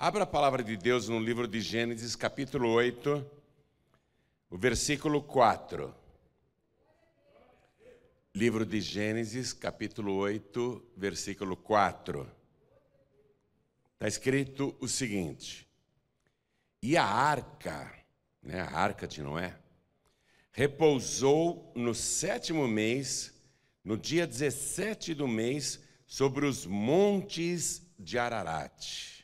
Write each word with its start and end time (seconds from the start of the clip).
Abra 0.00 0.22
a 0.22 0.26
palavra 0.26 0.62
de 0.62 0.76
Deus 0.76 1.08
no 1.08 1.18
livro 1.18 1.48
de 1.48 1.60
Gênesis, 1.60 2.14
capítulo 2.14 2.68
8, 2.68 3.28
o 4.48 4.56
versículo 4.56 5.20
4. 5.20 5.92
Livro 8.32 8.64
de 8.64 8.80
Gênesis, 8.80 9.52
capítulo 9.52 10.14
8, 10.14 10.92
versículo 10.96 11.56
4. 11.56 12.30
Está 13.94 14.06
escrito 14.06 14.76
o 14.78 14.86
seguinte: 14.86 15.68
E 16.80 16.96
a 16.96 17.04
arca, 17.04 17.92
né, 18.40 18.60
a 18.60 18.78
arca 18.78 19.04
de 19.04 19.20
Noé, 19.20 19.58
repousou 20.52 21.72
no 21.74 21.92
sétimo 21.92 22.68
mês, 22.68 23.34
no 23.82 23.98
dia 23.98 24.28
17 24.28 25.12
do 25.12 25.26
mês, 25.26 25.80
sobre 26.06 26.46
os 26.46 26.64
montes 26.64 27.82
de 27.98 28.16
Ararat. 28.16 29.17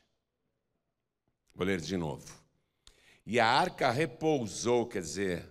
Vou 1.54 1.64
ler 1.64 1.80
de 1.80 1.96
novo. 1.96 2.26
E 3.24 3.38
a 3.38 3.46
arca 3.46 3.90
repousou, 3.90 4.86
quer 4.86 5.00
dizer, 5.00 5.48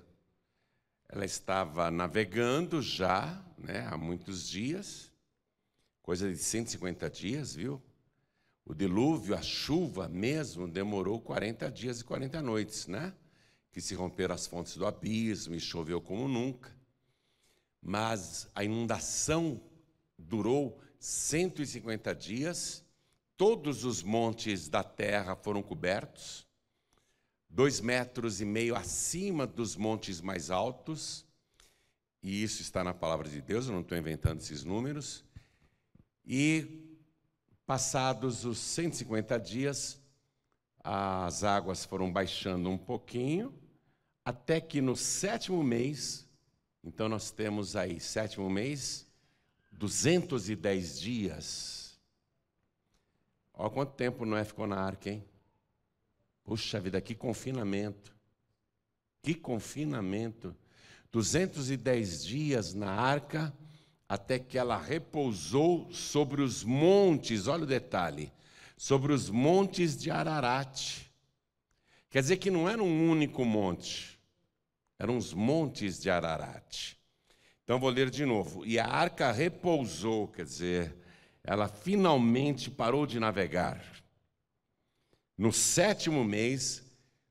ela 1.07 1.23
estava 1.23 1.89
navegando 1.89 2.81
já, 2.81 3.41
né, 3.57 3.87
há 3.89 3.97
muitos 3.97 4.47
dias, 4.47 5.11
coisa 6.01 6.29
de 6.29 6.37
150 6.37 7.09
dias, 7.09 7.55
viu? 7.55 7.81
O 8.65 8.73
dilúvio, 8.73 9.35
a 9.35 9.41
chuva 9.41 10.09
mesmo, 10.09 10.67
demorou 10.67 11.21
40 11.21 11.71
dias 11.71 12.01
e 12.01 12.03
40 12.03 12.41
noites, 12.41 12.87
né? 12.87 13.13
Que 13.71 13.81
se 13.81 13.95
romperam 13.95 14.35
as 14.35 14.45
fontes 14.45 14.75
do 14.75 14.85
abismo 14.85 15.55
e 15.55 15.59
choveu 15.59 16.01
como 16.01 16.27
nunca. 16.27 16.69
Mas 17.81 18.47
a 18.53 18.63
inundação 18.63 19.59
durou 20.17 20.79
150 20.99 22.13
dias 22.13 22.83
Todos 23.35 23.83
os 23.83 24.03
montes 24.03 24.69
da 24.69 24.83
terra 24.83 25.35
foram 25.35 25.63
cobertos, 25.63 26.45
dois 27.49 27.81
metros 27.81 28.39
e 28.39 28.45
meio 28.45 28.75
acima 28.75 29.47
dos 29.47 29.75
montes 29.75 30.21
mais 30.21 30.51
altos, 30.51 31.25
e 32.21 32.43
isso 32.43 32.61
está 32.61 32.83
na 32.83 32.93
palavra 32.93 33.27
de 33.27 33.41
Deus, 33.41 33.65
eu 33.65 33.73
não 33.73 33.81
estou 33.81 33.97
inventando 33.97 34.39
esses 34.39 34.63
números. 34.63 35.25
E 36.25 36.95
passados 37.65 38.45
os 38.45 38.59
150 38.59 39.39
dias, 39.39 39.99
as 40.83 41.43
águas 41.43 41.83
foram 41.83 42.11
baixando 42.11 42.69
um 42.69 42.77
pouquinho, 42.77 43.53
até 44.23 44.61
que 44.61 44.79
no 44.79 44.95
sétimo 44.95 45.63
mês, 45.63 46.27
então 46.83 47.09
nós 47.09 47.31
temos 47.31 47.75
aí, 47.75 47.99
sétimo 47.99 48.47
mês, 48.47 49.07
210 49.71 50.99
dias 50.99 51.82
Olha 53.53 53.69
quanto 53.69 53.93
tempo 53.93 54.25
Noé 54.25 54.43
ficou 54.43 54.65
na 54.65 54.77
arca, 54.77 55.09
hein? 55.09 55.23
Puxa 56.43 56.79
vida, 56.79 56.99
que 56.99 57.15
confinamento. 57.15 58.13
Que 59.21 59.33
confinamento. 59.33 60.55
210 61.11 62.25
dias 62.25 62.73
na 62.73 62.91
arca, 62.91 63.53
até 64.09 64.39
que 64.39 64.57
ela 64.57 64.77
repousou 64.77 65.91
sobre 65.91 66.41
os 66.41 66.63
montes, 66.63 67.47
olha 67.47 67.63
o 67.63 67.67
detalhe, 67.67 68.33
sobre 68.75 69.13
os 69.13 69.29
montes 69.29 69.95
de 69.95 70.09
Ararat. 70.09 71.03
Quer 72.09 72.21
dizer 72.21 72.37
que 72.37 72.51
não 72.51 72.67
era 72.67 72.83
um 72.83 73.09
único 73.09 73.45
monte, 73.45 74.19
eram 74.99 75.17
os 75.17 75.33
montes 75.33 75.99
de 75.99 76.09
Ararat. 76.09 76.95
Então 77.63 77.79
vou 77.79 77.89
ler 77.89 78.09
de 78.09 78.25
novo. 78.25 78.65
E 78.65 78.77
a 78.77 78.85
arca 78.85 79.31
repousou, 79.31 80.27
quer 80.27 80.45
dizer, 80.45 80.95
ela 81.43 81.67
finalmente 81.67 82.71
parou 82.71 83.05
de 83.05 83.19
navegar. 83.19 83.83
No 85.37 85.51
sétimo 85.51 86.23
mês, 86.23 86.83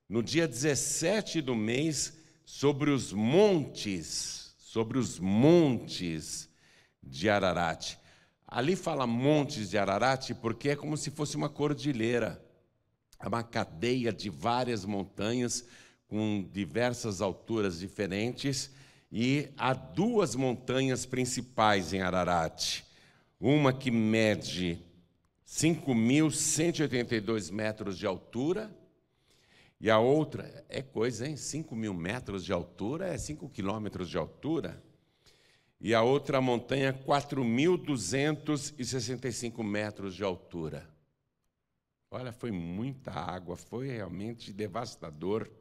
no 0.07 0.21
dia 0.21 0.47
17 0.47 1.41
do 1.41 1.55
mês, 1.55 2.13
sobre 2.45 2.91
os 2.91 3.11
montes, 3.11 4.53
sobre 4.59 4.99
os 4.99 5.19
montes 5.19 6.49
de 7.01 7.29
Ararat. 7.29 7.97
Ali 8.47 8.75
fala 8.75 9.07
montes 9.07 9.71
de 9.71 9.77
Ararat 9.77 10.31
porque 10.35 10.69
é 10.69 10.75
como 10.75 10.95
se 10.95 11.09
fosse 11.09 11.35
uma 11.35 11.49
cordilheira, 11.49 12.43
é 13.19 13.27
uma 13.27 13.41
cadeia 13.41 14.13
de 14.13 14.29
várias 14.29 14.85
montanhas 14.85 15.65
com 16.07 16.47
diversas 16.51 17.19
alturas 17.19 17.79
diferentes 17.79 18.69
e 19.11 19.49
há 19.57 19.73
duas 19.73 20.35
montanhas 20.35 21.05
principais 21.05 21.93
em 21.93 22.01
Ararat 22.01 22.83
uma 23.45 23.73
que 23.73 23.91
mede 23.91 24.81
5.182 25.45 27.51
metros 27.51 27.97
de 27.97 28.07
altura, 28.07 28.73
e 29.81 29.91
a 29.91 29.99
outra, 29.99 30.63
é 30.69 30.81
coisa, 30.81 31.27
hein? 31.27 31.35
5 31.35 31.75
mil 31.75 31.93
metros 31.93 32.45
de 32.45 32.53
altura 32.53 33.07
é 33.07 33.17
5 33.17 33.49
quilômetros 33.49 34.09
de 34.09 34.17
altura. 34.17 34.81
E 35.81 35.93
a 35.93 36.01
outra 36.01 36.39
montanha, 36.39 36.93
4.265 36.93 39.61
metros 39.61 40.15
de 40.15 40.23
altura. 40.23 40.89
Olha, 42.09 42.31
foi 42.31 42.51
muita 42.51 43.11
água, 43.11 43.57
foi 43.57 43.89
realmente 43.89 44.53
devastador. 44.53 45.51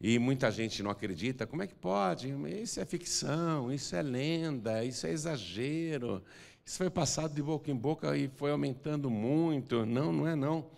E 0.00 0.16
muita 0.18 0.50
gente 0.52 0.80
não 0.80 0.92
acredita. 0.92 1.44
Como 1.44 1.62
é 1.62 1.66
que 1.66 1.74
pode? 1.74 2.32
Isso 2.62 2.78
é 2.78 2.84
ficção, 2.84 3.72
isso 3.72 3.96
é 3.96 4.02
lenda, 4.02 4.84
isso 4.84 5.08
é 5.08 5.10
exagero, 5.10 6.22
isso 6.64 6.78
foi 6.78 6.88
passado 6.88 7.34
de 7.34 7.42
boca 7.42 7.70
em 7.70 7.76
boca 7.76 8.16
e 8.16 8.28
foi 8.28 8.50
aumentando 8.50 9.10
muito. 9.10 9.84
Não, 9.84 10.10
não 10.12 10.26
é 10.26 10.34
não. 10.34 10.70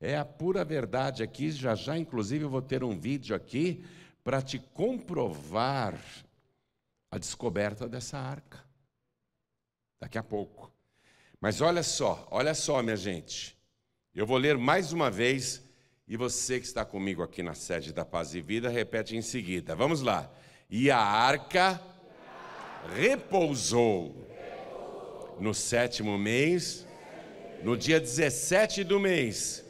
É 0.00 0.16
a 0.16 0.24
pura 0.24 0.64
verdade 0.64 1.22
aqui. 1.22 1.50
Já 1.50 1.74
já, 1.74 1.98
inclusive, 1.98 2.44
eu 2.44 2.50
vou 2.50 2.62
ter 2.62 2.84
um 2.84 2.98
vídeo 2.98 3.34
aqui 3.34 3.84
para 4.22 4.40
te 4.40 4.58
comprovar 4.58 5.98
a 7.10 7.18
descoberta 7.18 7.88
dessa 7.88 8.18
arca. 8.18 8.64
Daqui 10.00 10.16
a 10.16 10.22
pouco. 10.22 10.72
Mas 11.40 11.60
olha 11.60 11.82
só, 11.82 12.26
olha 12.30 12.54
só, 12.54 12.80
minha 12.82 12.96
gente. 12.96 13.56
Eu 14.14 14.26
vou 14.26 14.36
ler 14.36 14.56
mais 14.56 14.92
uma 14.92 15.10
vez 15.10 15.60
e 16.06 16.16
você 16.16 16.60
que 16.60 16.66
está 16.66 16.84
comigo 16.84 17.22
aqui 17.22 17.42
na 17.42 17.54
sede 17.54 17.92
da 17.92 18.04
Paz 18.04 18.34
e 18.34 18.40
Vida, 18.40 18.68
repete 18.68 19.16
em 19.16 19.22
seguida. 19.22 19.74
Vamos 19.74 20.02
lá. 20.02 20.30
E 20.70 20.88
a 20.90 20.98
arca 20.98 21.82
repousou 22.94 24.31
no 25.40 25.54
sétimo 25.54 26.18
mês, 26.18 26.86
no 27.62 27.76
dia 27.76 28.00
17 28.00 28.84
do 28.84 28.98
mês, 28.98 29.64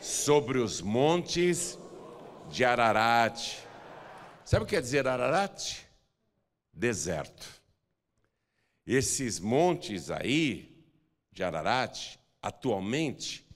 sobre 0.00 0.58
os 0.58 0.80
montes 0.80 1.78
de 2.50 2.64
Ararat. 2.64 3.58
Sabe 4.44 4.64
o 4.64 4.66
que 4.66 4.74
quer 4.74 4.82
dizer 4.82 5.06
Ararat? 5.06 5.78
Deserto. 6.72 7.46
Esses 8.86 9.40
montes 9.40 10.10
aí 10.10 10.84
de 11.32 11.42
Ararat, 11.42 12.16
atualmente, 12.40 13.46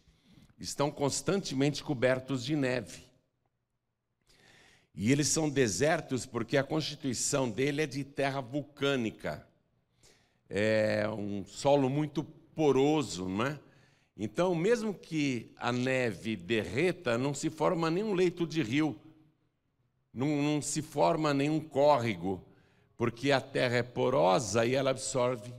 estão 0.58 0.90
constantemente 0.90 1.82
cobertos 1.82 2.44
de 2.44 2.56
neve. 2.56 3.08
E 4.94 5.12
eles 5.12 5.28
são 5.28 5.48
desertos 5.48 6.26
porque 6.26 6.56
a 6.56 6.64
constituição 6.64 7.48
dele 7.48 7.82
é 7.82 7.86
de 7.86 8.02
terra 8.02 8.40
vulcânica 8.40 9.46
é 10.50 11.08
um 11.08 11.44
solo 11.44 11.88
muito 11.88 12.24
poroso, 12.24 13.28
não 13.28 13.46
é? 13.46 13.60
Então, 14.16 14.54
mesmo 14.54 14.92
que 14.92 15.50
a 15.56 15.72
neve 15.72 16.36
derreta, 16.36 17.16
não 17.16 17.32
se 17.32 17.48
forma 17.48 17.88
nenhum 17.88 18.12
leito 18.12 18.46
de 18.46 18.60
rio, 18.60 19.00
não, 20.12 20.42
não 20.42 20.60
se 20.60 20.82
forma 20.82 21.32
nenhum 21.32 21.60
córrego, 21.60 22.44
porque 22.96 23.30
a 23.30 23.40
terra 23.40 23.76
é 23.76 23.82
porosa 23.82 24.66
e 24.66 24.74
ela 24.74 24.90
absorve 24.90 25.54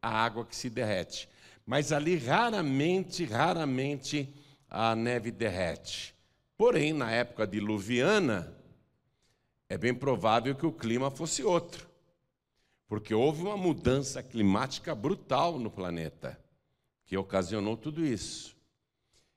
a 0.00 0.10
água 0.10 0.44
que 0.44 0.54
se 0.54 0.70
derrete. 0.70 1.28
Mas 1.66 1.90
ali 1.90 2.16
raramente, 2.16 3.24
raramente 3.24 4.32
a 4.68 4.94
neve 4.94 5.32
derrete. 5.32 6.14
Porém, 6.56 6.92
na 6.92 7.10
época 7.10 7.46
diluviana, 7.46 8.54
é 9.68 9.76
bem 9.76 9.94
provável 9.94 10.54
que 10.54 10.66
o 10.66 10.72
clima 10.72 11.10
fosse 11.10 11.42
outro 11.42 11.93
porque 12.86 13.14
houve 13.14 13.42
uma 13.42 13.56
mudança 13.56 14.22
climática 14.22 14.94
brutal 14.94 15.58
no 15.58 15.70
planeta, 15.70 16.38
que 17.04 17.16
ocasionou 17.16 17.76
tudo 17.76 18.04
isso. 18.04 18.54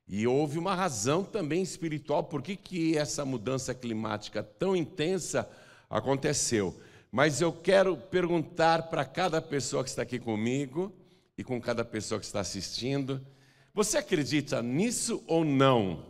E 0.07 0.25
houve 0.25 0.57
uma 0.57 0.73
razão 0.73 1.23
também 1.23 1.61
espiritual 1.61 2.23
por 2.23 2.41
que, 2.41 2.55
que 2.55 2.97
essa 2.97 3.25
mudança 3.25 3.73
climática 3.73 4.41
tão 4.41 4.75
intensa 4.75 5.49
aconteceu. 5.89 6.79
Mas 7.11 7.41
eu 7.41 7.51
quero 7.51 7.97
perguntar 7.97 8.83
para 8.83 9.03
cada 9.03 9.41
pessoa 9.41 9.83
que 9.83 9.89
está 9.89 10.03
aqui 10.03 10.19
comigo 10.19 10.93
e 11.37 11.43
com 11.43 11.59
cada 11.59 11.83
pessoa 11.83 12.19
que 12.19 12.25
está 12.25 12.39
assistindo: 12.39 13.25
você 13.73 13.97
acredita 13.97 14.61
nisso 14.61 15.23
ou 15.27 15.43
não? 15.43 16.05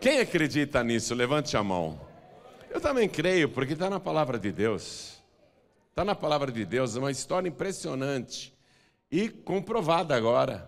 Quem 0.00 0.18
acredita 0.18 0.82
nisso? 0.82 1.14
Levante 1.14 1.56
a 1.56 1.62
mão. 1.62 2.00
Eu 2.70 2.80
também 2.80 3.08
creio, 3.08 3.48
porque 3.48 3.74
está 3.74 3.90
na 3.90 4.00
palavra 4.00 4.38
de 4.38 4.50
Deus. 4.50 5.19
Está 6.00 6.06
na 6.06 6.14
palavra 6.14 6.50
de 6.50 6.64
Deus, 6.64 6.96
é 6.96 6.98
uma 6.98 7.10
história 7.10 7.46
impressionante 7.46 8.56
e 9.10 9.28
comprovada 9.28 10.16
agora. 10.16 10.66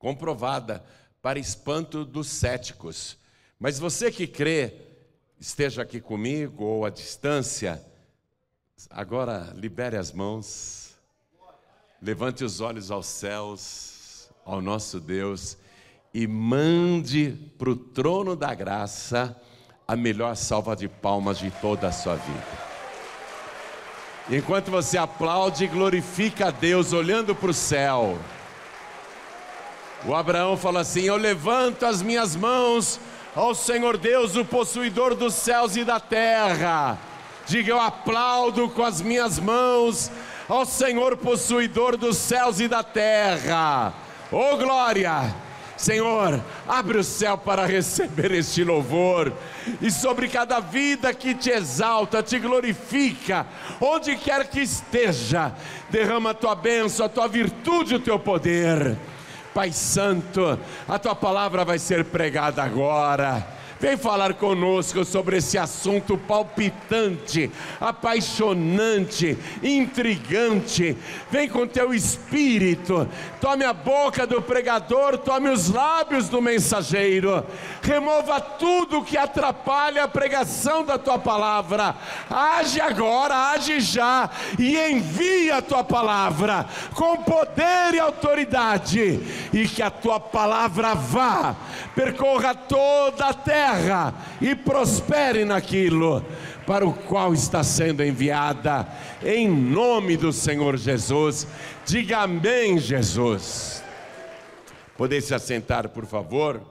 Comprovada. 0.00 0.84
para 1.22 1.38
espanto 1.38 2.04
dos 2.04 2.26
céticos. 2.26 3.16
Mas 3.56 3.78
você 3.78 4.10
que 4.10 4.26
crê, 4.26 4.74
esteja 5.38 5.82
aqui 5.82 6.00
comigo 6.00 6.64
ou 6.64 6.84
à 6.84 6.90
distância, 6.90 7.80
agora 8.90 9.52
libere 9.54 9.96
as 9.96 10.10
mãos, 10.10 10.98
levante 12.02 12.42
os 12.42 12.60
olhos 12.60 12.90
aos 12.90 13.06
céus, 13.06 14.28
ao 14.44 14.60
nosso 14.60 14.98
Deus, 14.98 15.56
e 16.12 16.26
mande 16.26 17.30
para 17.56 17.70
o 17.70 17.76
trono 17.76 18.34
da 18.34 18.52
graça 18.52 19.40
a 19.86 19.94
melhor 19.94 20.34
salva 20.34 20.74
de 20.74 20.88
palmas 20.88 21.38
de 21.38 21.52
toda 21.60 21.86
a 21.86 21.92
sua 21.92 22.16
vida. 22.16 22.73
Enquanto 24.30 24.70
você 24.70 24.96
aplaude 24.96 25.64
e 25.64 25.68
glorifica 25.68 26.48
a 26.48 26.50
Deus 26.50 26.94
olhando 26.94 27.34
para 27.34 27.50
o 27.50 27.54
céu, 27.54 28.18
o 30.06 30.14
Abraão 30.14 30.56
fala 30.56 30.80
assim: 30.80 31.02
Eu 31.02 31.16
levanto 31.16 31.84
as 31.84 32.00
minhas 32.00 32.34
mãos 32.34 32.98
ao 33.36 33.54
Senhor 33.54 33.98
Deus, 33.98 34.34
o 34.34 34.44
possuidor 34.44 35.14
dos 35.14 35.34
céus 35.34 35.76
e 35.76 35.84
da 35.84 36.00
terra. 36.00 36.98
Diga: 37.46 37.70
Eu 37.70 37.80
aplaudo 37.80 38.70
com 38.70 38.82
as 38.82 39.02
minhas 39.02 39.38
mãos 39.38 40.10
ao 40.48 40.64
Senhor 40.64 41.18
possuidor 41.18 41.98
dos 41.98 42.16
céus 42.16 42.60
e 42.60 42.68
da 42.68 42.82
terra. 42.82 43.92
Oh 44.32 44.56
glória! 44.56 45.34
Senhor, 45.84 46.40
abre 46.66 46.96
o 46.96 47.04
céu 47.04 47.36
para 47.36 47.66
receber 47.66 48.32
este 48.32 48.64
louvor, 48.64 49.30
e 49.82 49.90
sobre 49.90 50.28
cada 50.28 50.58
vida 50.58 51.12
que 51.12 51.34
te 51.34 51.50
exalta, 51.50 52.22
te 52.22 52.38
glorifica, 52.38 53.46
onde 53.78 54.16
quer 54.16 54.48
que 54.48 54.60
esteja, 54.60 55.52
derrama 55.90 56.30
a 56.30 56.34
tua 56.34 56.54
bênção, 56.54 57.04
a 57.04 57.08
tua 57.10 57.28
virtude, 57.28 57.96
o 57.96 58.00
teu 58.00 58.18
poder. 58.18 58.96
Pai 59.52 59.72
Santo, 59.72 60.58
a 60.88 60.98
tua 60.98 61.14
palavra 61.14 61.66
vai 61.66 61.78
ser 61.78 62.02
pregada 62.06 62.62
agora 62.62 63.46
Vem 63.84 63.98
falar 63.98 64.32
conosco 64.32 65.04
sobre 65.04 65.36
esse 65.36 65.58
assunto 65.58 66.16
palpitante, 66.16 67.50
apaixonante, 67.78 69.36
intrigante. 69.62 70.96
Vem 71.30 71.50
com 71.50 71.66
teu 71.66 71.92
espírito. 71.92 73.06
Tome 73.42 73.62
a 73.62 73.74
boca 73.74 74.26
do 74.26 74.40
pregador, 74.40 75.18
tome 75.18 75.50
os 75.50 75.68
lábios 75.68 76.30
do 76.30 76.40
mensageiro. 76.40 77.44
Remova 77.82 78.40
tudo 78.40 79.04
que 79.04 79.18
atrapalha 79.18 80.04
a 80.04 80.08
pregação 80.08 80.82
da 80.82 80.96
tua 80.96 81.18
palavra. 81.18 81.94
Age 82.30 82.80
agora, 82.80 83.50
age 83.50 83.80
já 83.80 84.30
e 84.58 84.78
envia 84.78 85.58
a 85.58 85.62
tua 85.62 85.84
palavra 85.84 86.64
com 86.94 87.18
poder 87.18 87.92
e 87.92 88.00
autoridade 88.00 89.20
e 89.52 89.68
que 89.68 89.82
a 89.82 89.90
tua 89.90 90.18
palavra 90.18 90.94
vá, 90.94 91.54
percorra 91.94 92.54
toda 92.54 93.26
a 93.26 93.34
terra 93.34 93.73
e 94.40 94.54
prospere 94.54 95.44
naquilo 95.44 96.24
para 96.66 96.86
o 96.86 96.92
qual 96.92 97.34
está 97.34 97.62
sendo 97.62 98.02
enviada, 98.02 98.88
em 99.22 99.48
nome 99.48 100.16
do 100.16 100.32
Senhor 100.32 100.76
Jesus. 100.76 101.46
Diga 101.84 102.20
amém, 102.20 102.78
Jesus. 102.78 103.82
Poder 104.96 105.20
se 105.20 105.34
assentar, 105.34 105.88
por 105.88 106.06
favor? 106.06 106.62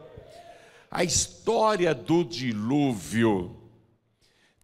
A 0.89 1.03
história 1.03 1.94
do 1.94 2.23
dilúvio 2.23 3.55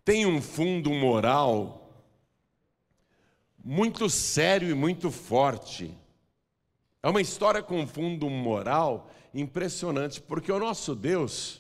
tem 0.04 0.26
um 0.26 0.42
fundo 0.42 0.92
moral 0.92 1.80
muito 3.64 4.10
sério 4.10 4.70
e 4.70 4.74
muito 4.74 5.12
forte. 5.12 5.96
É 7.04 7.10
uma 7.10 7.22
história 7.22 7.62
com 7.62 7.86
fundo 7.86 8.30
moral 8.30 9.10
impressionante, 9.34 10.20
porque 10.20 10.52
o 10.52 10.60
nosso 10.60 10.96
Deus, 10.96 11.59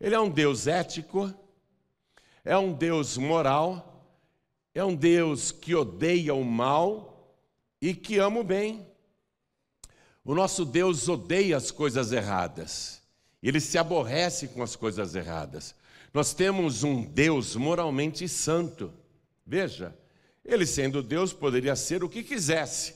ele 0.00 0.14
é 0.14 0.20
um 0.20 0.30
Deus 0.30 0.66
ético, 0.66 1.32
é 2.42 2.56
um 2.56 2.72
Deus 2.72 3.18
moral, 3.18 4.08
é 4.74 4.82
um 4.82 4.94
Deus 4.94 5.52
que 5.52 5.74
odeia 5.74 6.34
o 6.34 6.42
mal 6.42 7.36
e 7.82 7.92
que 7.92 8.18
ama 8.18 8.40
o 8.40 8.44
bem. 8.44 8.86
O 10.24 10.34
nosso 10.34 10.64
Deus 10.64 11.06
odeia 11.08 11.56
as 11.56 11.70
coisas 11.70 12.12
erradas, 12.12 13.02
ele 13.42 13.60
se 13.60 13.76
aborrece 13.76 14.48
com 14.48 14.62
as 14.62 14.74
coisas 14.74 15.14
erradas. 15.14 15.74
Nós 16.12 16.34
temos 16.34 16.82
um 16.82 17.04
Deus 17.04 17.54
moralmente 17.54 18.26
santo. 18.28 18.92
Veja, 19.46 19.96
ele 20.44 20.66
sendo 20.66 21.02
Deus 21.02 21.32
poderia 21.32 21.76
ser 21.76 22.02
o 22.02 22.08
que 22.08 22.22
quisesse, 22.22 22.94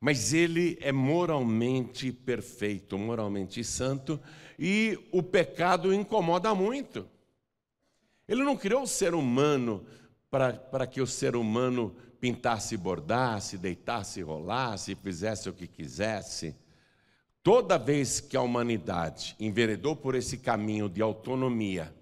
mas 0.00 0.32
ele 0.32 0.78
é 0.80 0.90
moralmente 0.90 2.10
perfeito, 2.12 2.96
moralmente 2.96 3.62
santo 3.62 4.20
e 4.58 4.98
o 5.12 5.22
pecado 5.22 5.92
incomoda 5.92 6.54
muito. 6.54 7.06
Ele 8.28 8.42
não 8.42 8.56
criou 8.56 8.82
o 8.82 8.86
ser 8.86 9.14
humano 9.14 9.84
para 10.30 10.86
que 10.86 11.00
o 11.00 11.06
ser 11.06 11.36
humano 11.36 11.94
pintasse, 12.20 12.76
bordasse, 12.76 13.56
deitasse, 13.56 14.20
rolasse, 14.22 14.94
fizesse 14.96 15.48
o 15.48 15.52
que 15.52 15.66
quisesse. 15.66 16.56
Toda 17.42 17.78
vez 17.78 18.18
que 18.18 18.36
a 18.36 18.42
humanidade 18.42 19.36
enveredou 19.38 19.94
por 19.94 20.14
esse 20.14 20.38
caminho 20.38 20.88
de 20.88 21.00
autonomia 21.00 21.94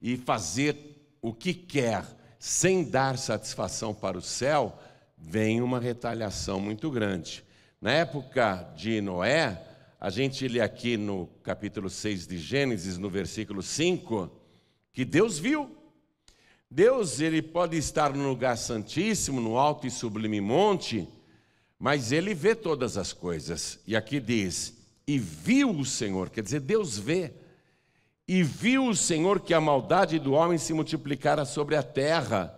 e 0.00 0.16
fazer 0.16 1.16
o 1.20 1.32
que 1.32 1.52
quer 1.52 2.04
sem 2.38 2.88
dar 2.88 3.18
satisfação 3.18 3.92
para 3.92 4.16
o 4.16 4.22
céu, 4.22 4.78
vem 5.18 5.60
uma 5.60 5.80
retaliação 5.80 6.60
muito 6.60 6.88
grande. 6.90 7.44
Na 7.80 7.90
época 7.90 8.72
de 8.76 9.00
Noé, 9.00 9.65
a 9.98 10.10
gente 10.10 10.46
lê 10.46 10.60
aqui 10.60 10.96
no 10.96 11.26
capítulo 11.42 11.88
6 11.88 12.26
de 12.26 12.38
Gênesis, 12.38 12.98
no 12.98 13.08
versículo 13.08 13.62
5, 13.62 14.30
que 14.92 15.04
Deus 15.04 15.38
viu. 15.38 15.74
Deus, 16.70 17.20
ele 17.20 17.40
pode 17.40 17.76
estar 17.76 18.12
no 18.12 18.28
lugar 18.28 18.58
santíssimo, 18.58 19.40
no 19.40 19.56
alto 19.56 19.86
e 19.86 19.90
sublime 19.90 20.40
monte, 20.40 21.08
mas 21.78 22.12
ele 22.12 22.34
vê 22.34 22.54
todas 22.54 22.98
as 22.98 23.12
coisas. 23.12 23.78
E 23.86 23.96
aqui 23.96 24.20
diz: 24.20 24.74
"E 25.06 25.18
viu 25.18 25.70
o 25.70 25.84
Senhor", 25.84 26.28
quer 26.28 26.42
dizer, 26.42 26.60
Deus 26.60 26.98
vê. 26.98 27.32
E 28.28 28.42
viu 28.42 28.88
o 28.88 28.96
Senhor 28.96 29.40
que 29.40 29.54
a 29.54 29.60
maldade 29.60 30.18
do 30.18 30.32
homem 30.32 30.58
se 30.58 30.74
multiplicara 30.74 31.44
sobre 31.44 31.76
a 31.76 31.82
terra. 31.82 32.52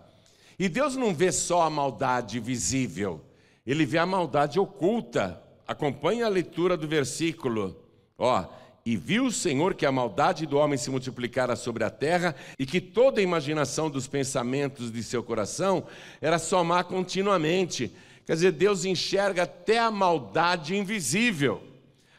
E 0.57 0.67
Deus 0.67 0.95
não 0.95 1.13
vê 1.13 1.31
só 1.31 1.61
a 1.61 1.69
maldade 1.69 2.39
visível, 2.39 3.23
ele 3.65 3.85
vê 3.85 3.97
a 3.99 4.05
maldade 4.05 4.59
oculta, 4.59 5.41
Acompanhe 5.69 6.23
a 6.23 6.27
leitura 6.27 6.75
do 6.75 6.87
versículo. 6.87 7.77
Ó, 8.17 8.43
e 8.83 8.97
viu 8.97 9.27
o 9.27 9.31
Senhor 9.31 9.75
que 9.75 9.85
a 9.85 9.91
maldade 9.91 10.47
do 10.47 10.57
homem 10.57 10.79
se 10.79 10.89
multiplicara 10.89 11.55
sobre 11.55 11.83
a 11.83 11.91
terra 11.91 12.35
e 12.57 12.65
que 12.65 12.81
toda 12.81 13.19
a 13.19 13.23
imaginação 13.23 13.87
dos 13.87 14.07
pensamentos 14.07 14.91
de 14.91 15.03
seu 15.03 15.21
coração 15.21 15.85
era 16.19 16.39
só 16.39 16.63
má 16.63 16.83
continuamente. 16.83 17.93
Quer 18.25 18.33
dizer, 18.33 18.51
Deus 18.53 18.83
enxerga 18.83 19.43
até 19.43 19.77
a 19.77 19.91
maldade 19.91 20.75
invisível, 20.75 21.61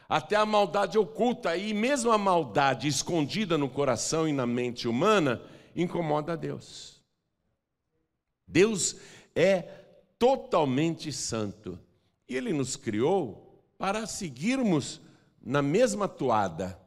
até 0.07 0.37
a 0.37 0.45
maldade 0.45 0.97
oculta, 0.97 1.57
e 1.57 1.73
mesmo 1.73 2.09
a 2.09 2.17
maldade 2.17 2.87
escondida 2.87 3.57
no 3.57 3.67
coração 3.67 4.29
e 4.29 4.31
na 4.31 4.45
mente 4.45 4.87
humana 4.87 5.41
incomoda 5.75 6.31
a 6.31 6.35
Deus. 6.37 7.01
Deus 8.47 8.95
é 9.35 9.63
totalmente 10.17 11.11
santo. 11.11 11.77
E 12.31 12.35
Ele 12.37 12.53
nos 12.53 12.77
criou 12.77 13.61
para 13.77 14.07
seguirmos 14.07 15.01
na 15.43 15.61
mesma 15.61 16.07
toada. 16.07 16.79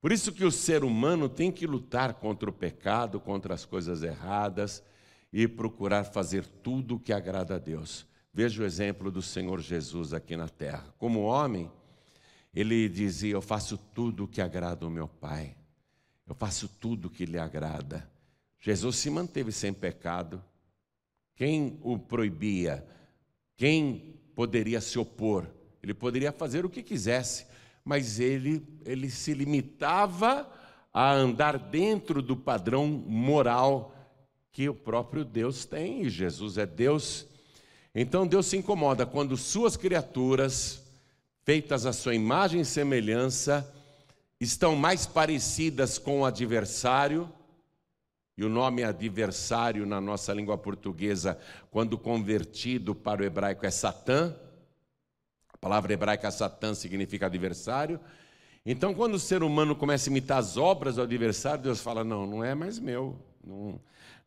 Por 0.00 0.10
isso 0.10 0.32
que 0.32 0.46
o 0.46 0.50
ser 0.50 0.82
humano 0.82 1.28
tem 1.28 1.52
que 1.52 1.66
lutar 1.66 2.14
contra 2.14 2.48
o 2.48 2.52
pecado, 2.54 3.20
contra 3.20 3.52
as 3.52 3.66
coisas 3.66 4.02
erradas 4.02 4.82
e 5.30 5.46
procurar 5.46 6.04
fazer 6.04 6.46
tudo 6.46 6.94
o 6.94 6.98
que 6.98 7.12
agrada 7.12 7.56
a 7.56 7.58
Deus. 7.58 8.06
Veja 8.32 8.62
o 8.62 8.64
exemplo 8.64 9.10
do 9.10 9.20
Senhor 9.20 9.60
Jesus 9.60 10.14
aqui 10.14 10.38
na 10.38 10.48
terra. 10.48 10.86
Como 10.96 11.20
homem, 11.20 11.70
ele 12.54 12.88
dizia: 12.88 13.34
Eu 13.34 13.42
faço 13.42 13.76
tudo 13.76 14.24
o 14.24 14.28
que 14.28 14.40
agrada 14.40 14.86
ao 14.86 14.90
meu 14.90 15.06
Pai, 15.06 15.54
eu 16.26 16.34
faço 16.34 16.66
tudo 16.66 17.08
o 17.08 17.10
que 17.10 17.26
lhe 17.26 17.38
agrada. 17.38 18.10
Jesus 18.58 18.96
se 18.96 19.10
manteve 19.10 19.52
sem 19.52 19.70
pecado. 19.70 20.42
Quem 21.36 21.78
o 21.82 21.98
proibia? 21.98 22.86
Quem 23.54 24.12
poderia 24.34 24.80
se 24.80 24.98
opor, 24.98 25.46
ele 25.82 25.94
poderia 25.94 26.32
fazer 26.32 26.64
o 26.64 26.70
que 26.70 26.82
quisesse, 26.82 27.46
mas 27.84 28.20
ele, 28.20 28.62
ele 28.84 29.10
se 29.10 29.34
limitava 29.34 30.48
a 30.92 31.12
andar 31.12 31.58
dentro 31.58 32.22
do 32.22 32.36
padrão 32.36 32.86
moral 32.86 33.94
que 34.52 34.68
o 34.68 34.74
próprio 34.74 35.24
Deus 35.24 35.64
tem, 35.64 36.02
e 36.02 36.10
Jesus 36.10 36.58
é 36.58 36.66
Deus. 36.66 37.26
Então 37.94 38.26
Deus 38.26 38.46
se 38.46 38.56
incomoda 38.56 39.06
quando 39.06 39.36
suas 39.36 39.76
criaturas, 39.76 40.82
feitas 41.44 41.86
à 41.86 41.92
sua 41.92 42.14
imagem 42.14 42.60
e 42.60 42.64
semelhança, 42.64 43.68
estão 44.38 44.76
mais 44.76 45.06
parecidas 45.06 45.98
com 45.98 46.20
o 46.20 46.24
adversário 46.24 47.28
e 48.36 48.44
o 48.44 48.48
nome 48.48 48.82
adversário 48.82 49.84
na 49.84 50.00
nossa 50.00 50.32
língua 50.32 50.56
portuguesa, 50.56 51.38
quando 51.70 51.98
convertido 51.98 52.94
para 52.94 53.22
o 53.22 53.24
hebraico, 53.24 53.66
é 53.66 53.70
Satã. 53.70 54.34
A 55.52 55.58
palavra 55.58 55.92
hebraica 55.92 56.30
Satã 56.30 56.74
significa 56.74 57.26
adversário. 57.26 58.00
Então, 58.64 58.94
quando 58.94 59.14
o 59.14 59.18
ser 59.18 59.42
humano 59.42 59.76
começa 59.76 60.08
a 60.08 60.10
imitar 60.10 60.38
as 60.38 60.56
obras 60.56 60.96
do 60.96 61.02
adversário, 61.02 61.64
Deus 61.64 61.80
fala: 61.80 62.02
Não, 62.02 62.26
não 62.26 62.44
é 62.44 62.54
mais 62.54 62.78
meu, 62.78 63.18
não, 63.44 63.78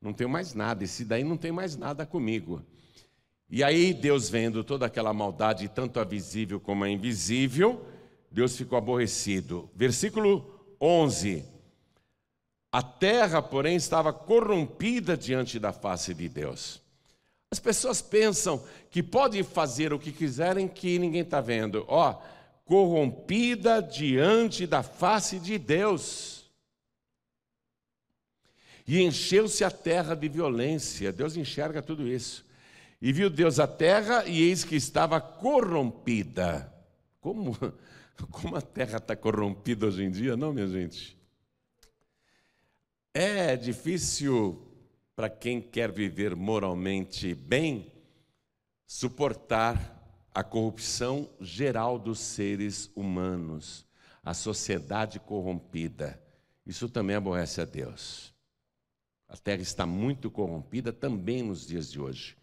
não 0.02 0.14
tenho 0.14 0.30
mais 0.30 0.54
nada, 0.54 0.84
esse 0.84 1.04
daí 1.04 1.24
não 1.24 1.38
tem 1.38 1.52
mais 1.52 1.76
nada 1.76 2.06
comigo. 2.06 2.62
E 3.50 3.64
aí, 3.64 3.94
Deus 3.94 4.30
vendo 4.30 4.64
toda 4.64 4.86
aquela 4.86 5.14
maldade, 5.14 5.70
tanto 5.70 6.00
a 6.00 6.04
visível 6.04 6.60
como 6.60 6.84
a 6.84 6.90
invisível, 6.90 7.86
Deus 8.30 8.56
ficou 8.56 8.78
aborrecido. 8.78 9.70
Versículo 9.74 10.46
11: 10.80 11.55
A 12.76 12.82
terra, 12.82 13.42
porém, 13.42 13.78
estava 13.78 14.12
corrompida 14.12 15.16
diante 15.16 15.58
da 15.58 15.72
face 15.72 16.14
de 16.14 16.28
Deus. 16.28 16.82
As 17.50 17.58
pessoas 17.58 18.02
pensam 18.02 18.62
que 18.92 19.02
podem 19.02 19.44
fazer 19.44 19.94
o 19.94 19.98
que 19.98 20.12
quiserem 20.12 20.68
que 20.68 21.00
ninguém 21.00 21.22
está 21.22 21.40
vendo. 21.40 21.86
Ó, 21.88 22.22
corrompida 22.66 23.82
diante 23.82 24.68
da 24.68 24.84
face 24.84 25.40
de 25.40 25.58
Deus. 25.58 26.52
E 28.86 29.02
encheu-se 29.02 29.64
a 29.64 29.72
terra 29.72 30.14
de 30.14 30.28
violência. 30.28 31.14
Deus 31.14 31.38
enxerga 31.38 31.82
tudo 31.82 32.06
isso. 32.06 32.46
E 33.02 33.14
viu 33.14 33.30
Deus 33.30 33.58
a 33.58 33.68
terra, 33.68 34.26
e 34.26 34.42
eis 34.42 34.66
que 34.66 34.76
estava 34.76 35.22
corrompida. 35.22 36.70
Como, 37.22 37.58
como 38.30 38.58
a 38.58 38.62
terra 38.62 38.98
está 38.98 39.16
corrompida 39.16 39.86
hoje 39.86 40.04
em 40.04 40.12
dia, 40.12 40.36
não, 40.36 40.52
minha 40.52 40.68
gente? 40.68 41.15
É 43.18 43.56
difícil 43.56 44.62
para 45.16 45.30
quem 45.30 45.62
quer 45.62 45.90
viver 45.90 46.36
moralmente 46.36 47.34
bem 47.34 47.90
suportar 48.86 50.28
a 50.34 50.44
corrupção 50.44 51.30
geral 51.40 51.98
dos 51.98 52.20
seres 52.20 52.92
humanos, 52.94 53.86
a 54.22 54.34
sociedade 54.34 55.18
corrompida. 55.18 56.22
Isso 56.66 56.90
também 56.90 57.16
aborrece 57.16 57.62
a 57.62 57.64
Deus. 57.64 58.34
A 59.30 59.38
terra 59.38 59.62
está 59.62 59.86
muito 59.86 60.30
corrompida 60.30 60.92
também 60.92 61.42
nos 61.42 61.66
dias 61.66 61.90
de 61.90 62.02
hoje. 62.02 62.36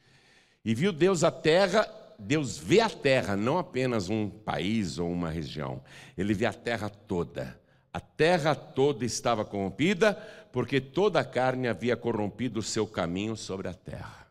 E 0.64 0.74
viu 0.74 0.90
Deus 0.90 1.22
a 1.22 1.30
terra, 1.30 1.86
Deus 2.18 2.56
vê 2.56 2.80
a 2.80 2.88
terra, 2.88 3.36
não 3.36 3.58
apenas 3.58 4.08
um 4.08 4.30
país 4.30 4.98
ou 4.98 5.12
uma 5.12 5.28
região, 5.28 5.84
ele 6.16 6.32
vê 6.32 6.46
a 6.46 6.54
terra 6.54 6.88
toda. 6.88 7.60
A 7.92 8.00
terra 8.00 8.54
toda 8.54 9.04
estava 9.04 9.44
corrompida, 9.44 10.14
porque 10.50 10.80
toda 10.80 11.20
a 11.20 11.24
carne 11.24 11.68
havia 11.68 11.96
corrompido 11.96 12.60
o 12.60 12.62
seu 12.62 12.86
caminho 12.86 13.36
sobre 13.36 13.68
a 13.68 13.74
terra. 13.74 14.26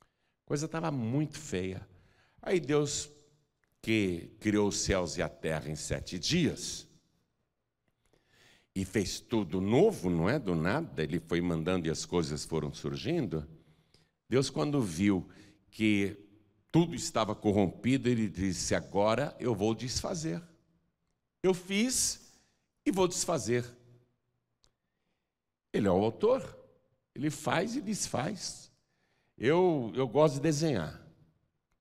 A 0.00 0.46
coisa 0.46 0.66
estava 0.66 0.90
muito 0.90 1.38
feia. 1.38 1.86
Aí 2.42 2.58
Deus, 2.58 3.08
que 3.80 4.36
criou 4.40 4.68
os 4.68 4.78
céus 4.78 5.16
e 5.16 5.22
a 5.22 5.28
terra 5.28 5.70
em 5.70 5.76
sete 5.76 6.18
dias, 6.18 6.86
e 8.74 8.84
fez 8.84 9.20
tudo 9.20 9.60
novo, 9.60 10.10
não 10.10 10.28
é 10.28 10.38
do 10.38 10.54
nada, 10.54 11.02
ele 11.02 11.18
foi 11.18 11.40
mandando 11.40 11.86
e 11.86 11.90
as 11.90 12.04
coisas 12.04 12.44
foram 12.44 12.74
surgindo. 12.74 13.48
Deus, 14.28 14.50
quando 14.50 14.82
viu 14.82 15.26
que 15.70 16.16
tudo 16.70 16.94
estava 16.94 17.34
corrompido, 17.34 18.08
ele 18.08 18.28
disse: 18.28 18.74
Agora 18.74 19.34
eu 19.40 19.54
vou 19.54 19.74
desfazer. 19.74 20.42
Eu 21.42 21.54
fiz 21.54 22.25
e 22.86 22.92
vou 22.92 23.08
desfazer. 23.08 23.64
Ele 25.72 25.88
é 25.88 25.90
o 25.90 26.04
autor, 26.04 26.56
ele 27.14 27.28
faz 27.28 27.74
e 27.74 27.80
desfaz. 27.80 28.70
Eu, 29.36 29.92
eu 29.94 30.06
gosto 30.06 30.34
de 30.34 30.40
desenhar. 30.40 31.02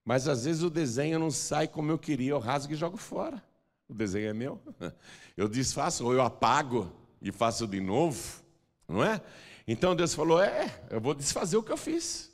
Mas 0.04 0.28
às 0.28 0.46
vezes 0.46 0.64
o 0.64 0.70
desenho 0.70 1.20
não 1.20 1.32
sai 1.32 1.68
como 1.68 1.92
eu 1.92 1.98
queria, 1.98 2.32
eu 2.32 2.40
rasgo 2.40 2.74
e 2.74 2.76
jogo 2.76 2.98
fora. 2.98 3.42
O 3.88 3.94
desenho 3.94 4.30
é 4.30 4.34
meu. 4.34 4.60
Eu 5.38 5.48
desfaço, 5.50 6.06
ou 6.06 6.14
eu 6.14 6.22
apago 6.22 6.90
e 7.22 7.30
faço 7.30 7.68
de 7.68 7.82
novo, 7.82 8.42
não 8.88 9.04
é? 9.04 9.22
Então 9.68 9.94
Deus 9.94 10.16
falou: 10.16 10.42
é, 10.42 10.82
eu 10.90 11.02
vou 11.02 11.14
desfazer 11.14 11.58
o 11.58 11.62
que 11.62 11.74
eu 11.74 11.78
fiz. 11.78 12.32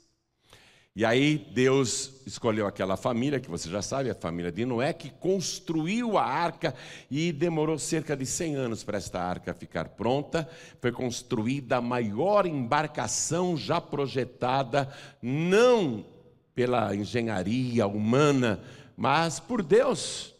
E 0.93 1.05
aí 1.05 1.37
Deus 1.53 2.21
escolheu 2.25 2.67
aquela 2.67 2.97
família, 2.97 3.39
que 3.39 3.49
você 3.49 3.69
já 3.69 3.81
sabe, 3.81 4.09
a 4.09 4.15
família 4.15 4.51
de 4.51 4.65
Noé, 4.65 4.91
que 4.91 5.09
construiu 5.09 6.17
a 6.17 6.25
arca 6.25 6.75
e 7.09 7.31
demorou 7.31 7.79
cerca 7.79 8.15
de 8.15 8.25
100 8.25 8.55
anos 8.55 8.83
para 8.83 8.97
esta 8.97 9.21
arca 9.21 9.53
ficar 9.53 9.89
pronta. 9.89 10.49
Foi 10.81 10.91
construída 10.91 11.77
a 11.77 11.81
maior 11.81 12.45
embarcação 12.45 13.55
já 13.55 13.79
projetada, 13.79 14.91
não 15.21 16.05
pela 16.53 16.93
engenharia 16.93 17.87
humana, 17.87 18.59
mas 18.97 19.39
por 19.39 19.63
Deus. 19.63 20.35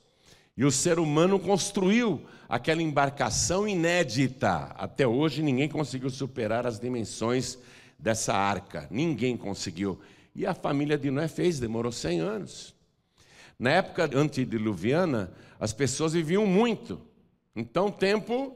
E 0.58 0.66
o 0.66 0.72
ser 0.72 1.00
humano 1.00 1.40
construiu 1.40 2.26
aquela 2.50 2.82
embarcação 2.82 3.66
inédita. 3.66 4.76
Até 4.78 5.08
hoje 5.08 5.42
ninguém 5.42 5.70
conseguiu 5.70 6.10
superar 6.10 6.68
as 6.68 6.78
dimensões 6.78 7.58
dessa 7.98 8.34
arca. 8.34 8.86
Ninguém 8.92 9.38
conseguiu. 9.38 9.98
E 10.34 10.46
a 10.46 10.54
família 10.54 10.98
de 10.98 11.12
Noé 11.12 11.28
fez, 11.28 11.60
demorou 11.60 11.92
100 11.92 12.20
anos. 12.20 12.76
Na 13.60 13.72
época 13.72 14.10
antediluviana, 14.14 15.32
as 15.60 15.74
pessoas 15.74 16.14
viviam 16.14 16.46
muito. 16.46 17.02
Então, 17.56 17.92
tempo, 17.92 18.56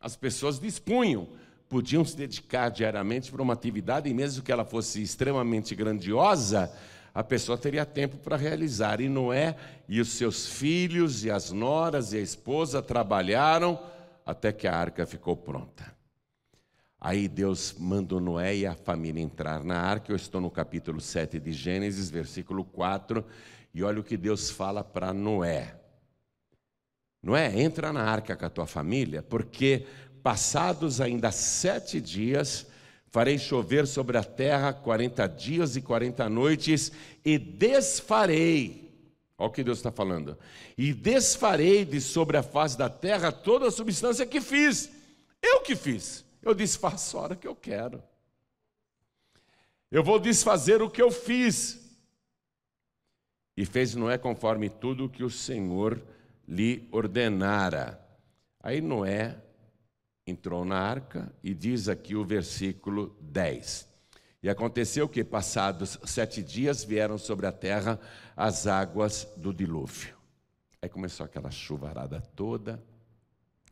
as 0.00 0.14
pessoas 0.14 0.60
dispunham 0.60 1.28
podiam 1.68 2.04
se 2.04 2.16
dedicar 2.16 2.68
diariamente 2.68 3.30
para 3.30 3.42
uma 3.42 3.52
atividade, 3.52 4.08
e 4.08 4.14
mesmo 4.14 4.42
que 4.42 4.52
ela 4.52 4.64
fosse 4.64 5.02
extremamente 5.02 5.74
grandiosa, 5.74 6.72
a 7.12 7.24
pessoa 7.24 7.58
teria 7.58 7.84
tempo 7.84 8.16
para 8.18 8.36
realizar. 8.36 9.00
E 9.00 9.08
Noé 9.08 9.56
e 9.88 10.00
os 10.00 10.10
seus 10.10 10.46
filhos, 10.46 11.24
e 11.24 11.30
as 11.30 11.50
noras 11.50 12.12
e 12.12 12.18
a 12.18 12.20
esposa 12.20 12.82
trabalharam 12.82 13.80
até 14.24 14.52
que 14.52 14.66
a 14.66 14.76
arca 14.76 15.06
ficou 15.06 15.36
pronta. 15.36 15.95
Aí 17.06 17.28
Deus 17.28 17.72
mandou 17.78 18.18
Noé 18.18 18.56
e 18.56 18.66
a 18.66 18.74
família 18.74 19.22
entrar 19.22 19.62
na 19.62 19.80
arca. 19.80 20.10
Eu 20.10 20.16
estou 20.16 20.40
no 20.40 20.50
capítulo 20.50 21.00
7 21.00 21.38
de 21.38 21.52
Gênesis, 21.52 22.10
versículo 22.10 22.64
4, 22.64 23.24
e 23.72 23.84
olha 23.84 24.00
o 24.00 24.02
que 24.02 24.16
Deus 24.16 24.50
fala 24.50 24.82
para 24.82 25.14
Noé. 25.14 25.76
Noé, 27.22 27.60
entra 27.60 27.92
na 27.92 28.02
arca 28.02 28.34
com 28.34 28.44
a 28.44 28.50
tua 28.50 28.66
família, 28.66 29.22
porque 29.22 29.86
Passados 30.20 31.00
ainda 31.00 31.30
sete 31.30 32.00
dias, 32.00 32.66
farei 33.12 33.38
chover 33.38 33.86
sobre 33.86 34.18
a 34.18 34.24
terra 34.24 34.72
quarenta 34.72 35.28
dias 35.28 35.76
e 35.76 35.80
quarenta 35.80 36.28
noites, 36.28 36.90
e 37.24 37.38
desfarei. 37.38 38.92
Olha 39.38 39.48
o 39.48 39.52
que 39.52 39.62
Deus 39.62 39.78
está 39.78 39.92
falando. 39.92 40.36
E 40.76 40.92
desfarei 40.92 41.84
de 41.84 42.00
sobre 42.00 42.36
a 42.36 42.42
face 42.42 42.76
da 42.76 42.90
terra 42.90 43.30
toda 43.30 43.68
a 43.68 43.70
substância 43.70 44.26
que 44.26 44.40
fiz. 44.40 44.90
Eu 45.40 45.60
que 45.60 45.76
fiz. 45.76 46.25
Eu 46.46 46.54
desfaço 46.54 47.18
a 47.18 47.22
hora 47.22 47.34
que 47.34 47.48
eu 47.48 47.56
quero. 47.56 48.00
Eu 49.90 50.04
vou 50.04 50.16
desfazer 50.20 50.80
o 50.80 50.88
que 50.88 51.02
eu 51.02 51.10
fiz. 51.10 51.98
E 53.56 53.66
fez 53.66 53.96
Noé 53.96 54.16
conforme 54.16 54.70
tudo 54.70 55.06
o 55.06 55.08
que 55.08 55.24
o 55.24 55.30
Senhor 55.30 56.00
lhe 56.46 56.88
ordenara. 56.92 58.00
Aí 58.62 58.80
Noé 58.80 59.42
entrou 60.24 60.64
na 60.64 60.78
arca 60.78 61.34
e 61.42 61.52
diz 61.52 61.88
aqui 61.88 62.14
o 62.14 62.24
versículo 62.24 63.16
10. 63.20 63.88
E 64.40 64.48
aconteceu 64.48 65.08
que, 65.08 65.24
passados 65.24 65.98
sete 66.04 66.44
dias, 66.44 66.84
vieram 66.84 67.18
sobre 67.18 67.48
a 67.48 67.52
terra 67.52 67.98
as 68.36 68.68
águas 68.68 69.26
do 69.36 69.52
dilúvio. 69.52 70.16
Aí 70.80 70.88
começou 70.88 71.26
aquela 71.26 71.50
chuvarada 71.50 72.20
toda, 72.36 72.80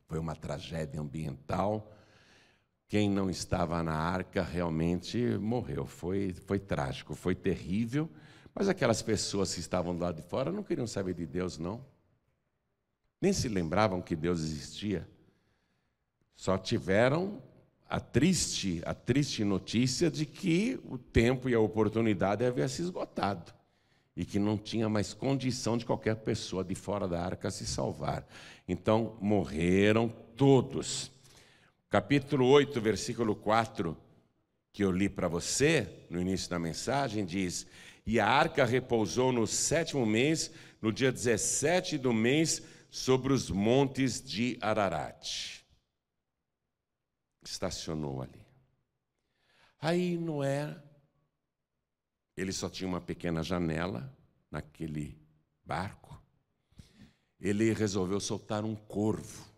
foi 0.08 0.18
uma 0.18 0.34
tragédia 0.34 1.00
ambiental. 1.00 1.93
Quem 2.88 3.08
não 3.08 3.30
estava 3.30 3.82
na 3.82 3.94
arca 3.94 4.42
realmente 4.42 5.18
morreu. 5.38 5.86
Foi, 5.86 6.32
foi 6.32 6.58
trágico, 6.58 7.14
foi 7.14 7.34
terrível. 7.34 8.08
Mas 8.54 8.68
aquelas 8.68 9.02
pessoas 9.02 9.52
que 9.52 9.60
estavam 9.60 9.96
do 9.96 10.02
lado 10.02 10.16
de 10.16 10.28
fora 10.28 10.52
não 10.52 10.62
queriam 10.62 10.86
saber 10.86 11.14
de 11.14 11.26
Deus, 11.26 11.58
não. 11.58 11.84
Nem 13.20 13.32
se 13.32 13.48
lembravam 13.48 14.00
que 14.00 14.14
Deus 14.14 14.40
existia. 14.40 15.08
Só 16.36 16.58
tiveram 16.58 17.42
a 17.88 18.00
triste, 18.00 18.82
a 18.84 18.94
triste 18.94 19.44
notícia 19.44 20.10
de 20.10 20.26
que 20.26 20.80
o 20.84 20.98
tempo 20.98 21.48
e 21.48 21.54
a 21.54 21.60
oportunidade 21.60 22.44
havia 22.44 22.68
se 22.68 22.82
esgotado 22.82 23.52
e 24.16 24.24
que 24.24 24.38
não 24.38 24.56
tinha 24.56 24.88
mais 24.88 25.12
condição 25.12 25.76
de 25.76 25.84
qualquer 25.84 26.16
pessoa 26.16 26.64
de 26.64 26.74
fora 26.74 27.08
da 27.08 27.20
arca 27.20 27.50
se 27.50 27.66
salvar. 27.66 28.26
Então 28.68 29.16
morreram 29.20 30.08
todos. 30.36 31.10
Capítulo 31.94 32.48
8, 32.48 32.80
versículo 32.80 33.36
4, 33.36 33.96
que 34.72 34.82
eu 34.82 34.90
li 34.90 35.08
para 35.08 35.28
você 35.28 36.04
no 36.10 36.20
início 36.20 36.50
da 36.50 36.58
mensagem, 36.58 37.24
diz: 37.24 37.68
E 38.04 38.18
a 38.18 38.26
arca 38.26 38.64
repousou 38.64 39.30
no 39.30 39.46
sétimo 39.46 40.04
mês, 40.04 40.50
no 40.82 40.92
dia 40.92 41.12
17 41.12 41.96
do 41.96 42.12
mês, 42.12 42.60
sobre 42.90 43.32
os 43.32 43.48
montes 43.48 44.20
de 44.20 44.58
Ararat 44.60 45.62
estacionou 47.44 48.22
ali. 48.22 48.44
Aí 49.80 50.18
Noé, 50.18 50.76
ele 52.36 52.50
só 52.52 52.68
tinha 52.68 52.88
uma 52.88 53.00
pequena 53.00 53.40
janela 53.40 54.12
naquele 54.50 55.16
barco. 55.64 56.20
ele 57.38 57.72
resolveu 57.72 58.18
soltar 58.18 58.64
um 58.64 58.74
corvo. 58.74 59.53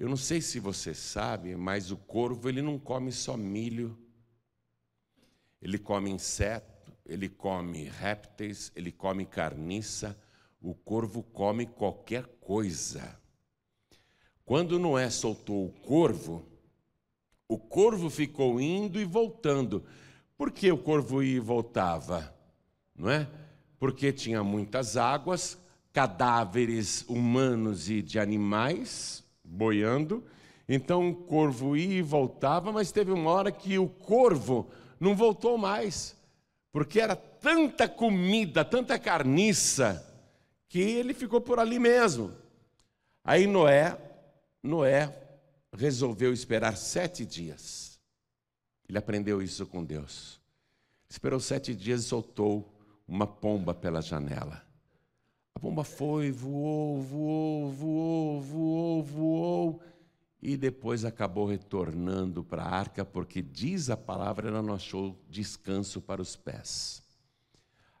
Eu 0.00 0.08
não 0.08 0.16
sei 0.16 0.40
se 0.40 0.58
você 0.58 0.94
sabe, 0.94 1.54
mas 1.54 1.90
o 1.90 1.96
corvo 1.98 2.48
ele 2.48 2.62
não 2.62 2.78
come 2.78 3.12
só 3.12 3.36
milho. 3.36 3.98
Ele 5.60 5.78
come 5.78 6.08
inseto, 6.08 6.90
ele 7.04 7.28
come 7.28 7.84
répteis, 7.84 8.72
ele 8.74 8.90
come 8.90 9.26
carniça. 9.26 10.18
O 10.58 10.74
corvo 10.74 11.22
come 11.22 11.66
qualquer 11.66 12.24
coisa. 12.40 13.20
Quando 14.42 14.78
Noé 14.78 15.10
soltou 15.10 15.66
o 15.66 15.70
corvo, 15.70 16.48
o 17.46 17.58
corvo 17.58 18.08
ficou 18.08 18.58
indo 18.58 18.98
e 18.98 19.04
voltando. 19.04 19.84
Por 20.34 20.50
que 20.50 20.72
o 20.72 20.78
corvo 20.78 21.22
ia 21.22 21.36
e 21.36 21.40
voltava? 21.40 22.34
Não 22.96 23.10
é? 23.10 23.30
Porque 23.78 24.14
tinha 24.14 24.42
muitas 24.42 24.96
águas, 24.96 25.58
cadáveres 25.92 27.04
humanos 27.06 27.90
e 27.90 28.00
de 28.00 28.18
animais 28.18 29.28
boiando. 29.50 30.24
Então 30.68 31.10
o 31.10 31.14
corvo 31.14 31.76
ia 31.76 31.98
e 31.98 32.02
voltava, 32.02 32.70
mas 32.70 32.92
teve 32.92 33.10
uma 33.10 33.30
hora 33.30 33.50
que 33.50 33.76
o 33.76 33.88
corvo 33.88 34.70
não 35.00 35.16
voltou 35.16 35.58
mais, 35.58 36.16
porque 36.70 37.00
era 37.00 37.16
tanta 37.16 37.88
comida, 37.88 38.64
tanta 38.64 38.98
carniça, 38.98 40.06
que 40.68 40.78
ele 40.78 41.12
ficou 41.12 41.40
por 41.40 41.58
ali 41.58 41.78
mesmo. 41.78 42.32
Aí 43.24 43.46
Noé, 43.46 43.98
Noé 44.62 45.12
resolveu 45.76 46.32
esperar 46.32 46.76
sete 46.76 47.26
dias. 47.26 47.98
Ele 48.88 48.98
aprendeu 48.98 49.42
isso 49.42 49.66
com 49.66 49.84
Deus. 49.84 50.40
Esperou 51.08 51.40
sete 51.40 51.74
dias 51.74 52.02
e 52.02 52.04
soltou 52.04 52.72
uma 53.06 53.26
pomba 53.26 53.74
pela 53.74 54.00
janela. 54.00 54.62
A 55.60 55.62
pomba 55.62 55.84
foi, 55.84 56.32
voou, 56.32 57.02
voou, 57.02 57.70
voou, 57.70 58.40
voou, 58.40 59.02
voou, 59.02 59.82
e 60.40 60.56
depois 60.56 61.04
acabou 61.04 61.44
retornando 61.44 62.42
para 62.42 62.62
a 62.62 62.70
arca, 62.70 63.04
porque 63.04 63.42
diz 63.42 63.90
a 63.90 63.96
palavra, 63.96 64.48
ela 64.48 64.62
não 64.62 64.72
achou 64.72 65.22
descanso 65.28 66.00
para 66.00 66.22
os 66.22 66.34
pés. 66.34 67.02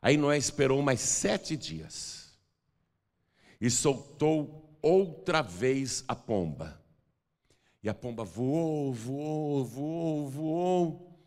Aí 0.00 0.16
Noé 0.16 0.38
esperou 0.38 0.80
mais 0.80 1.00
sete 1.00 1.54
dias 1.54 2.32
e 3.60 3.68
soltou 3.68 4.74
outra 4.80 5.42
vez 5.42 6.02
a 6.08 6.16
pomba. 6.16 6.82
E 7.82 7.90
a 7.90 7.94
pomba 7.94 8.24
voou, 8.24 8.90
voou, 8.94 9.66
voou, 9.66 10.28
voou. 10.30 11.20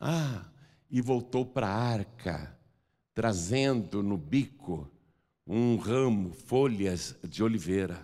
Ah, 0.00 0.46
e 0.90 1.02
voltou 1.02 1.44
para 1.44 1.68
a 1.68 1.76
arca, 1.76 2.58
trazendo 3.12 4.02
no 4.02 4.16
bico 4.16 4.90
um 5.46 5.76
ramo, 5.76 6.32
folhas 6.32 7.16
de 7.22 7.42
oliveira. 7.42 8.00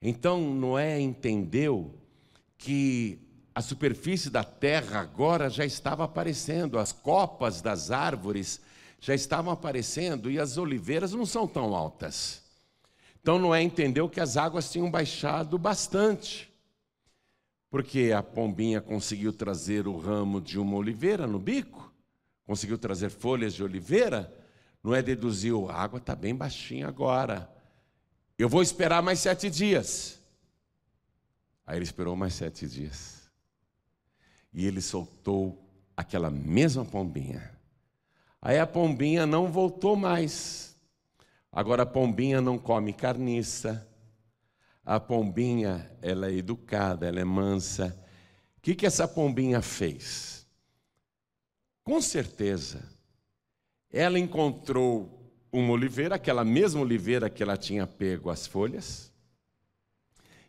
Então 0.00 0.54
Noé 0.54 1.00
entendeu 1.00 1.94
que 2.56 3.18
a 3.54 3.60
superfície 3.60 4.30
da 4.30 4.44
terra 4.44 5.00
agora 5.00 5.50
já 5.50 5.64
estava 5.64 6.04
aparecendo, 6.04 6.78
as 6.78 6.92
copas 6.92 7.60
das 7.60 7.90
árvores 7.90 8.60
já 9.00 9.14
estavam 9.14 9.52
aparecendo 9.52 10.30
e 10.30 10.38
as 10.38 10.58
oliveiras 10.58 11.12
não 11.12 11.26
são 11.26 11.46
tão 11.46 11.74
altas. 11.74 12.42
Então 13.20 13.38
Noé 13.38 13.62
entendeu 13.62 14.08
que 14.08 14.20
as 14.20 14.36
águas 14.36 14.70
tinham 14.70 14.90
baixado 14.90 15.58
bastante, 15.58 16.52
porque 17.70 18.12
a 18.16 18.22
pombinha 18.22 18.80
conseguiu 18.80 19.32
trazer 19.32 19.88
o 19.88 19.98
ramo 19.98 20.40
de 20.40 20.58
uma 20.58 20.76
oliveira 20.76 21.26
no 21.26 21.38
bico, 21.38 21.92
conseguiu 22.46 22.78
trazer 22.78 23.10
folhas 23.10 23.54
de 23.54 23.62
oliveira, 23.62 24.32
Noé 24.88 25.02
deduziu: 25.02 25.68
a 25.68 25.74
água 25.74 25.98
está 25.98 26.16
bem 26.16 26.34
baixinha 26.34 26.88
agora. 26.88 27.54
Eu 28.38 28.48
vou 28.48 28.62
esperar 28.62 29.02
mais 29.02 29.18
sete 29.18 29.50
dias. 29.50 30.18
Aí 31.66 31.76
ele 31.76 31.84
esperou 31.84 32.16
mais 32.16 32.32
sete 32.32 32.66
dias. 32.66 33.28
E 34.50 34.66
ele 34.66 34.80
soltou 34.80 35.62
aquela 35.94 36.30
mesma 36.30 36.86
pombinha. 36.86 37.52
Aí 38.40 38.58
a 38.58 38.66
pombinha 38.66 39.26
não 39.26 39.52
voltou 39.52 39.94
mais. 39.94 40.74
Agora 41.52 41.82
a 41.82 41.86
pombinha 41.86 42.40
não 42.40 42.56
come 42.56 42.94
carniça. 42.94 43.86
A 44.86 44.98
pombinha, 44.98 45.90
ela 46.00 46.28
é 46.28 46.32
educada, 46.32 47.06
ela 47.06 47.20
é 47.20 47.24
mansa. 47.24 47.94
O 48.56 48.62
que, 48.62 48.74
que 48.74 48.86
essa 48.86 49.06
pombinha 49.06 49.60
fez? 49.60 50.46
Com 51.84 52.00
certeza, 52.00 52.97
ela 53.92 54.18
encontrou 54.18 55.18
uma 55.50 55.72
oliveira, 55.72 56.16
aquela 56.16 56.44
mesma 56.44 56.80
oliveira 56.80 57.30
que 57.30 57.42
ela 57.42 57.56
tinha 57.56 57.86
pego 57.86 58.30
as 58.30 58.46
folhas, 58.46 59.12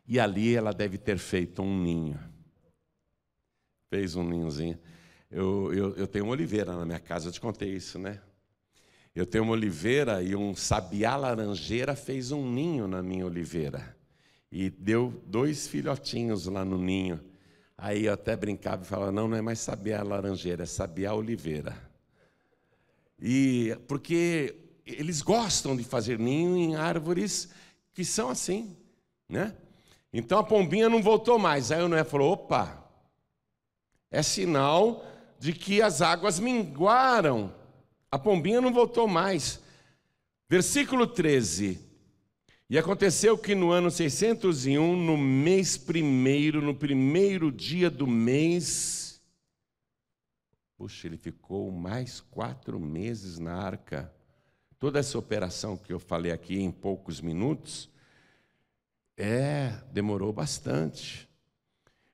e 0.07 0.19
ali 0.19 0.55
ela 0.55 0.73
deve 0.73 0.97
ter 0.97 1.17
feito 1.17 1.61
um 1.61 1.81
ninho. 1.81 2.19
Fez 3.89 4.15
um 4.15 4.23
ninhozinho. 4.23 4.77
Eu, 5.29 5.71
eu, 5.73 5.95
eu 5.95 6.07
tenho 6.07 6.25
uma 6.25 6.31
oliveira 6.31 6.75
na 6.75 6.85
minha 6.85 6.99
casa, 6.99 7.27
eu 7.27 7.31
te 7.31 7.39
contei 7.39 7.75
isso, 7.75 7.99
né? 7.99 8.19
Eu 9.15 9.25
tenho 9.25 9.43
uma 9.43 9.53
oliveira 9.53 10.21
e 10.23 10.35
um 10.35 10.55
sabiá 10.55 11.15
laranjeira 11.15 11.95
fez 11.95 12.31
um 12.31 12.49
ninho 12.51 12.87
na 12.87 13.01
minha 13.01 13.25
oliveira. 13.25 13.95
E 14.51 14.69
deu 14.69 15.21
dois 15.27 15.67
filhotinhos 15.67 16.45
lá 16.45 16.65
no 16.65 16.77
ninho. 16.77 17.19
Aí 17.77 18.05
eu 18.05 18.13
até 18.13 18.35
brincava 18.35 18.83
e 18.83 18.85
falava: 18.85 19.11
não, 19.11 19.27
não 19.27 19.37
é 19.37 19.41
mais 19.41 19.59
sabiá 19.59 20.03
laranjeira, 20.03 20.63
é 20.63 20.65
sabiá 20.65 21.13
oliveira. 21.13 21.88
E 23.21 23.77
porque 23.87 24.55
eles 24.85 25.21
gostam 25.21 25.75
de 25.75 25.83
fazer 25.83 26.17
ninho 26.17 26.57
em 26.57 26.75
árvores 26.75 27.49
que 27.93 28.03
são 28.05 28.29
assim, 28.29 28.75
né? 29.27 29.55
Então 30.11 30.39
a 30.39 30.43
pombinha 30.43 30.89
não 30.89 31.01
voltou 31.01 31.37
mais. 31.37 31.71
Aí 31.71 31.83
o 31.83 31.87
Noé 31.87 32.03
falou: 32.03 32.33
opa, 32.33 32.83
é 34.09 34.23
sinal 34.23 35.05
de 35.39 35.53
que 35.53 35.81
as 35.81 36.01
águas 36.01 36.39
minguaram. 36.39 37.53
A 38.11 38.17
pombinha 38.17 38.59
não 38.59 38.73
voltou 38.73 39.07
mais. 39.07 39.59
Versículo 40.49 41.05
13. 41.05 41.79
E 42.69 42.77
aconteceu 42.77 43.37
que 43.37 43.55
no 43.55 43.71
ano 43.71 43.89
601, 43.89 44.95
no 44.95 45.17
mês 45.17 45.75
primeiro, 45.77 46.61
no 46.61 46.75
primeiro 46.75 47.51
dia 47.51 47.89
do 47.89 48.05
mês, 48.05 49.08
Puxa, 50.79 51.07
ele 51.07 51.17
ficou 51.17 51.69
mais 51.69 52.21
quatro 52.21 52.79
meses 52.79 53.37
na 53.37 53.53
arca. 53.53 54.09
Toda 54.79 54.97
essa 54.97 55.19
operação 55.19 55.75
que 55.75 55.91
eu 55.91 55.99
falei 55.99 56.31
aqui 56.31 56.57
em 56.57 56.71
poucos 56.71 57.19
minutos, 57.19 57.89
é, 59.17 59.71
demorou 59.91 60.31
bastante. 60.31 61.29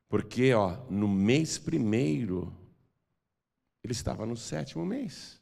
Porque, 0.10 0.52
ó, 0.52 0.84
no 0.90 1.08
mês 1.08 1.60
primeiro, 1.60 2.52
ele 3.84 3.94
estava 3.94 4.26
no 4.26 4.36
sétimo 4.36 4.84
mês. 4.84 5.40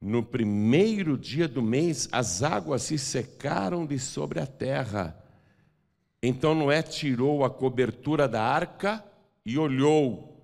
No 0.00 0.24
primeiro 0.24 1.18
dia 1.18 1.46
do 1.46 1.60
mês, 1.60 2.08
as 2.10 2.42
águas 2.42 2.80
se 2.80 2.96
secaram 2.96 3.84
de 3.84 3.98
sobre 3.98 4.40
a 4.40 4.46
terra. 4.46 5.22
Então 6.22 6.54
Noé 6.54 6.82
tirou 6.82 7.44
a 7.44 7.50
cobertura 7.50 8.26
da 8.26 8.42
arca 8.42 9.04
e 9.44 9.58
olhou 9.58 10.34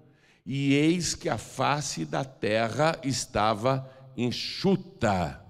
e 0.45 0.75
eis 0.75 1.15
que 1.15 1.29
a 1.29 1.39
face 1.39 2.05
da 2.05 2.25
terra 2.25 2.99
estava 3.03 3.89
enxuta. 4.17 5.41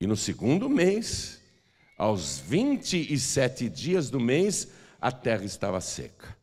E 0.00 0.06
no 0.06 0.16
segundo 0.16 0.68
mês, 0.68 1.40
aos 1.96 2.38
27 2.38 3.68
dias 3.68 4.10
do 4.10 4.20
mês, 4.20 4.68
a 5.00 5.10
terra 5.10 5.44
estava 5.44 5.80
seca. 5.80 6.36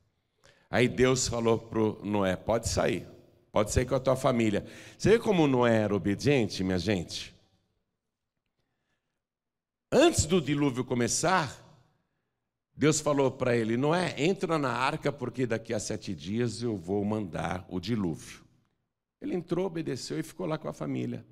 Aí 0.69 0.87
Deus 0.87 1.27
falou 1.27 1.57
para 1.57 1.79
Noé: 2.03 2.35
pode 2.35 2.67
sair, 2.67 3.07
pode 3.51 3.71
sair 3.71 3.85
com 3.85 3.95
a 3.95 3.99
tua 3.99 4.15
família. 4.15 4.65
Você 4.97 5.11
vê 5.11 5.19
como 5.19 5.47
Noé 5.47 5.83
era 5.83 5.95
obediente, 5.95 6.63
minha 6.63 6.79
gente? 6.79 7.33
Antes 9.91 10.25
do 10.25 10.41
dilúvio 10.41 10.83
começar, 10.83 11.64
Deus 12.75 12.99
falou 12.99 13.31
para 13.31 13.55
ele: 13.55 13.77
Noé, 13.77 14.13
entra 14.17 14.57
na 14.59 14.71
arca, 14.71 15.11
porque 15.11 15.45
daqui 15.45 15.73
a 15.73 15.79
sete 15.79 16.13
dias 16.13 16.61
eu 16.61 16.75
vou 16.75 17.03
mandar 17.05 17.65
o 17.69 17.79
dilúvio. 17.79 18.43
Ele 19.21 19.33
entrou, 19.33 19.65
obedeceu 19.65 20.19
e 20.19 20.23
ficou 20.23 20.45
lá 20.45 20.57
com 20.57 20.67
a 20.67 20.73
família. 20.73 21.25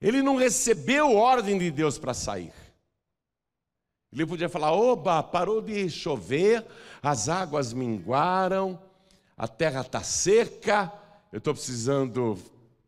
Ele 0.00 0.22
não 0.22 0.36
recebeu 0.36 1.14
ordem 1.14 1.58
de 1.58 1.70
Deus 1.70 1.98
para 1.98 2.14
sair. 2.14 2.52
Ele 4.10 4.24
podia 4.24 4.48
falar: 4.48 4.72
oba, 4.72 5.22
parou 5.22 5.60
de 5.60 5.90
chover, 5.90 6.64
as 7.02 7.28
águas 7.28 7.74
minguaram, 7.74 8.80
a 9.36 9.46
terra 9.46 9.82
está 9.82 10.02
seca, 10.02 10.90
eu 11.30 11.38
estou 11.38 11.52
precisando 11.52 12.38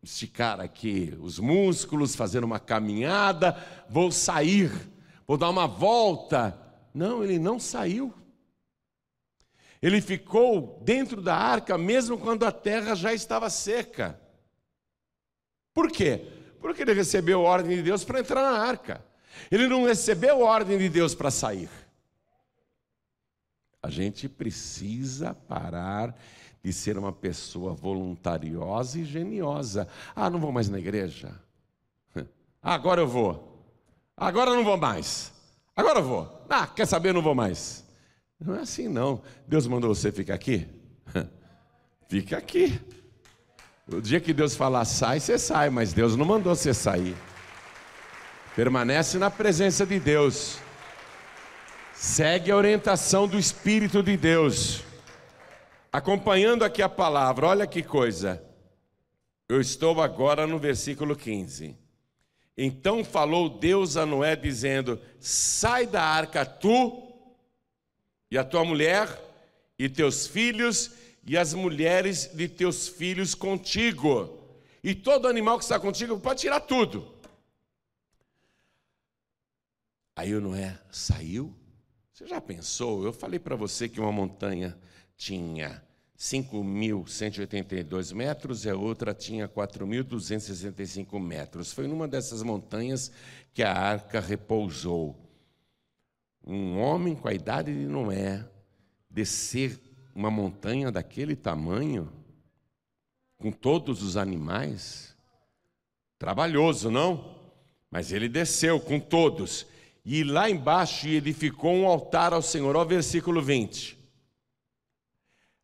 esticar 0.01 0.59
aqui 0.59 1.15
os 1.21 1.37
músculos, 1.37 2.15
fazer 2.15 2.43
uma 2.43 2.59
caminhada, 2.59 3.55
vou 3.87 4.11
sair, 4.11 4.71
vou 5.27 5.37
dar 5.37 5.49
uma 5.49 5.67
volta 5.67 6.68
não, 6.93 7.23
ele 7.23 7.39
não 7.39 7.59
saiu. 7.59 8.13
Ele 9.81 10.01
ficou 10.01 10.81
dentro 10.83 11.21
da 11.21 11.35
arca 11.35 11.77
mesmo 11.77 12.17
quando 12.17 12.45
a 12.45 12.51
terra 12.51 12.95
já 12.95 13.13
estava 13.13 13.49
seca. 13.49 14.19
Por 15.73 15.89
quê? 15.91 16.25
Porque 16.59 16.81
ele 16.81 16.93
recebeu 16.93 17.41
ordem 17.41 17.77
de 17.77 17.83
Deus 17.83 18.03
para 18.03 18.19
entrar 18.19 18.41
na 18.41 18.59
arca. 18.59 19.03
Ele 19.49 19.67
não 19.67 19.85
recebeu 19.85 20.41
ordem 20.41 20.77
de 20.77 20.89
Deus 20.89 21.15
para 21.15 21.31
sair. 21.31 21.69
A 23.81 23.89
gente 23.89 24.27
precisa 24.27 25.33
parar 25.33 26.13
de 26.61 26.73
ser 26.73 26.97
uma 26.97 27.13
pessoa 27.13 27.73
voluntariosa 27.73 28.99
e 28.99 29.05
geniosa. 29.05 29.87
Ah, 30.13 30.29
não 30.29 30.39
vou 30.39 30.51
mais 30.51 30.67
na 30.67 30.77
igreja. 30.77 31.33
Agora 32.61 32.99
eu 32.99 33.07
vou. 33.07 33.63
Agora 34.17 34.51
eu 34.51 34.57
não 34.57 34.65
vou 34.65 34.75
mais. 34.75 35.31
Agora 35.79 35.99
eu 35.99 36.03
vou. 36.03 36.45
Ah, 36.49 36.67
quer 36.67 36.85
saber? 36.85 37.11
Eu 37.11 37.13
não 37.13 37.21
vou 37.21 37.33
mais. 37.33 37.85
Não 38.37 38.53
é 38.53 38.59
assim, 38.59 38.89
não. 38.89 39.21
Deus 39.47 39.65
mandou 39.65 39.95
você 39.95 40.11
ficar 40.11 40.33
aqui? 40.33 40.67
Fica 42.09 42.37
aqui. 42.37 42.77
O 43.87 44.01
dia 44.01 44.19
que 44.19 44.33
Deus 44.33 44.57
falar 44.57 44.83
sai, 44.83 45.21
você 45.21 45.39
sai, 45.39 45.69
mas 45.69 45.93
Deus 45.93 46.17
não 46.17 46.25
mandou 46.25 46.53
você 46.53 46.73
sair. 46.73 47.15
Permanece 48.57 49.17
na 49.17 49.31
presença 49.31 49.85
de 49.85 50.01
Deus. 50.01 50.59
Segue 51.93 52.51
a 52.51 52.57
orientação 52.57 53.25
do 53.25 53.39
Espírito 53.39 54.03
de 54.03 54.17
Deus. 54.17 54.83
Acompanhando 55.93 56.65
aqui 56.65 56.81
a 56.81 56.89
palavra, 56.89 57.47
olha 57.47 57.65
que 57.65 57.81
coisa. 57.81 58.43
Eu 59.47 59.61
estou 59.61 60.01
agora 60.01 60.45
no 60.45 60.59
versículo 60.59 61.15
15. 61.15 61.77
Então 62.61 63.05
falou 63.05 63.47
Deus 63.47 63.95
a 63.95 64.05
Noé, 64.05 64.35
dizendo: 64.35 64.99
Sai 65.17 65.87
da 65.87 66.03
arca 66.03 66.45
tu 66.45 67.09
e 68.29 68.37
a 68.37 68.43
tua 68.43 68.65
mulher 68.65 69.07
e 69.79 69.87
teus 69.87 70.27
filhos 70.27 70.91
e 71.25 71.37
as 71.37 71.53
mulheres 71.53 72.29
de 72.33 72.49
teus 72.49 72.89
filhos 72.89 73.33
contigo. 73.33 74.37
E 74.83 74.93
todo 74.93 75.29
animal 75.29 75.57
que 75.57 75.63
está 75.63 75.79
contigo 75.79 76.19
pode 76.19 76.41
tirar 76.41 76.59
tudo. 76.59 77.15
Aí 80.13 80.35
o 80.35 80.41
Noé 80.41 80.77
saiu. 80.91 81.55
Você 82.11 82.27
já 82.27 82.41
pensou? 82.41 83.05
Eu 83.05 83.13
falei 83.13 83.39
para 83.39 83.55
você 83.55 83.87
que 83.87 84.01
uma 84.01 84.11
montanha 84.11 84.77
tinha 85.15 85.81
5.182 86.19 88.13
metros 88.13 88.65
e 88.65 88.69
a 88.69 88.75
outra 88.75 89.13
tinha 89.13 89.47
4.265 89.47 91.17
metros. 91.17 91.71
Foi 91.71 91.87
numa 91.87 92.09
dessas 92.09 92.43
montanhas 92.43 93.09
que 93.53 93.63
a 93.63 93.71
arca 93.71 94.19
repousou. 94.19 95.15
Um 96.45 96.77
homem 96.77 97.15
com 97.15 97.29
a 97.29 97.33
idade 97.33 97.73
de 97.73 97.87
Noé 97.87 98.45
descer 99.09 99.79
uma 100.13 100.29
montanha 100.29 100.91
daquele 100.91 101.37
tamanho, 101.37 102.11
com 103.37 103.49
todos 103.49 104.03
os 104.03 104.17
animais, 104.17 105.15
trabalhoso, 106.17 106.91
não? 106.91 107.39
Mas 107.89 108.11
ele 108.11 108.27
desceu 108.27 108.77
com 108.81 108.99
todos, 108.99 109.65
e 110.03 110.25
lá 110.25 110.49
embaixo 110.49 111.07
edificou 111.07 111.73
um 111.73 111.87
altar 111.87 112.33
ao 112.33 112.41
Senhor. 112.41 112.75
Olha 112.75 112.85
o 112.85 112.89
versículo 112.89 113.41
20. 113.41 113.98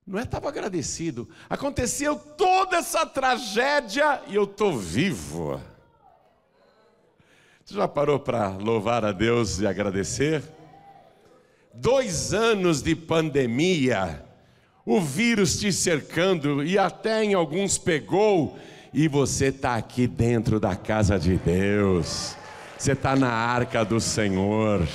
Não 0.05 0.19
é? 0.19 0.23
Estava 0.23 0.49
agradecido. 0.49 1.27
Aconteceu 1.49 2.15
toda 2.15 2.77
essa 2.77 3.05
tragédia 3.05 4.21
e 4.27 4.35
eu 4.35 4.43
estou 4.43 4.77
vivo. 4.77 5.59
Você 7.65 7.73
já 7.73 7.87
parou 7.87 8.19
para 8.19 8.49
louvar 8.49 9.03
a 9.03 9.11
Deus 9.11 9.59
e 9.59 9.65
agradecer? 9.65 10.43
Dois 11.73 12.33
anos 12.33 12.83
de 12.83 12.95
pandemia, 12.95 14.23
o 14.85 15.01
vírus 15.01 15.59
te 15.59 15.73
cercando 15.73 16.63
e 16.63 16.77
até 16.77 17.23
em 17.23 17.33
alguns 17.33 17.77
pegou, 17.79 18.57
e 18.93 19.07
você 19.07 19.47
está 19.47 19.75
aqui 19.75 20.05
dentro 20.05 20.59
da 20.59 20.75
casa 20.75 21.17
de 21.17 21.35
Deus, 21.37 22.37
você 22.77 22.91
está 22.91 23.15
na 23.15 23.31
arca 23.31 23.83
do 23.83 23.99
Senhor 23.99 24.87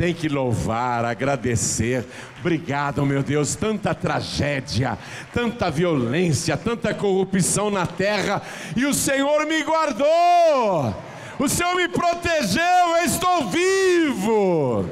tem 0.00 0.14
que 0.14 0.30
louvar, 0.30 1.04
agradecer. 1.04 2.06
Obrigado, 2.38 3.04
meu 3.04 3.22
Deus, 3.22 3.54
tanta 3.54 3.94
tragédia, 3.94 4.96
tanta 5.30 5.70
violência, 5.70 6.56
tanta 6.56 6.94
corrupção 6.94 7.70
na 7.70 7.86
terra, 7.86 8.40
e 8.74 8.86
o 8.86 8.94
Senhor 8.94 9.44
me 9.44 9.62
guardou, 9.62 10.96
o 11.38 11.46
Senhor 11.46 11.76
me 11.76 11.86
protegeu, 11.86 12.62
eu 12.96 13.04
estou 13.04 13.50
vivo. 13.50 14.88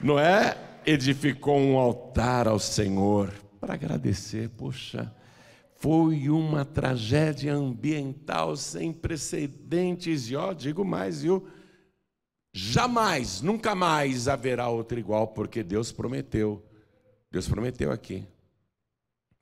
Noé 0.00 0.56
edificou 0.86 1.58
um 1.58 1.76
altar 1.76 2.46
ao 2.46 2.60
Senhor 2.60 3.34
para 3.60 3.74
agradecer, 3.74 4.50
poxa. 4.50 5.12
Foi 5.80 6.28
uma 6.28 6.64
tragédia 6.64 7.52
ambiental 7.54 8.54
sem 8.54 8.92
precedentes, 8.92 10.30
e 10.30 10.36
ó, 10.36 10.52
digo 10.52 10.84
mais, 10.84 11.22
viu? 11.22 11.44
Jamais, 12.58 13.42
nunca 13.42 13.74
mais 13.74 14.28
haverá 14.28 14.66
outro 14.66 14.98
igual, 14.98 15.28
porque 15.28 15.62
Deus 15.62 15.92
prometeu. 15.92 16.64
Deus 17.30 17.46
prometeu 17.46 17.92
aqui. 17.92 18.26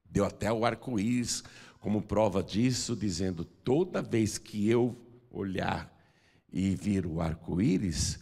Deu 0.05 0.24
até 0.24 0.53
o 0.53 0.64
arco-íris 0.64 1.44
como 1.79 2.03
prova 2.03 2.42
disso, 2.42 2.96
dizendo: 2.96 3.44
toda 3.44 4.03
vez 4.03 4.37
que 4.37 4.68
eu 4.68 4.96
olhar 5.31 5.96
e 6.53 6.74
vir 6.74 7.07
o 7.07 7.20
arco-íris, 7.20 8.18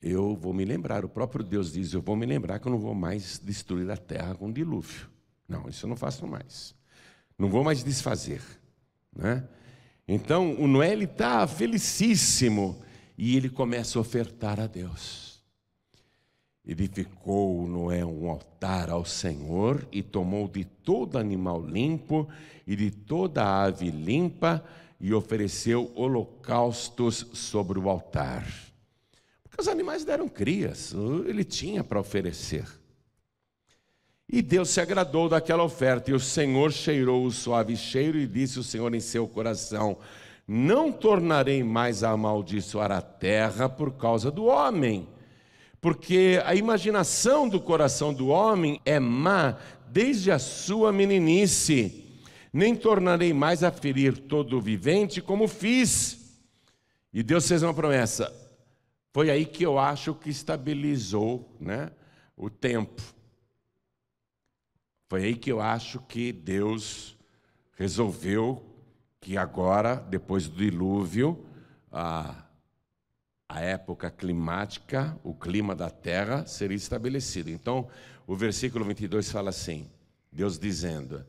eu 0.00 0.36
vou 0.36 0.54
me 0.54 0.64
lembrar. 0.64 1.04
O 1.04 1.08
próprio 1.08 1.44
Deus 1.44 1.72
diz: 1.72 1.92
eu 1.92 2.00
vou 2.00 2.14
me 2.14 2.24
lembrar 2.24 2.60
que 2.60 2.68
eu 2.68 2.72
não 2.72 2.78
vou 2.78 2.94
mais 2.94 3.40
destruir 3.42 3.90
a 3.90 3.96
terra 3.96 4.36
com 4.36 4.52
dilúvio. 4.52 5.10
Não, 5.48 5.68
isso 5.68 5.84
eu 5.84 5.88
não 5.88 5.96
faço 5.96 6.28
mais. 6.28 6.76
Não 7.36 7.48
vou 7.48 7.64
mais 7.64 7.82
desfazer. 7.82 8.40
Né? 9.12 9.42
Então, 10.06 10.54
o 10.60 10.68
Noé 10.68 10.94
está 10.94 11.44
felicíssimo 11.48 12.84
e 13.16 13.36
ele 13.36 13.48
começa 13.48 13.98
a 13.98 14.02
ofertar 14.02 14.60
a 14.60 14.66
Deus. 14.66 15.40
Edificou 16.64 17.66
Noé 17.66 18.04
um 18.04 18.30
altar 18.30 18.88
ao 18.88 19.04
Senhor 19.04 19.86
e 19.90 20.02
tomou 20.02 20.46
de 20.46 20.64
todo 20.64 21.18
animal 21.18 21.60
limpo 21.60 22.28
e 22.66 22.76
de 22.76 22.90
toda 22.90 23.64
ave 23.64 23.90
limpa 23.90 24.64
e 25.00 25.12
ofereceu 25.12 25.90
holocaustos 25.96 27.26
sobre 27.32 27.78
o 27.78 27.88
altar. 27.88 28.46
Porque 29.42 29.60
os 29.60 29.66
animais 29.66 30.04
deram 30.04 30.28
crias, 30.28 30.94
ele 31.26 31.42
tinha 31.42 31.82
para 31.82 31.98
oferecer. 31.98 32.64
E 34.28 34.40
Deus 34.40 34.70
se 34.70 34.80
agradou 34.80 35.28
daquela 35.28 35.62
oferta, 35.62 36.10
e 36.10 36.14
o 36.14 36.20
Senhor 36.20 36.72
cheirou 36.72 37.26
o 37.26 37.30
suave 37.30 37.76
cheiro, 37.76 38.16
e 38.16 38.26
disse 38.26 38.58
o 38.58 38.62
Senhor 38.62 38.94
em 38.94 39.00
seu 39.00 39.28
coração: 39.28 39.98
não 40.46 40.92
tornarei 40.92 41.62
mais 41.62 42.02
a 42.02 42.10
amaldiçoar 42.10 42.90
a 42.90 43.00
terra 43.00 43.68
por 43.68 43.92
causa 43.92 44.30
do 44.30 44.44
homem, 44.44 45.08
porque 45.80 46.40
a 46.44 46.54
imaginação 46.54 47.48
do 47.48 47.60
coração 47.60 48.12
do 48.12 48.28
homem 48.28 48.80
é 48.84 49.00
má 49.00 49.58
desde 49.88 50.30
a 50.30 50.38
sua 50.38 50.92
meninice. 50.92 52.20
Nem 52.52 52.76
tornarei 52.76 53.32
mais 53.32 53.64
a 53.64 53.72
ferir 53.72 54.16
todo 54.16 54.58
o 54.58 54.60
vivente 54.60 55.20
como 55.20 55.48
fiz. 55.48 56.38
E 57.12 57.22
Deus 57.22 57.48
fez 57.48 57.62
uma 57.62 57.74
promessa. 57.74 58.32
Foi 59.12 59.30
aí 59.30 59.44
que 59.44 59.64
eu 59.64 59.78
acho 59.78 60.14
que 60.14 60.30
estabilizou 60.30 61.56
né, 61.60 61.90
o 62.36 62.48
tempo. 62.48 63.02
Foi 65.08 65.24
aí 65.24 65.36
que 65.36 65.52
eu 65.52 65.60
acho 65.60 66.00
que 66.00 66.32
Deus 66.32 67.16
resolveu 67.76 68.71
que 69.22 69.38
agora, 69.38 69.94
depois 69.94 70.48
do 70.48 70.56
dilúvio, 70.56 71.46
a, 71.92 72.44
a 73.48 73.60
época 73.60 74.10
climática, 74.10 75.16
o 75.22 75.32
clima 75.32 75.76
da 75.76 75.88
terra 75.88 76.44
seria 76.44 76.76
estabelecido. 76.76 77.48
Então, 77.48 77.88
o 78.26 78.34
versículo 78.34 78.84
22 78.84 79.30
fala 79.30 79.50
assim: 79.50 79.88
Deus 80.30 80.58
dizendo: 80.58 81.24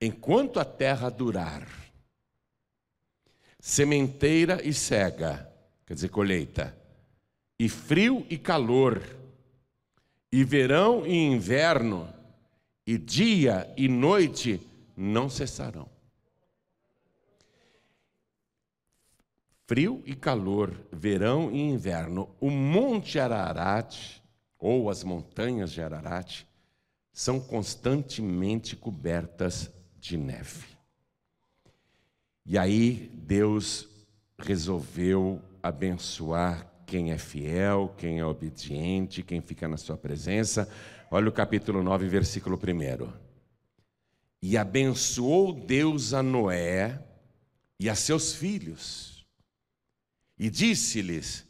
Enquanto 0.00 0.58
a 0.58 0.64
terra 0.64 1.08
durar, 1.08 1.68
sementeira 3.60 4.60
e 4.66 4.74
cega, 4.74 5.48
quer 5.86 5.94
dizer, 5.94 6.08
colheita, 6.08 6.76
e 7.60 7.68
frio 7.68 8.26
e 8.28 8.36
calor, 8.36 9.00
e 10.32 10.42
verão 10.42 11.06
e 11.06 11.14
inverno, 11.14 12.12
e 12.84 12.98
dia 12.98 13.72
e 13.76 13.88
noite 13.88 14.60
não 14.96 15.30
cessarão. 15.30 15.95
Frio 19.66 20.02
e 20.06 20.14
calor, 20.14 20.72
verão 20.92 21.50
e 21.50 21.60
inverno, 21.60 22.28
o 22.40 22.50
Monte 22.50 23.18
Ararat, 23.18 24.22
ou 24.58 24.88
as 24.88 25.02
montanhas 25.02 25.72
de 25.72 25.82
Ararat, 25.82 26.44
são 27.12 27.40
constantemente 27.40 28.76
cobertas 28.76 29.70
de 29.98 30.16
neve. 30.16 30.66
E 32.44 32.56
aí 32.56 33.10
Deus 33.12 33.88
resolveu 34.38 35.42
abençoar 35.62 36.70
quem 36.86 37.10
é 37.10 37.18
fiel, 37.18 37.92
quem 37.98 38.20
é 38.20 38.24
obediente, 38.24 39.22
quem 39.22 39.40
fica 39.40 39.66
na 39.66 39.76
sua 39.76 39.96
presença. 39.96 40.70
Olha 41.10 41.28
o 41.28 41.32
capítulo 41.32 41.82
9, 41.82 42.06
versículo 42.06 42.56
1. 42.56 43.12
E 44.40 44.56
abençoou 44.56 45.52
Deus 45.52 46.14
a 46.14 46.22
Noé 46.22 47.02
e 47.80 47.90
a 47.90 47.96
seus 47.96 48.32
filhos. 48.32 49.15
E 50.38 50.50
disse-lhes: 50.50 51.44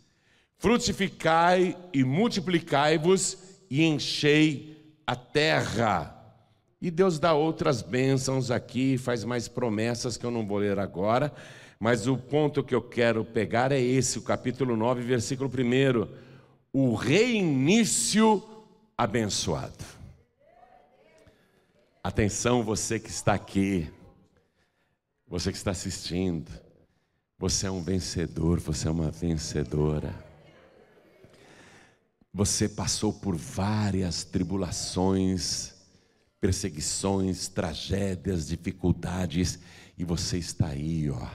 Frutificai 0.59 1.77
e 1.93 2.05
multiplicai-vos 2.05 3.39
e 3.71 3.85
enchei 3.85 4.97
a 5.07 5.15
terra. 5.15 6.13
E 6.81 6.91
Deus 6.91 7.19
dá 7.19 7.33
outras 7.33 7.83
bênçãos 7.83 8.51
aqui, 8.51 8.99
faz 8.99 9.25
mais 9.25 9.49
promessas 9.49 10.17
que 10.17 10.25
eu 10.25 10.31
não 10.31 10.47
vou 10.47 10.59
ler 10.59 10.79
agora, 10.79 11.33
mas 11.81 12.07
o 12.07 12.17
ponto 12.17 12.63
que 12.63 12.75
eu 12.75 12.83
quero 12.83 13.25
pegar 13.25 13.73
é 13.73 13.81
esse, 13.81 14.19
o 14.19 14.23
capítulo 14.23 14.77
9, 14.77 15.03
versículo 15.03 15.51
1. 15.51 16.09
O 16.73 16.95
reinício 16.95 18.43
abençoado. 18.97 19.85
Atenção, 22.03 22.63
você 22.63 23.01
que 23.01 23.11
está 23.11 23.35
aqui, 23.35 23.91
você 25.27 25.51
que 25.51 25.59
está 25.59 25.73
assistindo, 25.73 26.51
você 27.39 27.67
é 27.67 27.71
um 27.71 27.83
vencedor, 27.83 28.59
você 28.61 28.89
é 28.89 28.91
uma 28.91 29.11
vencedora. 29.11 30.15
Você 32.33 32.69
passou 32.69 33.13
por 33.13 33.37
várias 33.37 34.25
tribulações, 34.25 35.75
perseguições, 36.41 37.49
tragédias, 37.49 38.49
dificuldades, 38.49 39.59
e 39.99 40.05
você 40.05 40.39
está 40.39 40.69
aí, 40.69 41.11
ó, 41.11 41.27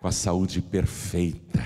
com 0.00 0.08
a 0.08 0.12
saúde 0.12 0.60
perfeita, 0.60 1.62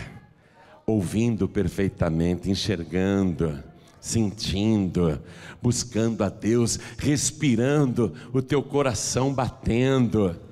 ouvindo 0.86 1.48
perfeitamente, 1.48 2.50
enxergando, 2.50 3.62
sentindo, 4.00 5.20
buscando 5.60 6.22
a 6.22 6.28
Deus, 6.28 6.78
respirando, 6.98 8.14
o 8.32 8.40
teu 8.40 8.62
coração 8.62 9.32
batendo. 9.32 10.45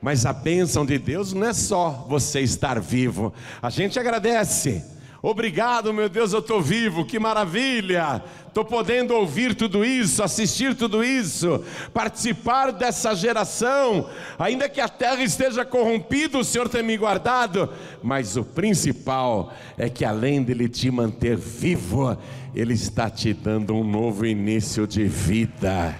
Mas 0.00 0.24
a 0.24 0.32
bênção 0.32 0.86
de 0.86 0.98
Deus 0.98 1.32
não 1.32 1.46
é 1.46 1.52
só 1.52 2.06
você 2.08 2.40
estar 2.40 2.80
vivo, 2.80 3.32
a 3.60 3.68
gente 3.70 3.98
agradece. 3.98 4.84
Obrigado, 5.20 5.92
meu 5.92 6.08
Deus, 6.08 6.32
eu 6.32 6.38
estou 6.38 6.62
vivo, 6.62 7.04
que 7.04 7.18
maravilha! 7.18 8.22
Estou 8.46 8.64
podendo 8.64 9.14
ouvir 9.14 9.54
tudo 9.54 9.84
isso, 9.84 10.22
assistir 10.22 10.76
tudo 10.76 11.02
isso, 11.02 11.64
participar 11.92 12.70
dessa 12.70 13.14
geração, 13.14 14.08
ainda 14.38 14.68
que 14.68 14.80
a 14.80 14.88
terra 14.88 15.22
esteja 15.22 15.64
corrompida, 15.64 16.38
o 16.38 16.44
Senhor 16.44 16.68
tem 16.68 16.82
me 16.82 16.96
guardado, 16.96 17.68
mas 18.00 18.36
o 18.36 18.44
principal 18.44 19.52
é 19.76 19.88
que 19.88 20.04
além 20.04 20.42
dele 20.42 20.68
te 20.68 20.88
manter 20.88 21.36
vivo, 21.36 22.16
Ele 22.54 22.74
está 22.74 23.10
te 23.10 23.32
dando 23.32 23.74
um 23.74 23.84
novo 23.84 24.24
início 24.24 24.86
de 24.86 25.04
vida, 25.04 25.96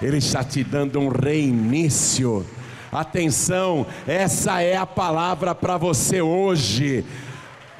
Ele 0.00 0.18
está 0.18 0.44
te 0.44 0.62
dando 0.62 1.00
um 1.00 1.08
reinício. 1.08 2.46
Atenção, 2.92 3.86
essa 4.06 4.60
é 4.62 4.76
a 4.76 4.86
palavra 4.86 5.54
para 5.54 5.76
você 5.76 6.20
hoje 6.20 7.04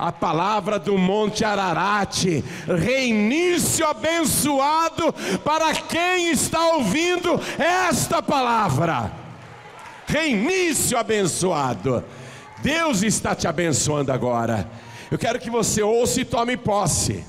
a 0.00 0.10
palavra 0.10 0.78
do 0.78 0.96
Monte 0.96 1.44
Ararate, 1.44 2.42
reinício 2.66 3.86
abençoado 3.86 5.12
para 5.44 5.74
quem 5.74 6.30
está 6.30 6.68
ouvindo 6.68 7.38
esta 7.58 8.22
palavra. 8.22 9.12
Reinício 10.06 10.96
abençoado. 10.96 12.02
Deus 12.62 13.02
está 13.02 13.34
te 13.34 13.46
abençoando 13.46 14.10
agora. 14.10 14.66
Eu 15.10 15.18
quero 15.18 15.38
que 15.38 15.50
você 15.50 15.82
ouça 15.82 16.22
e 16.22 16.24
tome 16.24 16.56
posse. 16.56 17.22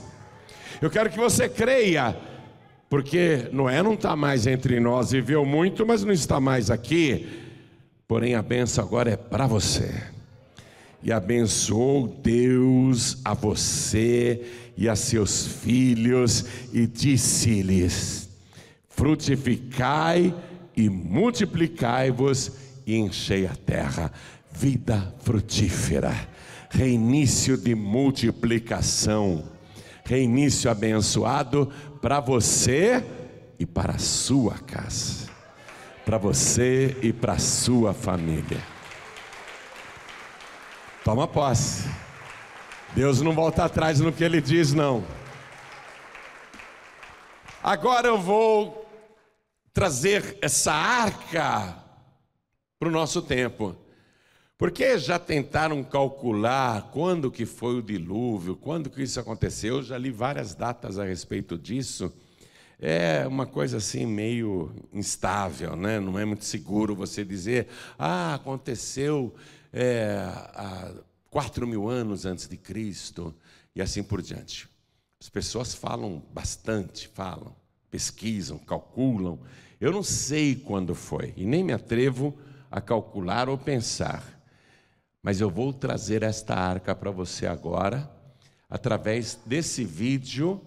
Eu 0.82 0.90
quero 0.90 1.10
que 1.10 1.20
você 1.20 1.50
creia, 1.50 2.18
porque 2.90 3.50
Noé 3.52 3.84
não 3.84 3.96
está 3.96 4.16
mais 4.16 4.48
entre 4.48 4.80
nós, 4.80 5.12
viveu 5.12 5.46
muito, 5.46 5.86
mas 5.86 6.06
não 6.06 6.14
está 6.14 6.40
mais 6.40 6.72
aqui. 6.72 7.51
Porém, 8.12 8.36
a 8.36 8.42
benção 8.42 8.84
agora 8.84 9.10
é 9.10 9.16
para 9.16 9.48
você. 9.48 9.90
E 11.02 11.14
abençoou 11.14 12.10
Deus 12.10 13.18
a 13.24 13.34
você 13.34 14.46
e 14.76 14.90
a 14.90 14.98
seus 14.98 15.48
filhos, 15.48 16.46
e 16.74 16.86
disse-lhes: 16.86 18.28
frutificai 18.90 20.36
e 20.76 20.90
multiplicai-vos 20.90 22.52
e 22.86 22.98
enchei 22.98 23.48
a 23.48 23.56
terra. 23.56 24.12
Vida 24.52 25.16
frutífera, 25.22 26.14
reinício 26.70 27.56
de 27.56 27.74
multiplicação, 27.74 29.46
reinício 30.04 30.70
abençoado 30.70 31.72
para 32.02 32.20
você 32.20 33.06
e 33.58 33.66
para 33.66 33.94
a 33.94 34.00
sua 34.00 34.56
casa, 34.56 35.21
para 36.06 36.18
você 36.18 36.98
e 37.02 37.14
para 37.14 37.38
sua 37.38 37.94
família. 37.94 38.62
Toma 41.04 41.28
posse. 41.28 41.90
Deus 42.96 43.22
não 43.22 43.34
volta 43.34 43.66
atrás 43.66 44.00
no 44.00 44.12
que 44.12 44.24
ele 44.24 44.42
diz, 44.42 44.74
não. 44.74 45.04
Agora 47.64 48.08
eu 48.08 48.20
vou 48.20 48.90
trazer 49.74 50.38
essa 50.42 50.74
arca 50.74 51.78
para 52.80 52.90
o 52.90 52.92
nosso 52.92 53.22
tempo. 53.22 53.76
Porque 54.58 55.00
já 55.00 55.18
tentaram 55.18 55.84
calcular 55.84 56.92
quando 56.92 57.32
que 57.32 57.48
foi 57.48 57.76
o 57.76 57.82
dilúvio, 57.82 58.56
quando 58.56 58.92
que 58.92 59.02
isso 59.02 59.20
aconteceu, 59.20 59.78
eu 59.78 59.84
já 59.84 59.98
li 59.98 60.12
várias 60.12 60.54
datas 60.54 61.00
a 61.00 61.04
respeito 61.04 61.58
disso. 61.58 62.14
É 62.84 63.28
uma 63.28 63.46
coisa 63.46 63.78
assim 63.78 64.08
meio 64.08 64.74
instável, 64.92 65.76
né? 65.76 66.00
não 66.00 66.18
é 66.18 66.26
muito 66.26 66.44
seguro 66.44 66.96
você 66.96 67.24
dizer, 67.24 67.68
ah, 67.98 68.34
aconteceu 68.34 69.36
é, 69.72 70.16
há 70.56 70.92
quatro 71.30 71.68
mil 71.68 71.88
anos 71.88 72.26
antes 72.26 72.48
de 72.48 72.58
Cristo 72.58 73.36
e 73.76 73.84
assim 73.84 74.02
por 74.02 74.20
diante. 74.20 74.68
As 75.20 75.30
pessoas 75.30 75.76
falam 75.76 76.24
bastante, 76.34 77.08
falam, 77.08 77.56
pesquisam, 77.92 78.58
calculam. 78.58 79.40
Eu 79.80 79.92
não 79.92 80.02
sei 80.02 80.56
quando 80.56 80.96
foi 80.96 81.36
e 81.38 81.46
nem 81.46 81.64
me 81.64 81.74
atrevo 81.74 82.36
a 82.72 82.82
calcular 82.82 83.48
ou 83.48 83.60
pensar, 83.60 84.42
mas 85.22 85.40
eu 85.40 85.52
vou 85.52 85.72
trazer 85.72 86.24
esta 86.24 86.56
arca 86.56 86.96
para 86.96 87.12
você 87.12 87.46
agora, 87.46 88.10
através 88.68 89.38
desse 89.46 89.86
vídeo 89.86 90.60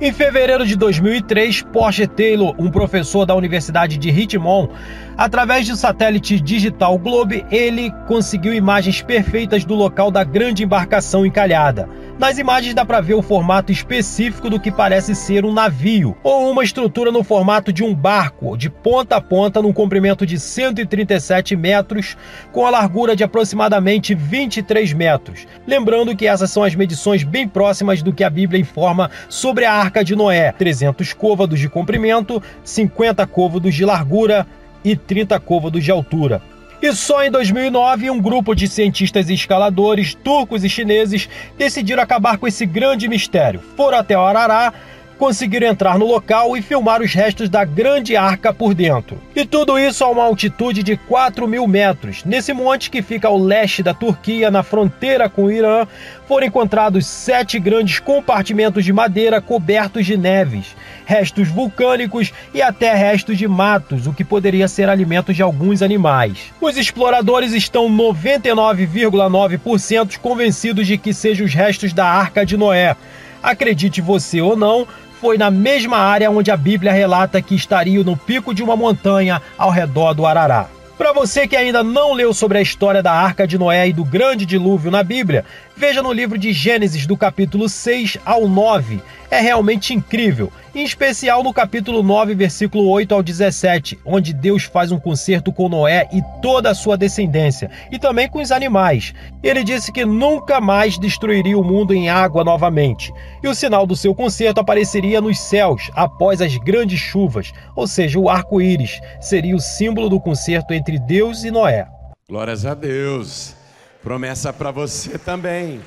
em 0.00 0.12
fevereiro 0.12 0.66
de 0.66 0.74
2003, 0.74 1.62
Porsche 1.62 2.04
Taylor, 2.04 2.52
um 2.58 2.68
professor 2.68 3.24
da 3.24 3.32
Universidade 3.32 3.96
de 3.96 4.10
Richmond, 4.10 4.72
através 5.16 5.68
do 5.68 5.76
satélite 5.76 6.40
digital 6.40 6.98
Globe, 6.98 7.44
ele 7.50 7.90
conseguiu 8.06 8.52
imagens 8.52 9.02
perfeitas 9.02 9.64
do 9.64 9.74
local 9.74 10.10
da 10.10 10.24
grande 10.24 10.64
embarcação 10.64 11.24
encalhada. 11.24 11.88
Nas 12.18 12.38
imagens 12.38 12.74
dá 12.74 12.84
para 12.84 13.00
ver 13.00 13.14
o 13.14 13.22
formato 13.22 13.72
específico 13.72 14.48
do 14.48 14.60
que 14.60 14.70
parece 14.70 15.14
ser 15.16 15.44
um 15.44 15.52
navio 15.52 16.16
ou 16.22 16.50
uma 16.50 16.62
estrutura 16.62 17.10
no 17.10 17.24
formato 17.24 17.72
de 17.72 17.82
um 17.82 17.92
barco, 17.92 18.56
de 18.56 18.70
ponta 18.70 19.16
a 19.16 19.20
ponta, 19.20 19.60
num 19.60 19.72
comprimento 19.72 20.24
de 20.24 20.38
137 20.38 21.56
metros, 21.56 22.16
com 22.52 22.64
a 22.64 22.70
largura 22.70 23.16
de 23.16 23.24
aproximadamente 23.24 24.14
23 24.14 24.92
metros. 24.92 25.46
Lembrando 25.66 26.14
que 26.14 26.26
essas 26.26 26.50
são 26.50 26.62
as 26.62 26.74
medições 26.74 27.24
bem 27.24 27.48
próximas 27.48 28.00
do 28.00 28.12
que 28.12 28.22
a 28.22 28.30
Bíblia 28.30 28.60
informa 28.60 29.10
sobre 29.28 29.64
a 29.64 29.72
Arca 29.72 30.04
de 30.04 30.14
Noé: 30.14 30.52
300 30.52 31.12
côvados 31.12 31.58
de 31.58 31.68
comprimento, 31.68 32.40
50 32.62 33.26
côvados 33.26 33.74
de 33.74 33.84
largura 33.84 34.46
e 34.84 34.94
30 34.94 35.40
côvados 35.40 35.82
de 35.82 35.90
altura. 35.90 36.42
E 36.82 36.92
só 36.92 37.24
em 37.24 37.30
2009, 37.30 38.10
um 38.10 38.20
grupo 38.20 38.54
de 38.54 38.68
cientistas 38.68 39.30
e 39.30 39.34
escaladores 39.34 40.14
turcos 40.14 40.64
e 40.64 40.68
chineses 40.68 41.28
decidiram 41.56 42.02
acabar 42.02 42.36
com 42.36 42.46
esse 42.46 42.66
grande 42.66 43.08
mistério. 43.08 43.60
Foram 43.74 43.98
até 43.98 44.18
o 44.18 44.20
Arará 44.20 44.72
conseguiram 45.18 45.68
entrar 45.68 45.98
no 45.98 46.06
local 46.06 46.56
e 46.56 46.62
filmar 46.62 47.02
os 47.02 47.12
restos 47.12 47.48
da 47.48 47.64
grande 47.64 48.16
arca 48.16 48.52
por 48.52 48.74
dentro. 48.74 49.20
E 49.34 49.44
tudo 49.44 49.78
isso 49.78 50.04
a 50.04 50.10
uma 50.10 50.24
altitude 50.24 50.82
de 50.82 50.96
4 50.96 51.48
mil 51.48 51.66
metros. 51.66 52.22
Nesse 52.24 52.52
monte 52.52 52.90
que 52.90 53.02
fica 53.02 53.28
ao 53.28 53.38
leste 53.38 53.82
da 53.82 53.94
Turquia, 53.94 54.50
na 54.50 54.62
fronteira 54.62 55.28
com 55.28 55.44
o 55.44 55.50
Irã, 55.50 55.86
foram 56.26 56.46
encontrados 56.46 57.06
sete 57.06 57.58
grandes 57.58 57.98
compartimentos 57.98 58.84
de 58.84 58.92
madeira 58.92 59.40
cobertos 59.40 60.04
de 60.06 60.16
neves, 60.16 60.76
restos 61.04 61.48
vulcânicos 61.48 62.32
e 62.52 62.62
até 62.62 62.94
restos 62.94 63.36
de 63.36 63.46
matos, 63.46 64.06
o 64.06 64.12
que 64.12 64.24
poderia 64.24 64.66
ser 64.68 64.88
alimento 64.88 65.34
de 65.34 65.42
alguns 65.42 65.82
animais. 65.82 66.52
Os 66.60 66.76
exploradores 66.76 67.52
estão 67.52 67.88
99,9% 67.88 70.18
convencidos 70.18 70.86
de 70.86 70.98
que 70.98 71.12
sejam 71.12 71.46
os 71.46 71.54
restos 71.54 71.92
da 71.92 72.06
Arca 72.06 72.46
de 72.46 72.56
Noé. 72.56 72.96
Acredite 73.42 74.00
você 74.00 74.40
ou 74.40 74.56
não, 74.56 74.86
foi 75.20 75.38
na 75.38 75.50
mesma 75.50 75.98
área 75.98 76.30
onde 76.30 76.50
a 76.50 76.56
Bíblia 76.56 76.92
relata 76.92 77.40
que 77.40 77.54
estariam 77.54 78.04
no 78.04 78.16
pico 78.16 78.54
de 78.54 78.62
uma 78.62 78.76
montanha 78.76 79.40
ao 79.56 79.70
redor 79.70 80.14
do 80.14 80.26
Arará. 80.26 80.68
Para 80.96 81.12
você 81.12 81.48
que 81.48 81.56
ainda 81.56 81.82
não 81.82 82.12
leu 82.12 82.32
sobre 82.32 82.58
a 82.58 82.62
história 82.62 83.02
da 83.02 83.12
Arca 83.12 83.46
de 83.46 83.58
Noé 83.58 83.88
e 83.88 83.92
do 83.92 84.04
grande 84.04 84.46
dilúvio 84.46 84.92
na 84.92 85.02
Bíblia, 85.02 85.44
veja 85.76 86.02
no 86.02 86.12
livro 86.12 86.38
de 86.38 86.52
Gênesis, 86.52 87.06
do 87.06 87.16
capítulo 87.16 87.68
6 87.68 88.18
ao 88.24 88.48
9. 88.48 89.00
é 89.30 89.40
realmente 89.40 89.92
incrível, 89.92 90.52
em 90.72 90.84
especial 90.84 91.42
no 91.42 91.52
capítulo 91.52 92.02
9, 92.02 92.34
versículo 92.34 92.88
8 92.88 93.14
ao 93.14 93.22
17, 93.22 93.98
onde 94.04 94.32
Deus 94.32 94.62
faz 94.62 94.92
um 94.92 94.98
concerto 94.98 95.52
com 95.52 95.68
Noé 95.68 96.08
e 96.12 96.22
toda 96.40 96.70
a 96.70 96.74
sua 96.74 96.96
descendência, 96.96 97.68
e 97.90 97.98
também 97.98 98.28
com 98.28 98.40
os 98.40 98.52
animais. 98.52 99.12
Ele 99.42 99.64
disse 99.64 99.90
que 99.90 100.04
nunca 100.04 100.60
mais 100.60 100.96
destruiria 100.98 101.58
o 101.58 101.64
mundo 101.64 101.92
em 101.92 102.08
água 102.08 102.44
novamente, 102.44 103.12
e 103.42 103.48
o 103.48 103.54
sinal 103.54 103.86
do 103.86 103.96
seu 103.96 104.14
concerto 104.14 104.60
apareceria 104.60 105.20
nos 105.20 105.40
céus 105.40 105.90
após 105.94 106.40
as 106.40 106.56
grandes 106.58 107.00
chuvas, 107.00 107.52
ou 107.74 107.88
seja, 107.88 108.18
o 108.18 108.28
arco-íris 108.28 109.00
seria 109.20 109.56
o 109.56 109.60
símbolo 109.60 110.08
do 110.08 110.20
concerto 110.20 110.72
entre 110.72 110.98
Deus 110.98 111.42
e 111.42 111.50
Noé. 111.50 111.88
Glórias 112.28 112.64
a 112.64 112.74
Deus. 112.74 113.63
Promessa 114.04 114.52
para 114.52 114.70
você 114.70 115.18
também. 115.18 115.82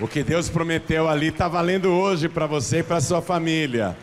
O 0.00 0.08
que 0.08 0.24
Deus 0.24 0.48
prometeu 0.50 1.08
ali 1.08 1.28
está 1.28 1.46
valendo 1.46 1.88
hoje 1.88 2.28
para 2.28 2.48
você 2.48 2.80
e 2.80 2.82
para 2.82 3.00
sua 3.00 3.22
família. 3.22 3.96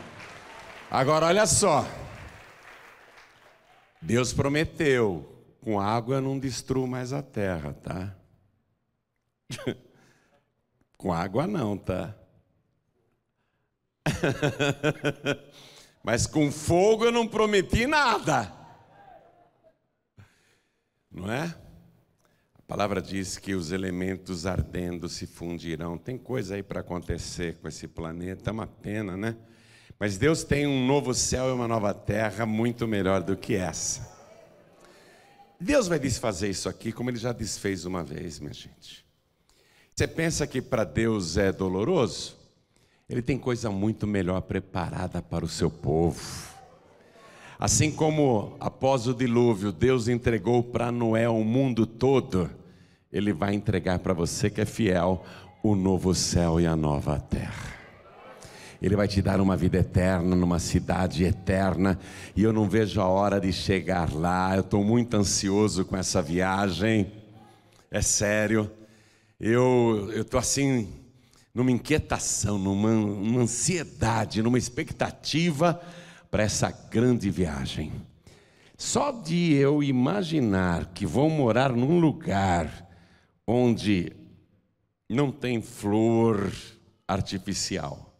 Agora 0.90 1.26
olha 1.26 1.46
só. 1.46 1.86
Deus 4.02 4.32
prometeu, 4.32 5.44
com 5.60 5.82
água 5.82 6.16
eu 6.16 6.22
não 6.22 6.40
destruo 6.40 6.88
mais 6.88 7.12
a 7.12 7.22
terra, 7.22 7.74
tá? 7.74 8.16
com 10.98 11.12
água 11.12 11.46
não, 11.46 11.78
tá? 11.78 12.16
Mas 16.02 16.26
com 16.26 16.50
fogo 16.50 17.04
eu 17.04 17.12
não 17.12 17.28
prometi 17.28 17.86
nada. 17.86 18.50
Não 21.12 21.30
é? 21.30 21.54
A 22.70 22.78
palavra 22.78 23.02
diz 23.02 23.36
que 23.40 23.56
os 23.56 23.72
elementos 23.72 24.46
ardendo 24.46 25.10
se 25.10 25.26
fundirão. 25.26 25.98
Tem 25.98 26.20
coisa 26.20 26.54
aí 26.54 26.62
para 26.62 26.82
acontecer 26.82 27.58
com 27.58 27.68
esse 27.68 27.88
planeta, 27.88 28.52
é 28.52 28.54
uma 28.54 28.68
pena, 28.68 29.18
né? 29.18 29.36
Mas 30.00 30.20
Deus 30.20 30.44
tem 30.44 30.68
um 30.68 30.86
novo 30.86 31.12
céu 31.16 31.50
e 31.50 31.52
uma 31.52 31.68
nova 31.68 31.96
terra 31.96 32.46
muito 32.46 32.88
melhor 32.88 33.24
do 33.24 33.36
que 33.36 33.56
essa. 33.56 34.08
Deus 35.60 35.88
vai 35.88 35.98
desfazer 35.98 36.48
isso 36.48 36.70
aqui 36.70 36.92
como 36.92 37.10
ele 37.10 37.18
já 37.18 37.34
desfez 37.34 37.86
uma 37.86 38.04
vez, 38.04 38.40
minha 38.40 38.54
gente. 38.54 39.04
Você 39.96 40.08
pensa 40.08 40.46
que 40.46 40.62
para 40.62 40.84
Deus 40.84 41.38
é 41.38 41.52
doloroso? 41.52 42.38
Ele 43.10 43.24
tem 43.24 43.40
coisa 43.40 43.72
muito 43.72 44.06
melhor 44.06 44.42
preparada 44.42 45.24
para 45.24 45.44
o 45.44 45.50
seu 45.50 45.72
povo. 45.72 46.22
Assim 47.58 47.92
como 47.92 48.56
após 48.60 49.08
o 49.08 49.14
dilúvio, 49.14 49.72
Deus 49.72 50.08
entregou 50.08 50.64
para 50.64 50.92
Noé 50.92 51.28
o 51.28 51.44
mundo 51.44 51.88
todo, 51.88 52.59
Ele 53.12 53.34
vai 53.34 53.56
entregar 53.56 53.98
para 54.00 54.14
você 54.14 54.52
que 54.52 54.62
é 54.62 54.66
fiel 54.66 55.26
o 55.64 55.76
novo 55.76 56.14
céu 56.14 56.60
e 56.60 56.68
a 56.68 56.76
nova 56.76 57.20
terra. 57.20 57.74
Ele 58.82 58.96
vai 58.96 59.08
te 59.08 59.22
dar 59.22 59.42
uma 59.42 59.58
vida 59.58 59.80
eterna, 59.80 60.36
numa 60.36 60.60
cidade 60.60 61.26
eterna, 61.26 62.00
e 62.36 62.44
eu 62.44 62.54
não 62.54 62.70
vejo 62.70 63.02
a 63.02 63.08
hora 63.08 63.40
de 63.40 63.52
chegar 63.52 64.14
lá. 64.14 64.56
Eu 64.56 64.62
estou 64.62 64.84
muito 64.84 65.18
ansioso 65.18 65.84
com 65.84 65.98
essa 65.98 66.22
viagem, 66.22 67.12
é 67.92 68.02
sério. 68.02 68.72
Eu 69.40 70.12
estou 70.16 70.40
assim, 70.40 70.88
numa 71.54 71.72
inquietação, 71.72 72.58
numa, 72.58 72.92
numa 72.92 73.42
ansiedade, 73.42 74.42
numa 74.42 74.58
expectativa 74.58 75.82
para 76.30 76.44
essa 76.44 76.72
grande 76.92 77.30
viagem. 77.30 77.92
Só 78.78 79.12
de 79.12 79.56
eu 79.56 79.84
imaginar 79.84 80.92
que 80.94 81.06
vou 81.06 81.30
morar 81.30 81.74
num 81.74 82.00
lugar 82.00 82.89
onde 83.52 84.12
não 85.10 85.32
tem 85.32 85.62
flor 85.62 86.52
artificial. 87.08 88.14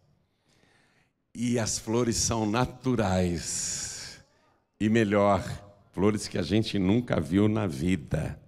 E 1.36 1.60
as 1.60 1.78
flores 1.78 2.16
são 2.16 2.50
naturais. 2.50 4.20
E 4.80 4.90
melhor, 4.90 5.44
flores 5.92 6.28
que 6.28 6.38
a 6.38 6.42
gente 6.42 6.80
nunca 6.80 7.20
viu 7.20 7.48
na 7.48 7.68
vida, 7.68 8.40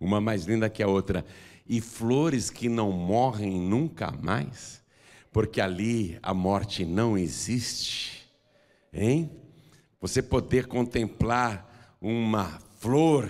uma 0.00 0.20
mais 0.20 0.44
linda 0.44 0.68
que 0.68 0.82
a 0.82 0.88
outra, 0.88 1.24
e 1.66 1.80
flores 1.80 2.50
que 2.50 2.68
não 2.68 2.90
morrem 2.90 3.60
nunca 3.60 4.10
mais, 4.10 4.82
porque 5.32 5.60
ali 5.60 6.18
a 6.22 6.34
morte 6.34 6.84
não 6.84 7.16
existe 7.16 8.14
Hein? 8.94 9.28
Você 10.00 10.22
poder 10.22 10.66
contemplar 10.66 11.96
uma 12.00 12.60
flor 12.78 13.28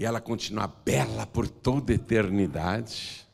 e 0.00 0.04
ela 0.06 0.18
continuar 0.18 0.68
bela 0.82 1.26
por 1.26 1.46
toda 1.46 1.92
eternidade. 1.92 3.26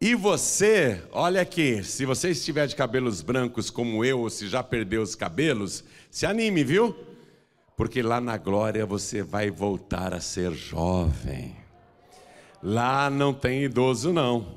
E 0.00 0.14
você, 0.14 1.02
olha 1.10 1.40
aqui, 1.40 1.82
se 1.82 2.06
você 2.06 2.30
estiver 2.30 2.68
de 2.68 2.76
cabelos 2.76 3.20
brancos 3.22 3.68
como 3.68 4.04
eu, 4.04 4.20
ou 4.20 4.30
se 4.30 4.46
já 4.46 4.62
perdeu 4.62 5.02
os 5.02 5.16
cabelos, 5.16 5.82
se 6.12 6.24
anime, 6.24 6.62
viu? 6.62 6.96
Porque 7.76 8.00
lá 8.00 8.20
na 8.20 8.36
glória 8.36 8.86
você 8.86 9.20
vai 9.20 9.50
voltar 9.50 10.14
a 10.14 10.20
ser 10.20 10.52
jovem. 10.52 11.56
Lá 12.62 13.10
não 13.10 13.34
tem 13.34 13.64
idoso, 13.64 14.12
não. 14.12 14.54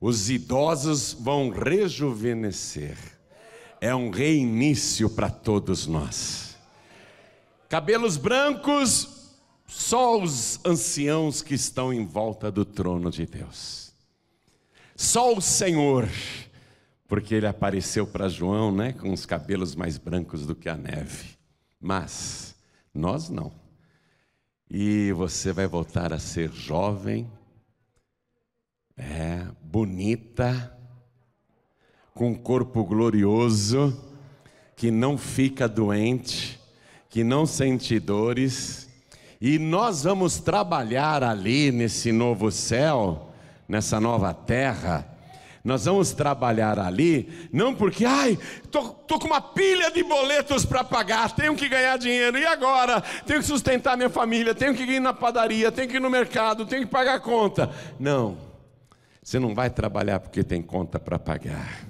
Os 0.00 0.30
idosos 0.30 1.14
vão 1.18 1.50
rejuvenescer 1.50 2.96
é 3.80 3.94
um 3.94 4.10
reinício 4.10 5.10
para 5.10 5.28
todos 5.28 5.86
nós. 5.86 6.56
Cabelos 7.68 8.16
brancos, 8.16 9.15
só 9.66 10.20
os 10.20 10.60
anciãos 10.64 11.42
que 11.42 11.54
estão 11.54 11.92
em 11.92 12.06
volta 12.06 12.50
do 12.50 12.64
trono 12.64 13.10
de 13.10 13.26
Deus. 13.26 13.92
Só 14.94 15.34
o 15.34 15.40
Senhor, 15.40 16.08
porque 17.06 17.34
ele 17.34 17.46
apareceu 17.46 18.06
para 18.06 18.28
João, 18.28 18.74
né, 18.74 18.92
com 18.92 19.12
os 19.12 19.26
cabelos 19.26 19.74
mais 19.74 19.98
brancos 19.98 20.46
do 20.46 20.54
que 20.54 20.68
a 20.68 20.76
neve. 20.76 21.36
Mas 21.80 22.54
nós 22.94 23.28
não. 23.28 23.52
E 24.70 25.12
você 25.12 25.52
vai 25.52 25.66
voltar 25.66 26.12
a 26.12 26.18
ser 26.18 26.50
jovem, 26.50 27.30
é 28.96 29.46
bonita, 29.62 30.72
com 32.14 32.30
um 32.30 32.34
corpo 32.34 32.82
glorioso, 32.82 33.94
que 34.74 34.90
não 34.90 35.18
fica 35.18 35.68
doente, 35.68 36.58
que 37.10 37.22
não 37.22 37.44
sente 37.44 38.00
dores, 38.00 38.85
e 39.40 39.58
nós 39.58 40.04
vamos 40.04 40.38
trabalhar 40.38 41.22
ali 41.22 41.70
nesse 41.70 42.12
novo 42.12 42.50
céu, 42.50 43.30
nessa 43.68 44.00
nova 44.00 44.32
terra. 44.32 45.06
Nós 45.62 45.84
vamos 45.84 46.12
trabalhar 46.12 46.78
ali, 46.78 47.48
não 47.52 47.74
porque, 47.74 48.04
ai, 48.04 48.38
tô, 48.70 48.90
tô 48.90 49.18
com 49.18 49.26
uma 49.26 49.40
pilha 49.40 49.90
de 49.90 50.00
boletos 50.04 50.64
para 50.64 50.84
pagar, 50.84 51.34
tenho 51.34 51.56
que 51.56 51.68
ganhar 51.68 51.98
dinheiro, 51.98 52.38
e 52.38 52.46
agora? 52.46 53.00
Tenho 53.26 53.40
que 53.40 53.46
sustentar 53.46 53.96
minha 53.96 54.08
família, 54.08 54.54
tenho 54.54 54.76
que 54.76 54.84
ir 54.84 55.00
na 55.00 55.12
padaria, 55.12 55.72
tenho 55.72 55.88
que 55.88 55.96
ir 55.96 56.00
no 56.00 56.08
mercado, 56.08 56.64
tenho 56.66 56.82
que 56.82 56.90
pagar 56.90 57.18
conta. 57.18 57.68
Não, 57.98 58.38
você 59.20 59.40
não 59.40 59.56
vai 59.56 59.68
trabalhar 59.68 60.20
porque 60.20 60.44
tem 60.44 60.62
conta 60.62 61.00
para 61.00 61.18
pagar. 61.18 61.84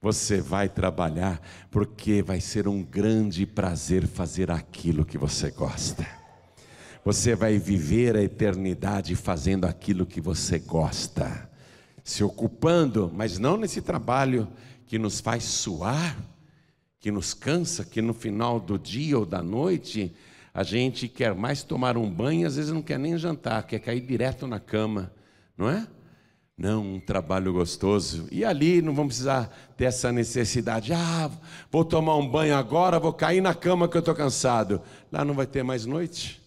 Você 0.00 0.40
vai 0.40 0.66
trabalhar 0.66 1.38
porque 1.70 2.22
vai 2.22 2.40
ser 2.40 2.66
um 2.66 2.82
grande 2.82 3.44
prazer 3.44 4.06
fazer 4.06 4.50
aquilo 4.50 5.04
que 5.04 5.18
você 5.18 5.50
gosta. 5.50 6.25
Você 7.06 7.36
vai 7.36 7.56
viver 7.56 8.16
a 8.16 8.22
eternidade 8.24 9.14
fazendo 9.14 9.64
aquilo 9.64 10.04
que 10.04 10.20
você 10.20 10.58
gosta, 10.58 11.48
se 12.02 12.24
ocupando, 12.24 13.12
mas 13.14 13.38
não 13.38 13.56
nesse 13.56 13.80
trabalho 13.80 14.48
que 14.88 14.98
nos 14.98 15.20
faz 15.20 15.44
suar, 15.44 16.18
que 16.98 17.12
nos 17.12 17.32
cansa, 17.32 17.84
que 17.84 18.02
no 18.02 18.12
final 18.12 18.58
do 18.58 18.76
dia 18.76 19.16
ou 19.16 19.24
da 19.24 19.40
noite 19.40 20.12
a 20.52 20.64
gente 20.64 21.06
quer 21.06 21.32
mais 21.32 21.62
tomar 21.62 21.96
um 21.96 22.10
banho, 22.10 22.44
às 22.44 22.56
vezes 22.56 22.72
não 22.72 22.82
quer 22.82 22.98
nem 22.98 23.16
jantar, 23.16 23.64
quer 23.68 23.78
cair 23.78 24.00
direto 24.00 24.48
na 24.48 24.58
cama, 24.58 25.12
não 25.56 25.70
é? 25.70 25.86
Não, 26.58 26.94
um 26.94 26.98
trabalho 26.98 27.52
gostoso. 27.52 28.26
E 28.32 28.44
ali 28.44 28.82
não 28.82 28.92
vamos 28.92 29.14
precisar 29.14 29.56
ter 29.76 29.84
essa 29.84 30.10
necessidade. 30.10 30.92
Ah, 30.92 31.30
vou 31.70 31.84
tomar 31.84 32.16
um 32.16 32.28
banho 32.28 32.56
agora, 32.56 32.98
vou 32.98 33.12
cair 33.12 33.40
na 33.40 33.54
cama 33.54 33.86
que 33.86 33.96
eu 33.96 34.00
estou 34.00 34.12
cansado. 34.12 34.82
Lá 35.12 35.24
não 35.24 35.34
vai 35.34 35.46
ter 35.46 35.62
mais 35.62 35.86
noite. 35.86 36.44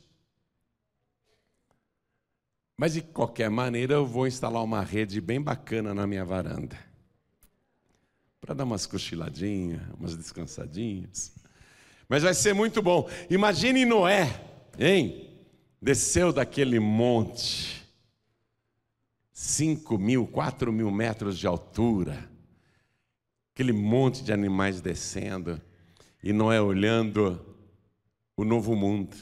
Mas 2.80 2.94
de 2.94 3.02
qualquer 3.02 3.50
maneira, 3.50 3.96
eu 3.96 4.06
vou 4.06 4.26
instalar 4.26 4.64
uma 4.64 4.82
rede 4.82 5.20
bem 5.20 5.42
bacana 5.42 5.94
na 5.94 6.08
minha 6.08 6.24
varanda. 6.24 6.78
Para 8.40 8.54
dar 8.54 8.64
umas 8.64 8.86
cochiladinhas, 8.86 9.82
umas 10.00 10.16
descansadinhas. 10.16 11.36
Mas 12.08 12.24
vai 12.24 12.34
ser 12.34 12.54
muito 12.54 12.82
bom. 12.82 13.10
Imagine 13.30 13.84
Noé, 13.84 14.30
hein? 14.80 15.30
Desceu 15.82 16.32
daquele 16.32 16.80
monte 16.80 17.86
5 19.34 19.98
mil, 19.98 20.26
4 20.26 20.72
mil 20.72 20.90
metros 20.90 21.38
de 21.38 21.46
altura, 21.46 22.32
aquele 23.54 23.74
monte 23.74 24.24
de 24.24 24.32
animais 24.32 24.80
descendo, 24.80 25.62
e 26.24 26.32
Noé 26.32 26.62
olhando 26.62 27.46
o 28.38 28.46
novo 28.46 28.74
mundo, 28.74 29.18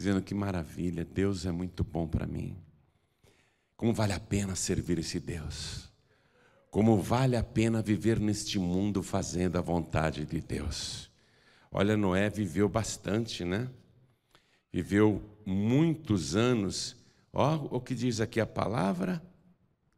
dizendo 0.00 0.22
que 0.22 0.34
maravilha, 0.34 1.04
Deus 1.04 1.46
é 1.46 1.52
muito 1.52 1.84
bom 1.84 2.08
para 2.08 2.26
mim. 2.26 2.56
Como 3.76 3.94
vale 3.94 4.12
a 4.12 4.20
pena 4.20 4.56
servir 4.56 4.98
esse 4.98 5.20
Deus? 5.20 5.90
como 6.70 7.02
vale 7.02 7.36
a 7.36 7.42
pena 7.42 7.82
viver 7.82 8.20
neste 8.20 8.58
mundo 8.58 9.02
fazendo 9.02 9.58
a 9.58 9.60
vontade 9.60 10.24
de 10.24 10.40
Deus. 10.40 11.10
Olha, 11.70 11.96
Noé 11.96 12.30
viveu 12.30 12.68
bastante, 12.68 13.44
né? 13.44 13.68
Viveu 14.72 15.20
muitos 15.44 16.36
anos. 16.36 16.96
Ó, 17.32 17.76
o 17.76 17.80
que 17.80 17.94
diz 17.94 18.20
aqui 18.20 18.40
a 18.40 18.46
palavra? 18.46 19.20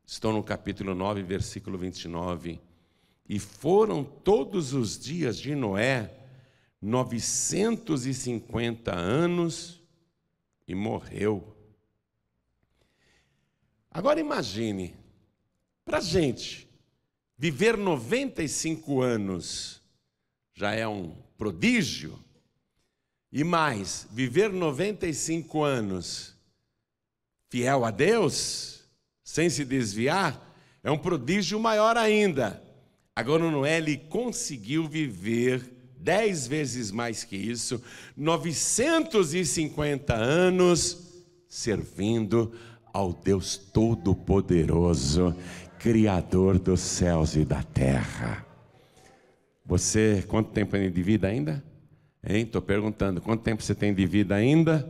Estou 0.06 0.32
no 0.32 0.42
capítulo 0.42 0.94
9, 0.94 1.22
versículo 1.22 1.76
29. 1.76 2.58
E 3.28 3.38
foram 3.38 4.02
todos 4.02 4.72
os 4.72 4.98
dias 4.98 5.36
de 5.36 5.54
Noé 5.54 6.10
950 6.80 8.94
anos 8.94 9.81
e 10.72 10.74
morreu. 10.74 11.56
Agora 13.90 14.18
imagine, 14.18 14.94
para 15.84 15.98
a 15.98 16.00
gente, 16.00 16.68
viver 17.36 17.76
95 17.76 19.00
anos 19.00 19.82
já 20.54 20.72
é 20.72 20.86
um 20.86 21.14
prodígio, 21.36 22.18
e 23.30 23.42
mais, 23.44 24.06
viver 24.10 24.52
95 24.52 25.62
anos 25.62 26.36
fiel 27.48 27.84
a 27.84 27.90
Deus, 27.90 28.84
sem 29.24 29.48
se 29.48 29.64
desviar, 29.64 30.54
é 30.82 30.90
um 30.90 30.98
prodígio 30.98 31.58
maior 31.58 31.96
ainda. 31.96 32.62
Agora 33.14 33.50
Noé 33.50 33.78
ele 33.78 33.96
conseguiu 33.96 34.86
viver 34.88 35.71
dez 36.02 36.46
vezes 36.46 36.90
mais 36.90 37.24
que 37.24 37.36
isso, 37.36 37.82
950 38.16 40.14
anos 40.14 41.24
servindo 41.48 42.52
ao 42.92 43.12
Deus 43.12 43.56
Todo-Poderoso, 43.56 45.36
Criador 45.78 46.58
dos 46.58 46.80
céus 46.80 47.36
e 47.36 47.44
da 47.44 47.62
terra. 47.62 48.46
Você, 49.64 50.24
quanto 50.28 50.50
tempo 50.50 50.72
tem 50.72 50.90
de 50.90 51.02
vida 51.02 51.28
ainda? 51.28 51.62
Hein? 52.24 52.42
Estou 52.42 52.62
perguntando, 52.62 53.20
quanto 53.20 53.42
tempo 53.42 53.62
você 53.62 53.74
tem 53.74 53.94
de 53.94 54.06
vida 54.06 54.34
ainda? 54.34 54.88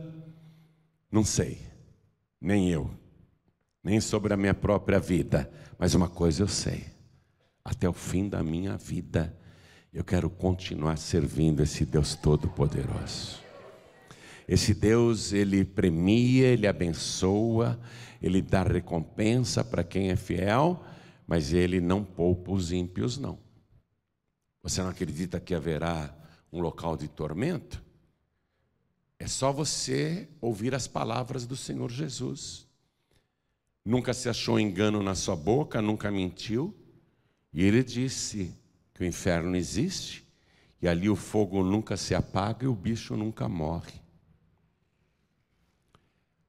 Não 1.11 1.23
sei, 1.23 1.59
nem 2.41 2.69
eu, 2.69 2.89
nem 3.83 3.99
sobre 4.01 4.33
a 4.33 4.37
minha 4.37 4.53
própria 4.53 4.99
vida, 4.99 5.49
mas 5.77 5.93
uma 5.93 6.09
coisa 6.09 6.43
eu 6.43 6.47
sei: 6.47 6.85
até 7.63 7.87
o 7.87 7.93
fim 7.93 8.27
da 8.27 8.43
minha 8.43 8.77
vida, 8.77 9.35
eu 9.93 10.03
quero 10.03 10.27
continuar 10.27 10.97
servindo 10.97 11.61
esse 11.61 11.85
Deus 11.85 12.15
Todo-Poderoso. 12.15 13.43
Esse 14.47 14.73
Deus, 14.73 15.31
ele 15.31 15.63
premia, 15.63 16.47
ele 16.47 16.65
abençoa, 16.65 17.79
ele 18.19 18.41
dá 18.41 18.63
recompensa 18.63 19.63
para 19.63 19.83
quem 19.83 20.09
é 20.09 20.15
fiel, 20.15 20.83
mas 21.27 21.53
ele 21.53 21.79
não 21.79 22.03
poupa 22.03 22.51
os 22.51 22.71
ímpios, 22.71 23.19
não. 23.19 23.37
Você 24.63 24.81
não 24.81 24.89
acredita 24.89 25.39
que 25.39 25.53
haverá 25.53 26.13
um 26.51 26.59
local 26.59 26.97
de 26.97 27.07
tormento? 27.07 27.83
É 29.19 29.27
só 29.27 29.51
você 29.51 30.27
ouvir 30.41 30.73
as 30.73 30.87
palavras 30.87 31.45
do 31.45 31.55
Senhor 31.55 31.91
Jesus. 31.91 32.67
Nunca 33.85 34.13
se 34.13 34.27
achou 34.27 34.59
engano 34.59 35.03
na 35.03 35.13
sua 35.13 35.35
boca, 35.35 35.81
nunca 35.81 36.09
mentiu. 36.09 36.75
E 37.53 37.63
ele 37.63 37.83
disse 37.83 38.53
que 38.93 39.03
o 39.03 39.05
inferno 39.05 39.55
existe, 39.55 40.23
e 40.81 40.87
ali 40.87 41.09
o 41.09 41.15
fogo 41.15 41.63
nunca 41.63 41.95
se 41.95 42.13
apaga 42.13 42.65
e 42.65 42.67
o 42.67 42.75
bicho 42.75 43.15
nunca 43.15 43.47
morre. 43.47 44.01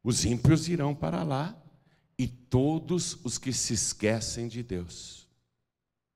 Os 0.03 0.24
ímpios 0.24 0.68
irão 0.68 0.95
para 0.95 1.22
lá 1.22 1.57
e 2.18 2.26
todos 2.26 3.18
os 3.24 3.38
que 3.38 3.53
se 3.53 3.72
esquecem 3.72 4.49
de 4.49 4.62
Deus. 4.62 5.26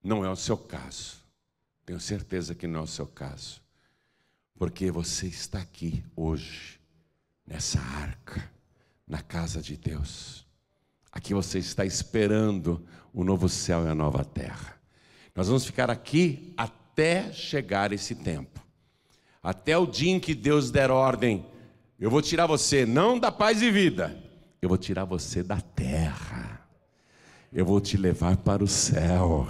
Não 0.02 0.24
é 0.24 0.30
o 0.30 0.36
seu 0.36 0.56
caso. 0.56 1.16
Tenho 1.86 1.98
certeza 1.98 2.54
que 2.54 2.66
não 2.66 2.80
é 2.80 2.82
o 2.82 2.86
seu 2.86 3.06
caso. 3.06 3.62
Porque 4.54 4.90
você 4.90 5.26
está 5.26 5.60
aqui 5.60 6.04
hoje, 6.14 6.78
nessa 7.46 7.80
arca, 7.80 8.50
na 9.06 9.22
casa 9.22 9.62
de 9.62 9.76
Deus. 9.76 10.44
Aqui 11.10 11.32
você 11.32 11.58
está 11.58 11.86
esperando 11.86 12.86
o 13.12 13.24
novo 13.24 13.48
céu 13.48 13.86
e 13.86 13.88
a 13.88 13.94
nova 13.94 14.24
terra. 14.24 14.77
Nós 15.38 15.46
vamos 15.46 15.64
ficar 15.64 15.88
aqui 15.88 16.52
até 16.56 17.32
chegar 17.32 17.92
esse 17.92 18.12
tempo. 18.12 18.60
Até 19.40 19.78
o 19.78 19.86
dia 19.86 20.10
em 20.10 20.18
que 20.18 20.34
Deus 20.34 20.68
der 20.68 20.90
ordem 20.90 21.46
eu 21.96 22.10
vou 22.10 22.20
tirar 22.20 22.46
você 22.46 22.84
não 22.84 23.16
da 23.16 23.30
paz 23.30 23.62
e 23.62 23.70
vida, 23.70 24.18
eu 24.60 24.68
vou 24.68 24.76
tirar 24.76 25.04
você 25.04 25.40
da 25.40 25.60
terra. 25.60 26.66
Eu 27.52 27.64
vou 27.64 27.80
te 27.80 27.96
levar 27.96 28.36
para 28.38 28.64
o 28.64 28.66
céu. 28.66 29.46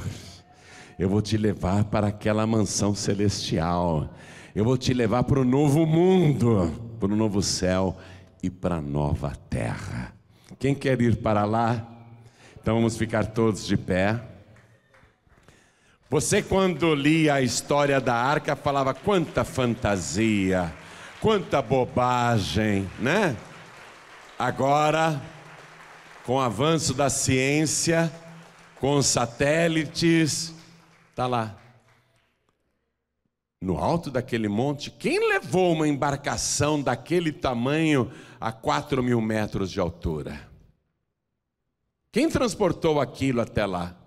Eu 0.98 1.08
vou 1.08 1.22
te 1.22 1.38
levar 1.38 1.84
para 1.84 2.08
aquela 2.08 2.46
mansão 2.46 2.94
celestial. 2.94 4.12
Eu 4.54 4.66
vou 4.66 4.76
te 4.76 4.92
levar 4.92 5.24
para 5.24 5.40
o 5.40 5.44
novo 5.44 5.86
mundo, 5.86 6.70
para 7.00 7.10
o 7.10 7.16
novo 7.16 7.42
céu 7.42 7.96
e 8.42 8.50
para 8.50 8.74
a 8.74 8.82
nova 8.82 9.32
terra. 9.48 10.14
Quem 10.58 10.74
quer 10.74 11.00
ir 11.00 11.16
para 11.16 11.46
lá? 11.46 12.06
Então 12.60 12.74
vamos 12.74 12.94
ficar 12.98 13.28
todos 13.28 13.66
de 13.66 13.78
pé. 13.78 14.36
Você, 16.10 16.42
quando 16.42 16.94
lia 16.94 17.34
a 17.34 17.42
história 17.42 18.00
da 18.00 18.14
arca, 18.14 18.56
falava 18.56 18.94
quanta 18.94 19.44
fantasia 19.44 20.72
Quanta 21.20 21.60
bobagem, 21.60 22.88
né? 23.00 23.36
Agora, 24.38 25.20
com 26.24 26.36
o 26.36 26.40
avanço 26.40 26.94
da 26.94 27.10
ciência, 27.10 28.12
com 28.76 29.02
satélites, 29.02 30.54
tá 31.16 31.26
lá. 31.26 31.56
No 33.60 33.78
alto 33.78 34.12
daquele 34.12 34.48
monte, 34.48 34.92
quem 34.92 35.28
levou 35.28 35.72
uma 35.72 35.88
embarcação 35.88 36.80
daquele 36.80 37.32
tamanho 37.32 38.12
a 38.40 38.52
4 38.52 39.02
mil 39.02 39.20
metros 39.20 39.72
de 39.72 39.80
altura? 39.80 40.48
Quem 42.12 42.30
transportou 42.30 43.00
aquilo 43.00 43.40
até 43.40 43.66
lá? 43.66 43.97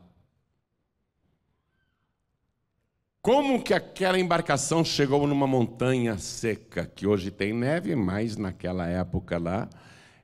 Como 3.22 3.64
que 3.64 3.72
aquela 3.72 4.20
embarcação 4.20 4.84
chegou 4.84 5.28
numa 5.28 5.46
montanha 5.46 6.18
seca, 6.18 6.88
que 6.88 7.06
hoje 7.06 7.30
tem 7.30 7.54
neve, 7.54 7.96
mas 7.96 8.36
naquela 8.36 8.88
época 8.88 9.38
lá, 9.38 9.70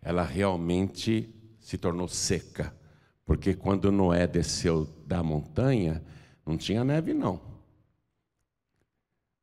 ela 0.02 0.24
realmente 0.24 1.32
se 1.60 1.78
tornou 1.78 2.08
seca. 2.08 2.76
Porque 3.24 3.54
quando 3.54 3.92
Noé 3.92 4.26
desceu 4.26 4.86
da 5.06 5.22
montanha, 5.22 6.04
não 6.44 6.58
tinha 6.58 6.84
neve, 6.84 7.14
não. 7.14 7.40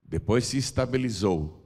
Depois 0.03 0.47
se 0.47 0.59
estabilizou. 0.59 1.63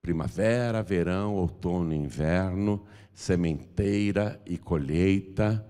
Primavera, 0.00 0.82
verão, 0.82 1.34
outono, 1.34 1.92
inverno, 1.92 2.86
sementeira 3.12 4.40
e 4.46 4.56
colheita. 4.56 5.66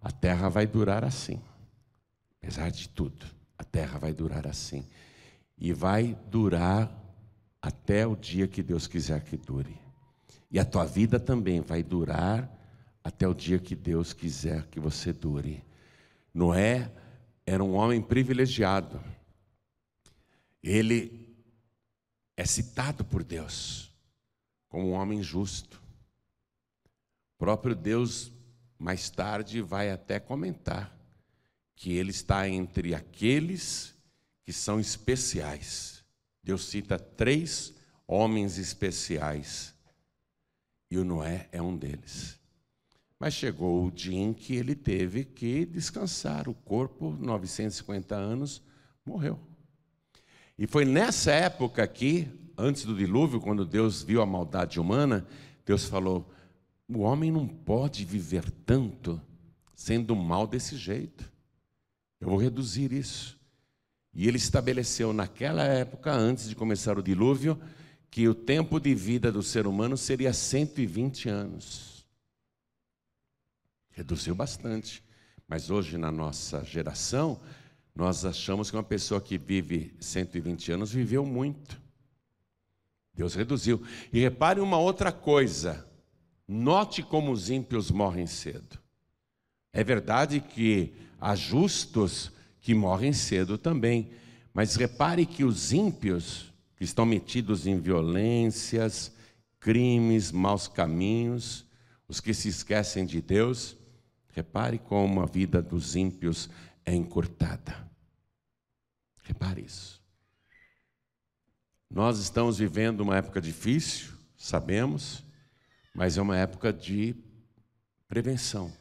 A 0.00 0.10
terra 0.10 0.48
vai 0.48 0.66
durar 0.66 1.04
assim, 1.04 1.40
apesar 2.38 2.70
de 2.70 2.88
tudo. 2.88 3.39
A 3.60 3.64
terra 3.64 3.98
vai 3.98 4.14
durar 4.14 4.46
assim. 4.46 4.86
E 5.58 5.70
vai 5.70 6.16
durar 6.30 6.90
até 7.60 8.06
o 8.06 8.16
dia 8.16 8.48
que 8.48 8.62
Deus 8.62 8.86
quiser 8.86 9.22
que 9.22 9.36
dure. 9.36 9.76
E 10.50 10.58
a 10.58 10.64
tua 10.64 10.86
vida 10.86 11.20
também 11.20 11.60
vai 11.60 11.82
durar 11.82 12.50
até 13.04 13.28
o 13.28 13.34
dia 13.34 13.58
que 13.58 13.76
Deus 13.76 14.14
quiser 14.14 14.66
que 14.68 14.80
você 14.80 15.12
dure. 15.12 15.62
Noé 16.32 16.90
era 17.44 17.62
um 17.62 17.74
homem 17.74 18.00
privilegiado. 18.00 18.98
Ele 20.62 21.28
é 22.38 22.46
citado 22.46 23.04
por 23.04 23.22
Deus 23.22 23.94
como 24.70 24.88
um 24.88 24.92
homem 24.92 25.22
justo. 25.22 25.82
O 27.34 27.38
próprio 27.38 27.74
Deus, 27.74 28.32
mais 28.78 29.10
tarde, 29.10 29.60
vai 29.60 29.90
até 29.90 30.18
comentar 30.18 30.98
que 31.80 31.94
ele 31.94 32.10
está 32.10 32.46
entre 32.46 32.94
aqueles 32.94 33.94
que 34.44 34.52
são 34.52 34.78
especiais. 34.78 36.04
Deus 36.44 36.66
cita 36.66 36.98
três 36.98 37.72
homens 38.06 38.58
especiais 38.58 39.74
e 40.90 40.98
o 40.98 41.04
Noé 41.04 41.48
é 41.50 41.62
um 41.62 41.74
deles. 41.74 42.38
Mas 43.18 43.32
chegou 43.32 43.86
o 43.86 43.90
dia 43.90 44.18
em 44.18 44.34
que 44.34 44.54
ele 44.56 44.74
teve 44.74 45.24
que 45.24 45.64
descansar. 45.64 46.50
O 46.50 46.54
corpo, 46.54 47.16
950 47.18 48.14
anos, 48.14 48.62
morreu. 49.02 49.40
E 50.58 50.66
foi 50.66 50.84
nessa 50.84 51.32
época 51.32 51.82
aqui, 51.82 52.28
antes 52.58 52.84
do 52.84 52.94
dilúvio, 52.94 53.40
quando 53.40 53.64
Deus 53.64 54.02
viu 54.02 54.20
a 54.20 54.26
maldade 54.26 54.78
humana, 54.78 55.26
Deus 55.64 55.86
falou: 55.86 56.30
o 56.86 56.98
homem 56.98 57.32
não 57.32 57.48
pode 57.48 58.04
viver 58.04 58.50
tanto 58.66 59.18
sendo 59.74 60.14
mal 60.14 60.46
desse 60.46 60.76
jeito. 60.76 61.30
Eu 62.20 62.28
vou 62.28 62.38
reduzir 62.38 62.92
isso. 62.92 63.38
E 64.12 64.28
ele 64.28 64.36
estabeleceu 64.36 65.12
naquela 65.12 65.62
época, 65.62 66.12
antes 66.12 66.48
de 66.48 66.54
começar 66.54 66.98
o 66.98 67.02
dilúvio, 67.02 67.60
que 68.10 68.28
o 68.28 68.34
tempo 68.34 68.80
de 68.80 68.94
vida 68.94 69.30
do 69.30 69.42
ser 69.42 69.66
humano 69.66 69.96
seria 69.96 70.32
120 70.32 71.28
anos. 71.28 72.06
Reduziu 73.90 74.34
bastante. 74.34 75.02
Mas 75.46 75.70
hoje, 75.70 75.96
na 75.96 76.10
nossa 76.10 76.62
geração, 76.64 77.40
nós 77.94 78.24
achamos 78.24 78.70
que 78.70 78.76
uma 78.76 78.82
pessoa 78.82 79.20
que 79.20 79.38
vive 79.38 79.94
120 80.00 80.72
anos 80.72 80.92
viveu 80.92 81.24
muito. 81.24 81.80
Deus 83.14 83.34
reduziu. 83.34 83.82
E 84.12 84.20
repare 84.20 84.60
uma 84.60 84.78
outra 84.78 85.12
coisa: 85.12 85.86
note 86.46 87.02
como 87.02 87.30
os 87.32 87.50
ímpios 87.50 87.90
morrem 87.90 88.26
cedo. 88.26 88.78
É 89.72 89.84
verdade 89.84 90.40
que 90.40 90.92
há 91.20 91.34
justos 91.34 92.32
que 92.60 92.74
morrem 92.74 93.12
cedo 93.12 93.58
também, 93.58 94.10
mas 94.52 94.76
repare 94.76 95.26
que 95.26 95.44
os 95.44 95.72
ímpios, 95.72 96.52
que 96.76 96.84
estão 96.84 97.04
metidos 97.04 97.66
em 97.66 97.78
violências, 97.78 99.12
crimes, 99.58 100.32
maus 100.32 100.66
caminhos, 100.66 101.66
os 102.08 102.20
que 102.20 102.34
se 102.34 102.48
esquecem 102.48 103.04
de 103.04 103.20
Deus, 103.20 103.76
repare 104.32 104.78
como 104.78 105.20
a 105.20 105.26
vida 105.26 105.62
dos 105.62 105.94
ímpios 105.94 106.48
é 106.84 106.94
encurtada. 106.94 107.88
Repare 109.22 109.62
isso. 109.62 110.00
Nós 111.88 112.18
estamos 112.18 112.58
vivendo 112.58 113.00
uma 113.00 113.16
época 113.16 113.40
difícil, 113.40 114.12
sabemos, 114.36 115.24
mas 115.94 116.16
é 116.16 116.22
uma 116.22 116.36
época 116.36 116.72
de 116.72 117.14
prevenção. 118.08 118.79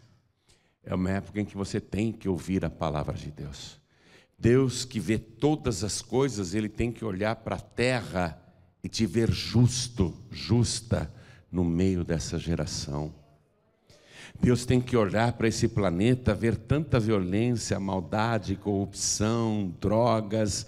É 0.90 0.96
uma 0.96 1.12
época 1.12 1.40
em 1.40 1.46
que 1.46 1.56
você 1.56 1.80
tem 1.80 2.12
que 2.12 2.28
ouvir 2.28 2.66
a 2.66 2.70
palavra 2.70 3.14
de 3.14 3.30
Deus. 3.30 3.80
Deus 4.40 4.84
que 4.84 5.00
vê 5.00 5.20
todas 5.20 5.84
as 5.84 6.02
coisas, 6.02 6.56
ele 6.56 6.68
tem 6.68 6.92
que 6.92 7.06
olhar 7.06 7.36
para 7.36 7.58
a 7.58 7.62
terra 7.62 8.42
e 8.84 8.90
te 8.90 9.06
ver 9.06 9.30
justo, 9.30 10.12
justa 10.32 11.14
no 11.52 11.64
meio 11.64 12.04
dessa 12.04 12.40
geração. 12.40 13.14
Deus 14.42 14.66
tem 14.66 14.82
que 14.82 14.98
olhar 14.98 15.34
para 15.34 15.48
esse 15.48 15.68
planeta, 15.68 16.34
ver 16.34 16.58
tanta 16.58 17.00
violência, 17.00 17.80
maldade, 17.80 18.56
corrupção, 18.56 19.72
drogas, 19.80 20.66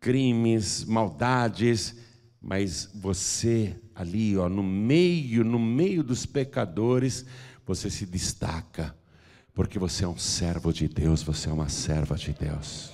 crimes, 0.00 0.84
maldades, 0.84 1.94
mas 2.40 2.90
você 2.92 3.76
ali, 3.94 4.36
ó, 4.36 4.48
no 4.48 4.64
meio, 4.64 5.44
no 5.44 5.60
meio 5.60 6.02
dos 6.02 6.26
pecadores, 6.26 7.24
você 7.64 7.88
se 7.88 8.04
destaca, 8.04 9.00
porque 9.54 9.78
você 9.78 10.04
é 10.04 10.08
um 10.08 10.18
servo 10.18 10.72
de 10.72 10.88
Deus, 10.88 11.22
você 11.22 11.48
é 11.48 11.52
uma 11.52 11.68
serva 11.68 12.16
de 12.16 12.32
Deus. 12.32 12.92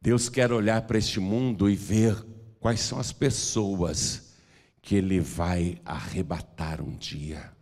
Deus 0.00 0.28
quer 0.28 0.52
olhar 0.52 0.82
para 0.82 0.98
este 0.98 1.20
mundo 1.20 1.68
e 1.68 1.76
ver 1.76 2.16
quais 2.60 2.80
são 2.80 2.98
as 2.98 3.12
pessoas 3.12 4.34
que 4.80 4.94
Ele 4.96 5.20
vai 5.20 5.80
arrebatar 5.84 6.80
um 6.80 6.96
dia 6.96 7.52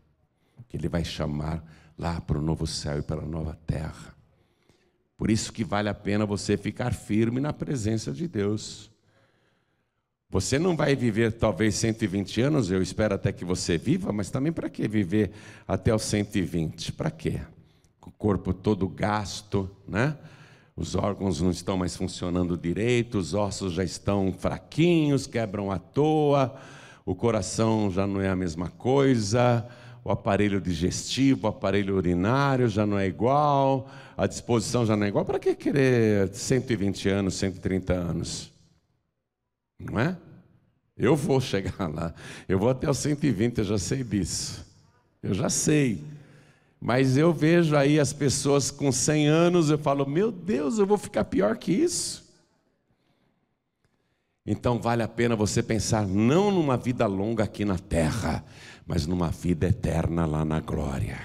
que 0.70 0.76
Ele 0.76 0.88
vai 0.88 1.04
chamar 1.04 1.62
lá 1.98 2.20
para 2.20 2.38
o 2.38 2.40
novo 2.40 2.64
céu 2.64 3.00
e 3.00 3.02
para 3.02 3.22
a 3.22 3.26
nova 3.26 3.58
terra. 3.66 4.14
Por 5.16 5.28
isso 5.28 5.52
que 5.52 5.64
vale 5.64 5.88
a 5.88 5.94
pena 5.94 6.24
você 6.24 6.56
ficar 6.56 6.94
firme 6.94 7.40
na 7.40 7.52
presença 7.52 8.12
de 8.12 8.28
Deus. 8.28 8.89
Você 10.30 10.60
não 10.60 10.76
vai 10.76 10.94
viver 10.94 11.32
talvez 11.32 11.74
120 11.74 12.40
anos, 12.40 12.70
eu 12.70 12.80
espero 12.80 13.16
até 13.16 13.32
que 13.32 13.44
você 13.44 13.76
viva, 13.76 14.12
mas 14.12 14.30
também 14.30 14.52
para 14.52 14.70
que 14.70 14.86
viver 14.86 15.32
até 15.66 15.92
os 15.92 16.02
120? 16.02 16.92
Para 16.92 17.10
quê? 17.10 17.40
Com 18.00 18.10
o 18.10 18.12
corpo 18.12 18.54
todo 18.54 18.88
gasto, 18.88 19.68
né? 19.88 20.16
Os 20.76 20.94
órgãos 20.94 21.40
não 21.40 21.50
estão 21.50 21.76
mais 21.76 21.96
funcionando 21.96 22.56
direito, 22.56 23.18
os 23.18 23.34
ossos 23.34 23.72
já 23.72 23.82
estão 23.82 24.32
fraquinhos, 24.32 25.26
quebram 25.26 25.68
à 25.68 25.80
toa, 25.80 26.54
o 27.04 27.12
coração 27.12 27.90
já 27.90 28.06
não 28.06 28.20
é 28.20 28.28
a 28.28 28.36
mesma 28.36 28.70
coisa, 28.70 29.66
o 30.04 30.12
aparelho 30.12 30.60
digestivo, 30.60 31.48
o 31.48 31.50
aparelho 31.50 31.96
urinário 31.96 32.68
já 32.68 32.86
não 32.86 32.96
é 32.96 33.06
igual, 33.08 33.90
a 34.16 34.28
disposição 34.28 34.86
já 34.86 34.96
não 34.96 35.06
é 35.06 35.08
igual. 35.08 35.24
Para 35.24 35.40
que 35.40 35.56
querer 35.56 36.32
120 36.32 37.08
anos, 37.08 37.34
130 37.34 37.92
anos? 37.92 38.49
Não 39.80 39.98
é? 39.98 40.16
Eu 40.96 41.16
vou 41.16 41.40
chegar 41.40 41.88
lá. 41.88 42.14
Eu 42.48 42.58
vou 42.58 42.68
até 42.68 42.88
os 42.88 42.98
120, 42.98 43.58
eu 43.58 43.64
já 43.64 43.78
sei 43.78 44.04
disso. 44.04 44.66
Eu 45.22 45.34
já 45.34 45.48
sei. 45.48 46.04
Mas 46.80 47.16
eu 47.16 47.32
vejo 47.32 47.76
aí 47.76 48.00
as 48.00 48.12
pessoas 48.12 48.70
com 48.70 48.90
100 48.90 49.26
anos, 49.26 49.70
eu 49.70 49.78
falo, 49.78 50.06
meu 50.06 50.32
Deus, 50.32 50.78
eu 50.78 50.86
vou 50.86 50.96
ficar 50.96 51.24
pior 51.24 51.56
que 51.56 51.72
isso. 51.72 52.30
Então 54.46 54.80
vale 54.80 55.02
a 55.02 55.08
pena 55.08 55.36
você 55.36 55.62
pensar 55.62 56.06
não 56.06 56.50
numa 56.50 56.76
vida 56.76 57.06
longa 57.06 57.44
aqui 57.44 57.64
na 57.64 57.78
terra, 57.78 58.42
mas 58.86 59.06
numa 59.06 59.28
vida 59.28 59.66
eterna 59.66 60.24
lá 60.24 60.44
na 60.44 60.58
glória. 60.60 61.20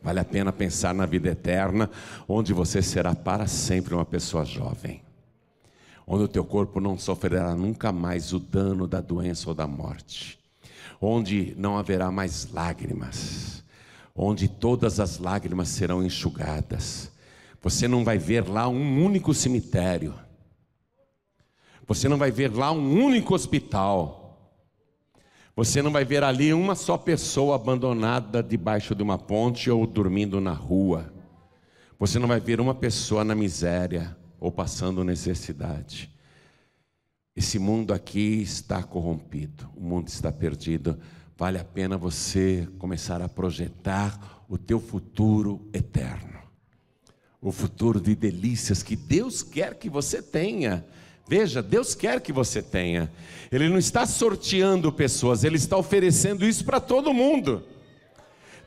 Vale 0.00 0.20
a 0.20 0.24
pena 0.24 0.52
pensar 0.52 0.94
na 0.94 1.04
vida 1.04 1.28
eterna, 1.28 1.90
onde 2.28 2.52
você 2.52 2.80
será 2.80 3.14
para 3.14 3.48
sempre 3.48 3.92
uma 3.92 4.04
pessoa 4.04 4.44
jovem, 4.44 5.02
onde 6.06 6.24
o 6.24 6.28
teu 6.28 6.44
corpo 6.44 6.80
não 6.80 6.98
sofrerá 6.98 7.54
nunca 7.54 7.90
mais 7.90 8.32
o 8.32 8.38
dano 8.38 8.86
da 8.86 9.00
doença 9.00 9.48
ou 9.48 9.54
da 9.54 9.66
morte, 9.66 10.38
onde 11.00 11.54
não 11.58 11.76
haverá 11.76 12.10
mais 12.10 12.50
lágrimas, 12.52 13.64
onde 14.14 14.48
todas 14.48 15.00
as 15.00 15.18
lágrimas 15.18 15.68
serão 15.68 16.04
enxugadas. 16.04 17.10
Você 17.62 17.88
não 17.88 18.04
vai 18.04 18.18
ver 18.18 18.48
lá 18.48 18.68
um 18.68 19.04
único 19.04 19.34
cemitério, 19.34 20.14
você 21.86 22.08
não 22.08 22.16
vai 22.16 22.30
ver 22.30 22.54
lá 22.54 22.70
um 22.70 23.04
único 23.04 23.34
hospital 23.34 24.26
você 25.56 25.80
não 25.80 25.90
vai 25.90 26.04
ver 26.04 26.22
ali 26.22 26.52
uma 26.52 26.74
só 26.74 26.98
pessoa 26.98 27.56
abandonada 27.56 28.42
debaixo 28.42 28.94
de 28.94 29.02
uma 29.02 29.16
ponte 29.16 29.70
ou 29.70 29.86
dormindo 29.86 30.38
na 30.38 30.52
rua. 30.52 31.10
Você 31.98 32.18
não 32.18 32.28
vai 32.28 32.38
ver 32.38 32.60
uma 32.60 32.74
pessoa 32.74 33.24
na 33.24 33.34
miséria 33.34 34.14
ou 34.38 34.50
passando 34.50 35.04
necessidade. 35.04 36.10
Esse 37.34 37.58
mundo 37.58 37.92
aqui 37.92 38.40
está 38.40 38.82
corrompido, 38.82 39.68
o 39.76 39.80
mundo 39.80 40.08
está 40.08 40.32
perdido. 40.32 40.98
Vale 41.36 41.58
a 41.58 41.64
pena 41.64 41.98
você 41.98 42.66
começar 42.78 43.20
a 43.20 43.28
projetar 43.28 44.44
o 44.48 44.56
teu 44.56 44.80
futuro 44.80 45.68
eterno. 45.72 46.38
O 47.40 47.52
futuro 47.52 48.00
de 48.00 48.14
delícias 48.14 48.82
que 48.82 48.96
Deus 48.96 49.42
quer 49.42 49.74
que 49.74 49.90
você 49.90 50.22
tenha. 50.22 50.84
Veja, 51.28 51.62
Deus 51.62 51.94
quer 51.94 52.20
que 52.20 52.32
você 52.32 52.62
tenha. 52.62 53.12
Ele 53.52 53.68
não 53.68 53.78
está 53.78 54.06
sorteando 54.06 54.90
pessoas, 54.90 55.44
Ele 55.44 55.56
está 55.56 55.76
oferecendo 55.76 56.46
isso 56.46 56.64
para 56.64 56.80
todo 56.80 57.12
mundo. 57.12 57.62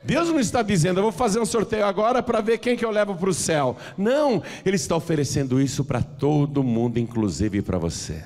Deus 0.02 0.28
não 0.28 0.40
está 0.40 0.62
dizendo, 0.62 0.98
eu 0.98 1.02
vou 1.02 1.12
fazer 1.12 1.38
um 1.38 1.46
sorteio 1.46 1.84
agora 1.84 2.22
para 2.22 2.40
ver 2.40 2.58
quem 2.58 2.76
que 2.76 2.84
eu 2.84 2.90
levo 2.90 3.14
para 3.14 3.30
o 3.30 3.34
céu. 3.34 3.76
Não, 3.96 4.42
Ele 4.64 4.76
está 4.76 4.96
oferecendo 4.96 5.60
isso 5.60 5.84
para 5.84 6.02
todo 6.02 6.62
mundo, 6.62 6.98
inclusive 6.98 7.62
para 7.62 7.78
você. 7.78 8.24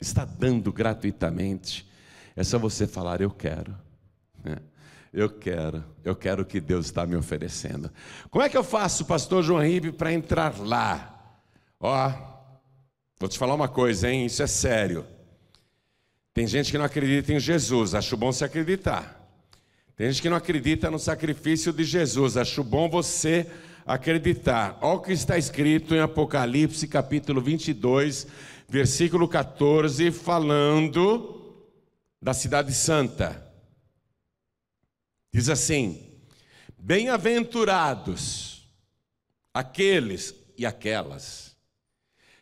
Está 0.00 0.24
dando 0.24 0.72
gratuitamente. 0.72 1.88
É 2.36 2.44
só 2.44 2.58
você 2.58 2.86
falar, 2.86 3.20
eu 3.20 3.30
quero. 3.30 3.74
É, 4.44 4.58
eu 5.12 5.30
quero, 5.30 5.82
eu 6.04 6.14
quero 6.14 6.42
o 6.42 6.44
que 6.44 6.60
Deus 6.60 6.86
está 6.86 7.06
me 7.06 7.16
oferecendo. 7.16 7.90
Como 8.30 8.44
é 8.44 8.48
que 8.48 8.56
eu 8.56 8.64
faço, 8.64 9.04
pastor 9.06 9.42
João 9.42 9.62
Ribe, 9.62 9.92
para 9.92 10.12
entrar 10.12 10.58
lá? 10.58 11.38
Ó, 11.80 12.34
Vou 13.18 13.28
te 13.28 13.38
falar 13.38 13.54
uma 13.54 13.68
coisa, 13.68 14.10
hein? 14.10 14.26
Isso 14.26 14.42
é 14.42 14.46
sério. 14.46 15.06
Tem 16.32 16.46
gente 16.46 16.70
que 16.70 16.76
não 16.76 16.84
acredita 16.84 17.32
em 17.32 17.38
Jesus, 17.38 17.94
acho 17.94 18.16
bom 18.16 18.32
se 18.32 18.44
acreditar. 18.44 19.23
Tem 19.96 20.10
gente 20.10 20.22
que 20.22 20.28
não 20.28 20.36
acredita 20.36 20.90
no 20.90 20.98
sacrifício 20.98 21.72
de 21.72 21.84
Jesus, 21.84 22.36
acho 22.36 22.64
bom 22.64 22.88
você 22.88 23.48
acreditar. 23.86 24.76
Olha 24.82 24.96
o 24.96 25.00
que 25.00 25.12
está 25.12 25.38
escrito 25.38 25.94
em 25.94 26.00
Apocalipse, 26.00 26.88
capítulo 26.88 27.40
22, 27.40 28.26
versículo 28.68 29.28
14, 29.28 30.10
falando 30.10 31.56
da 32.20 32.34
Cidade 32.34 32.74
Santa. 32.74 33.40
Diz 35.32 35.48
assim: 35.48 36.10
Bem-aventurados 36.76 38.68
aqueles 39.52 40.34
e 40.58 40.66
aquelas 40.66 41.54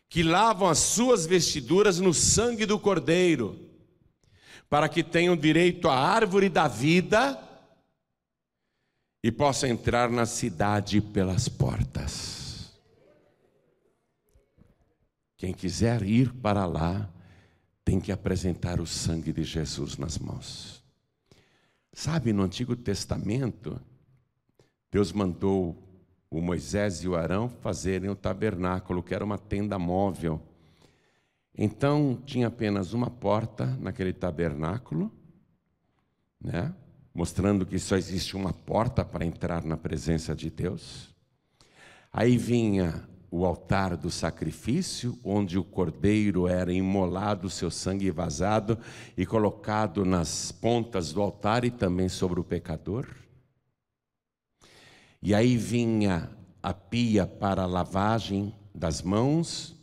que 0.08 0.22
lavam 0.22 0.68
as 0.68 0.78
suas 0.78 1.26
vestiduras 1.26 2.00
no 2.00 2.14
sangue 2.14 2.64
do 2.64 2.78
Cordeiro, 2.78 3.61
para 4.72 4.88
que 4.88 5.04
tenham 5.04 5.36
direito 5.36 5.86
à 5.86 5.94
árvore 5.94 6.48
da 6.48 6.66
vida 6.66 7.38
e 9.22 9.30
possam 9.30 9.68
entrar 9.68 10.08
na 10.08 10.24
cidade 10.24 10.98
pelas 10.98 11.46
portas. 11.46 12.72
Quem 15.36 15.52
quiser 15.52 16.02
ir 16.02 16.32
para 16.32 16.64
lá, 16.64 17.06
tem 17.84 18.00
que 18.00 18.10
apresentar 18.10 18.80
o 18.80 18.86
sangue 18.86 19.30
de 19.30 19.44
Jesus 19.44 19.98
nas 19.98 20.16
mãos. 20.16 20.82
Sabe, 21.92 22.32
no 22.32 22.42
Antigo 22.42 22.74
Testamento, 22.74 23.78
Deus 24.90 25.12
mandou 25.12 25.76
o 26.30 26.40
Moisés 26.40 27.04
e 27.04 27.08
o 27.08 27.14
Arão 27.14 27.46
fazerem 27.46 28.08
o 28.08 28.16
tabernáculo, 28.16 29.02
que 29.02 29.14
era 29.14 29.22
uma 29.22 29.36
tenda 29.36 29.78
móvel. 29.78 30.40
Então 31.56 32.20
tinha 32.24 32.48
apenas 32.48 32.92
uma 32.92 33.10
porta 33.10 33.66
naquele 33.80 34.12
tabernáculo, 34.12 35.12
né? 36.40 36.74
mostrando 37.14 37.66
que 37.66 37.78
só 37.78 37.96
existe 37.96 38.36
uma 38.36 38.52
porta 38.52 39.04
para 39.04 39.24
entrar 39.24 39.62
na 39.64 39.76
presença 39.76 40.34
de 40.34 40.48
Deus. 40.48 41.14
Aí 42.10 42.38
vinha 42.38 43.06
o 43.30 43.46
altar 43.46 43.96
do 43.96 44.10
sacrifício, 44.10 45.18
onde 45.24 45.58
o 45.58 45.64
cordeiro 45.64 46.46
era 46.46 46.72
imolado, 46.72 47.48
seu 47.48 47.70
sangue 47.70 48.10
vazado 48.10 48.78
e 49.16 49.24
colocado 49.24 50.04
nas 50.04 50.52
pontas 50.52 51.12
do 51.12 51.22
altar 51.22 51.64
e 51.64 51.70
também 51.70 52.08
sobre 52.08 52.40
o 52.40 52.44
pecador. 52.44 53.06
E 55.22 55.34
aí 55.34 55.56
vinha 55.56 56.30
a 56.62 56.74
pia 56.74 57.26
para 57.26 57.62
a 57.62 57.66
lavagem 57.66 58.54
das 58.74 59.00
mãos, 59.00 59.81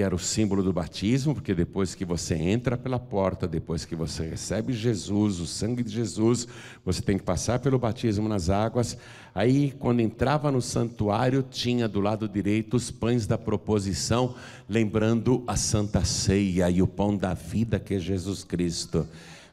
que 0.00 0.04
era 0.04 0.14
o 0.14 0.18
símbolo 0.18 0.62
do 0.62 0.72
batismo, 0.72 1.34
porque 1.34 1.54
depois 1.54 1.94
que 1.94 2.06
você 2.06 2.34
entra 2.34 2.74
pela 2.74 2.98
porta, 2.98 3.46
depois 3.46 3.84
que 3.84 3.94
você 3.94 4.26
recebe 4.26 4.72
Jesus, 4.72 5.40
o 5.40 5.46
sangue 5.46 5.82
de 5.82 5.90
Jesus, 5.90 6.48
você 6.82 7.02
tem 7.02 7.18
que 7.18 7.22
passar 7.22 7.58
pelo 7.58 7.78
batismo 7.78 8.26
nas 8.26 8.48
águas. 8.48 8.96
Aí, 9.34 9.74
quando 9.78 10.00
entrava 10.00 10.50
no 10.50 10.62
santuário, 10.62 11.42
tinha 11.42 11.86
do 11.86 12.00
lado 12.00 12.26
direito 12.26 12.78
os 12.78 12.90
pães 12.90 13.26
da 13.26 13.36
proposição, 13.36 14.34
lembrando 14.66 15.44
a 15.46 15.54
santa 15.54 16.02
ceia 16.02 16.70
e 16.70 16.80
o 16.80 16.86
pão 16.86 17.14
da 17.14 17.34
vida 17.34 17.78
que 17.78 17.96
é 17.96 17.98
Jesus 17.98 18.42
Cristo. 18.42 19.06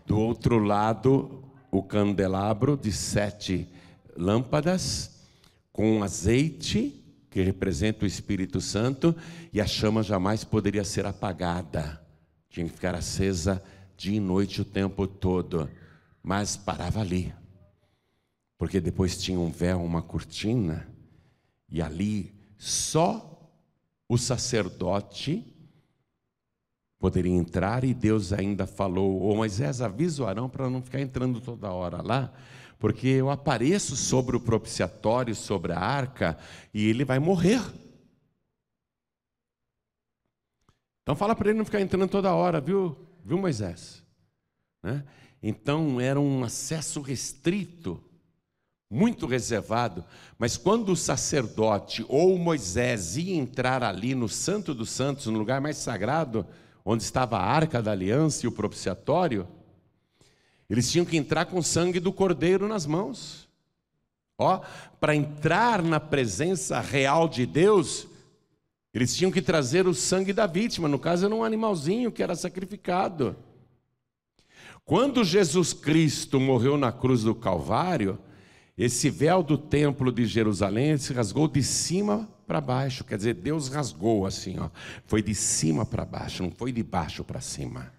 Do 0.05 0.17
outro 0.17 0.59
lado, 0.59 1.43
o 1.69 1.83
candelabro 1.83 2.79
de 2.81 2.93
sete 2.93 3.67
lâmpadas 4.15 5.11
com 5.73 6.01
azeite 6.01 7.03
que 7.29 7.41
representa 7.41 8.05
o 8.05 8.07
Espírito 8.07 8.61
Santo, 8.61 9.15
e 9.51 9.59
a 9.59 9.67
chama 9.67 10.01
jamais 10.01 10.43
poderia 10.43 10.83
ser 10.83 11.05
apagada, 11.05 12.01
tinha 12.49 12.65
que 12.65 12.73
ficar 12.73 12.95
acesa 12.95 13.63
dia 13.95 14.17
e 14.17 14.19
noite 14.19 14.61
o 14.61 14.65
tempo 14.65 15.07
todo, 15.07 15.69
mas 16.21 16.55
parava 16.55 17.01
ali, 17.01 17.33
porque 18.57 18.79
depois 18.79 19.17
tinha 19.17 19.39
um 19.39 19.49
véu, 19.49 19.83
uma 19.83 20.01
cortina, 20.01 20.87
e 21.69 21.81
ali 21.81 22.33
só 22.57 23.51
o 24.07 24.17
sacerdote 24.17 25.53
poderia 26.99 27.33
entrar, 27.33 27.83
e 27.83 27.93
Deus 27.93 28.33
ainda 28.33 28.65
falou: 28.65 29.21
Ô 29.21 29.35
Moisés, 29.35 29.81
avisa 29.81 30.23
o 30.23 30.27
Arão 30.27 30.49
para 30.49 30.69
não 30.69 30.81
ficar 30.81 31.01
entrando 31.01 31.39
toda 31.41 31.71
hora 31.71 32.01
lá, 32.01 32.33
porque 32.79 33.07
eu 33.07 33.29
apareço 33.29 33.95
sobre 33.95 34.35
o 34.35 34.39
propiciatório, 34.39 35.33
sobre 35.35 35.73
a 35.73 35.79
arca, 35.79 36.37
e 36.73 36.87
ele 36.87 37.03
vai 37.03 37.19
morrer. 37.19 37.61
Então 41.01 41.15
fala 41.15 41.35
para 41.35 41.49
ele 41.49 41.57
não 41.57 41.65
ficar 41.65 41.81
entrando 41.81 42.07
toda 42.07 42.33
hora, 42.33 42.59
viu, 42.59 42.97
viu 43.23 43.37
Moisés? 43.37 44.03
Né? 44.83 45.05
Então 45.41 46.01
era 46.01 46.19
um 46.19 46.43
acesso 46.43 47.01
restrito, 47.01 48.03
muito 48.89 49.25
reservado, 49.25 50.03
mas 50.37 50.55
quando 50.55 50.89
o 50.91 50.95
sacerdote 50.95 52.05
ou 52.07 52.37
Moisés 52.37 53.17
ia 53.17 53.35
entrar 53.35 53.83
ali 53.83 54.15
no 54.15 54.29
Santo 54.29 54.73
dos 54.73 54.89
Santos, 54.89 55.25
no 55.27 55.37
lugar 55.37 55.59
mais 55.59 55.77
sagrado, 55.77 56.45
onde 56.85 57.03
estava 57.03 57.37
a 57.37 57.45
arca 57.45 57.81
da 57.81 57.91
aliança 57.91 58.45
e 58.45 58.47
o 58.47 58.51
propiciatório, 58.51 59.47
eles 60.69 60.91
tinham 60.91 61.05
que 61.05 61.17
entrar 61.17 61.45
com 61.45 61.59
o 61.59 61.63
sangue 61.63 61.99
do 61.99 62.11
cordeiro 62.11 62.67
nas 62.67 62.85
mãos. 62.85 63.47
Ó, 64.37 64.61
para 64.99 65.15
entrar 65.15 65.81
na 65.81 65.99
presença 65.99 66.79
real 66.79 67.27
de 67.27 67.45
Deus, 67.45 68.07
eles 68.93 69.15
tinham 69.15 69.31
que 69.31 69.41
trazer 69.41 69.87
o 69.87 69.93
sangue 69.93 70.33
da 70.33 70.45
vítima, 70.45 70.87
no 70.87 70.99
caso 70.99 71.25
era 71.25 71.33
um 71.33 71.43
animalzinho 71.43 72.11
que 72.11 72.21
era 72.21 72.35
sacrificado. 72.35 73.35
Quando 74.85 75.23
Jesus 75.23 75.73
Cristo 75.73 76.39
morreu 76.39 76.77
na 76.77 76.91
cruz 76.91 77.23
do 77.23 77.35
Calvário, 77.35 78.19
esse 78.77 79.09
véu 79.09 79.41
do 79.41 79.57
templo 79.57 80.11
de 80.11 80.25
Jerusalém 80.25 80.97
se 80.97 81.11
rasgou 81.13 81.47
de 81.47 81.63
cima 81.63 82.29
para 82.45 82.61
baixo, 82.61 83.03
quer 83.03 83.17
dizer, 83.17 83.33
Deus 83.33 83.67
rasgou 83.67 84.25
assim, 84.25 84.57
ó. 84.59 84.69
Foi 85.05 85.21
de 85.21 85.35
cima 85.35 85.85
para 85.85 86.05
baixo, 86.05 86.43
não 86.43 86.51
foi 86.51 86.71
de 86.71 86.83
baixo 86.83 87.23
para 87.23 87.41
cima. 87.41 87.91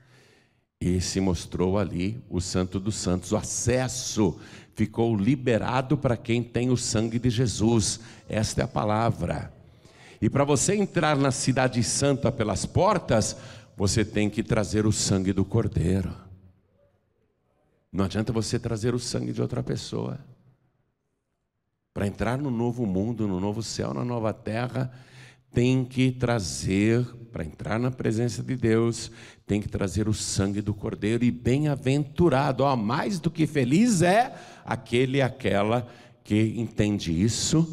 E 0.81 1.01
se 1.01 1.21
mostrou 1.21 1.77
ali 1.77 2.23
o 2.31 2.41
Santo 2.41 2.79
dos 2.79 2.95
Santos. 2.95 3.33
O 3.33 3.37
acesso 3.37 4.39
ficou 4.75 5.17
liberado 5.17 5.99
para 5.99 6.17
quem 6.17 6.43
tem 6.43 6.71
o 6.71 6.77
sangue 6.77 7.19
de 7.19 7.31
Jesus. 7.31 7.99
Esta 8.29 8.61
é 8.61 8.65
a 8.65 8.69
palavra. 8.69 9.53
E 10.23 10.31
para 10.31 10.45
você 10.45 10.75
entrar 10.75 11.17
na 11.17 11.31
Cidade 11.33 11.83
Santa 11.83 12.31
pelas 12.31 12.65
portas, 12.65 13.37
você 13.77 14.05
tem 14.05 14.31
que 14.31 14.43
trazer 14.43 14.87
o 14.87 14.93
sangue 14.93 15.33
do 15.33 15.45
Cordeiro. 15.45 16.15
Não 17.93 18.05
adianta 18.05 18.33
você 18.33 18.59
trazer 18.59 18.95
o 18.95 18.99
sangue 18.99 19.33
de 19.33 19.43
outra 19.43 19.63
pessoa. 19.63 20.19
Para 21.93 22.07
entrar 22.07 22.39
no 22.39 22.51
novo 22.51 22.87
mundo, 22.87 23.27
no 23.27 23.41
novo 23.41 23.63
céu, 23.63 23.93
na 23.93 24.05
nova 24.05 24.33
terra, 24.33 24.93
tem 25.53 25.85
que 25.85 26.13
trazer, 26.13 27.05
para 27.33 27.45
entrar 27.45 27.79
na 27.79 27.91
presença 27.91 28.43
de 28.43 28.57
Deus, 28.57 29.11
tem 29.47 29.61
que 29.61 29.69
trazer 29.69 30.09
o 30.09 30.15
sangue 30.15 30.61
do 30.61 30.75
Cordeiro 30.75 31.25
e 31.25 31.31
bem-aventurado, 31.31 32.65
ó, 32.65 32.77
mais 32.77 33.19
do 33.19 33.31
que 33.31 33.47
feliz 33.47 34.03
é 34.03 34.35
aquele 34.65 35.19
e 35.19 35.23
aquela 35.23 35.89
que 36.23 36.55
entende 36.57 37.11
isso 37.11 37.67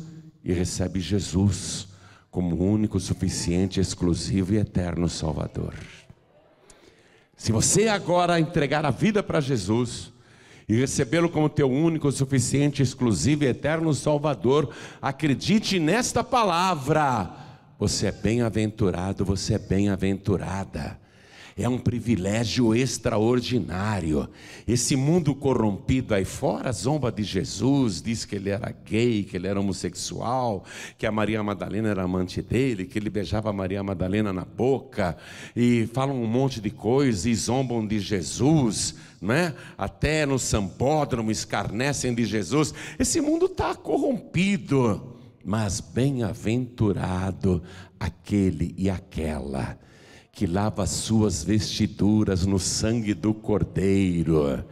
e 0.44 0.54
recebe 0.54 1.00
Jesus 1.00 1.88
como 2.32 2.62
único, 2.62 3.00
suficiente, 3.00 3.80
exclusivo 3.80 4.54
e 4.54 4.58
eterno 4.58 5.10
Salvador. 5.10 5.74
Se 7.36 7.52
você 7.52 7.88
agora 7.90 8.40
entregar 8.40 8.86
a 8.86 8.92
vida 8.92 9.22
para 9.22 9.42
Jesus 9.42 10.14
e 10.68 10.76
recebê-lo 10.76 11.30
como 11.30 11.50
teu 11.50 11.70
único, 11.70 12.12
suficiente, 12.12 12.82
exclusivo 12.82 13.44
e 13.44 13.48
eterno 13.48 13.94
Salvador, 13.94 14.74
acredite 15.02 15.80
nesta 15.80 16.24
palavra 16.24 17.45
você 17.78 18.08
é 18.08 18.12
bem-aventurado, 18.12 19.26
você 19.26 19.56
é 19.56 19.60
bem-aventurada. 19.60 21.00
É 21.58 21.70
um 21.70 21.78
privilégio 21.78 22.76
extraordinário. 22.76 24.28
Esse 24.68 24.98
mundo 24.98 25.34
corrompido 25.34 26.14
aí 26.14 26.26
fora 26.26 26.70
zomba 26.74 27.10
de 27.10 27.24
Jesus, 27.24 28.02
diz 28.02 28.26
que 28.26 28.36
ele 28.36 28.50
era 28.50 28.76
gay, 28.84 29.24
que 29.24 29.38
ele 29.38 29.48
era 29.48 29.58
homossexual, 29.58 30.66
que 30.98 31.06
a 31.06 31.12
Maria 31.14 31.42
Madalena 31.42 31.88
era 31.88 32.04
amante 32.04 32.42
dele, 32.42 32.86
que 32.86 33.00
ele 33.00 33.10
beijava 33.10 33.52
a 33.52 33.54
Maria 33.54 33.82
Madalena 33.82 34.34
na 34.34 34.44
boca, 34.44 35.16
e 35.56 35.88
falam 35.94 36.22
um 36.22 36.28
monte 36.28 36.60
de 36.60 36.70
coisas 36.70 37.26
e 37.26 37.34
zombam 37.34 37.88
de 37.88 38.02
Jesus, 38.02 38.96
né? 39.22 39.56
até 39.78 40.26
no 40.26 40.38
sambódromo 40.38 41.32
escarnecem 41.32 42.14
de 42.14 42.26
Jesus. 42.26 42.74
Esse 43.00 43.22
mundo 43.22 43.46
está 43.46 43.74
corrompido 43.74 45.15
mas 45.46 45.80
bem-aventurado 45.80 47.62
aquele 48.00 48.74
e 48.76 48.90
aquela 48.90 49.78
que 50.32 50.48
lava 50.48 50.88
suas 50.88 51.44
vestiduras 51.44 52.48
no 52.48 52.58
sangue 52.60 53.14
do 53.14 53.32
Cordeiro, 53.34 54.66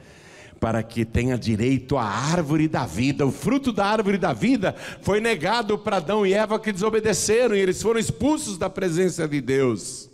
para 0.60 0.82
que 0.82 1.06
tenha 1.06 1.38
direito 1.38 1.96
à 1.96 2.04
árvore 2.04 2.68
da 2.68 2.88
vida. 2.88 3.26
O 3.26 3.32
fruto 3.32 3.72
da 3.72 3.86
árvore 3.86 4.18
da 4.18 4.34
vida 4.34 4.76
foi 5.02 5.22
negado 5.22 5.78
para 5.78 5.98
Adão 5.98 6.26
e 6.26 6.34
Eva 6.34 6.60
que 6.60 6.74
desobedeceram, 6.74 7.56
e 7.56 7.60
eles 7.60 7.82
foram 7.82 8.00
expulsos 8.00 8.58
da 8.58 8.70
presença 8.70 9.28
de 9.28 9.40
Deus. 9.40 10.10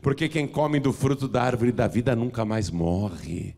Porque 0.00 0.28
quem 0.28 0.46
come 0.46 0.78
do 0.78 0.92
fruto 0.92 1.26
da 1.26 1.42
árvore 1.42 1.72
da 1.72 1.88
vida 1.88 2.14
nunca 2.14 2.44
mais 2.44 2.70
morre, 2.70 3.56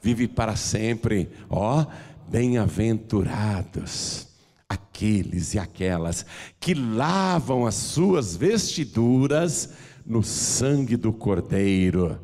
vive 0.00 0.28
para 0.28 0.54
sempre. 0.54 1.28
Ó, 1.50 1.84
bem-aventurados 2.28 4.27
aqueles 4.68 5.54
e 5.54 5.58
aquelas 5.58 6.26
que 6.60 6.74
lavam 6.74 7.66
as 7.66 7.74
suas 7.74 8.36
vestiduras 8.36 9.70
no 10.04 10.22
sangue 10.22 10.96
do 10.96 11.12
Cordeiro, 11.12 12.20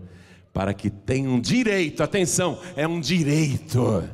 para 0.53 0.75
que 0.75 0.91
tenham 0.91 1.41
direito, 1.41 2.03
atenção, 2.03 2.61
é 2.77 2.87
um 2.87 3.01
direito, 3.01 4.09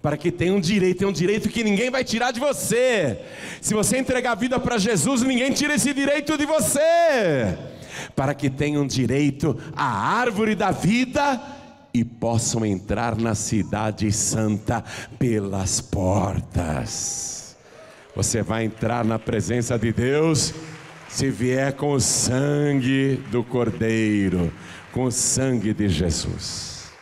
para 0.00 0.16
que 0.16 0.30
tenham 0.30 0.60
direito, 0.60 1.04
é 1.04 1.06
um 1.06 1.12
direito 1.12 1.48
que 1.48 1.64
ninguém 1.64 1.90
vai 1.90 2.04
tirar 2.04 2.30
de 2.30 2.40
você. 2.40 3.20
Se 3.60 3.74
você 3.74 3.98
entregar 3.98 4.32
a 4.32 4.36
vida 4.36 4.58
para 4.58 4.78
Jesus, 4.78 5.22
ninguém 5.22 5.52
tira 5.52 5.74
esse 5.74 5.92
direito 5.92 6.36
de 6.36 6.46
você. 6.46 7.56
Para 8.14 8.34
que 8.34 8.50
tenham 8.50 8.86
direito 8.86 9.56
à 9.74 10.18
árvore 10.18 10.54
da 10.54 10.70
vida 10.70 11.40
e 11.92 12.04
possam 12.04 12.66
entrar 12.66 13.16
na 13.16 13.34
cidade 13.34 14.10
santa 14.12 14.84
pelas 15.18 15.80
portas. 15.80 17.43
Você 18.14 18.42
vai 18.42 18.64
entrar 18.64 19.04
na 19.04 19.18
presença 19.18 19.78
de 19.78 19.92
Deus 19.92 20.54
se 21.08 21.30
vier 21.30 21.72
com 21.74 21.92
o 21.92 22.00
sangue 22.00 23.16
do 23.30 23.42
Cordeiro, 23.42 24.52
com 24.92 25.04
o 25.04 25.12
sangue 25.12 25.74
de 25.74 25.88
Jesus. 25.88 26.92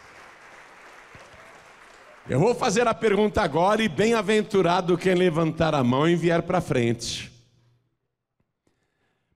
Eu 2.29 2.41
vou 2.41 2.55
fazer 2.55 2.87
a 2.87 2.95
pergunta 2.95 3.43
agora, 3.43 3.83
e 3.83 3.89
bem-aventurado 3.89 4.97
quem 4.97 5.15
levantar 5.15 5.75
a 5.75 5.83
mão 5.83 6.09
e 6.09 6.15
vier 6.15 6.43
para 6.43 6.61
frente. 6.61 7.31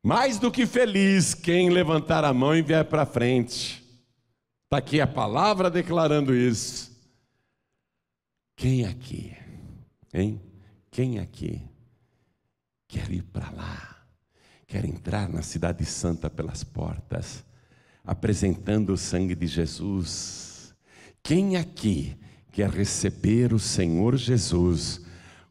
Mais 0.02 0.38
do 0.38 0.50
que 0.50 0.66
feliz 0.66 1.34
quem 1.34 1.68
levantar 1.68 2.24
a 2.24 2.32
mão 2.32 2.54
e 2.54 2.62
vier 2.62 2.84
para 2.84 3.04
frente. 3.04 3.84
Está 4.64 4.78
aqui 4.78 5.00
a 5.00 5.06
palavra 5.06 5.68
declarando 5.68 6.34
isso. 6.34 6.96
Quem 8.56 8.86
aqui, 8.86 9.36
hein? 10.14 10.40
Quem 10.96 11.18
aqui 11.18 11.60
quer 12.88 13.10
ir 13.12 13.22
para 13.24 13.50
lá? 13.50 13.98
Quer 14.66 14.86
entrar 14.86 15.28
na 15.28 15.42
Cidade 15.42 15.84
Santa 15.84 16.30
pelas 16.30 16.64
portas, 16.64 17.44
apresentando 18.02 18.94
o 18.94 18.96
sangue 18.96 19.34
de 19.34 19.46
Jesus? 19.46 20.74
Quem 21.22 21.58
aqui 21.58 22.16
quer 22.50 22.70
receber 22.70 23.52
o 23.52 23.58
Senhor 23.58 24.16
Jesus 24.16 25.02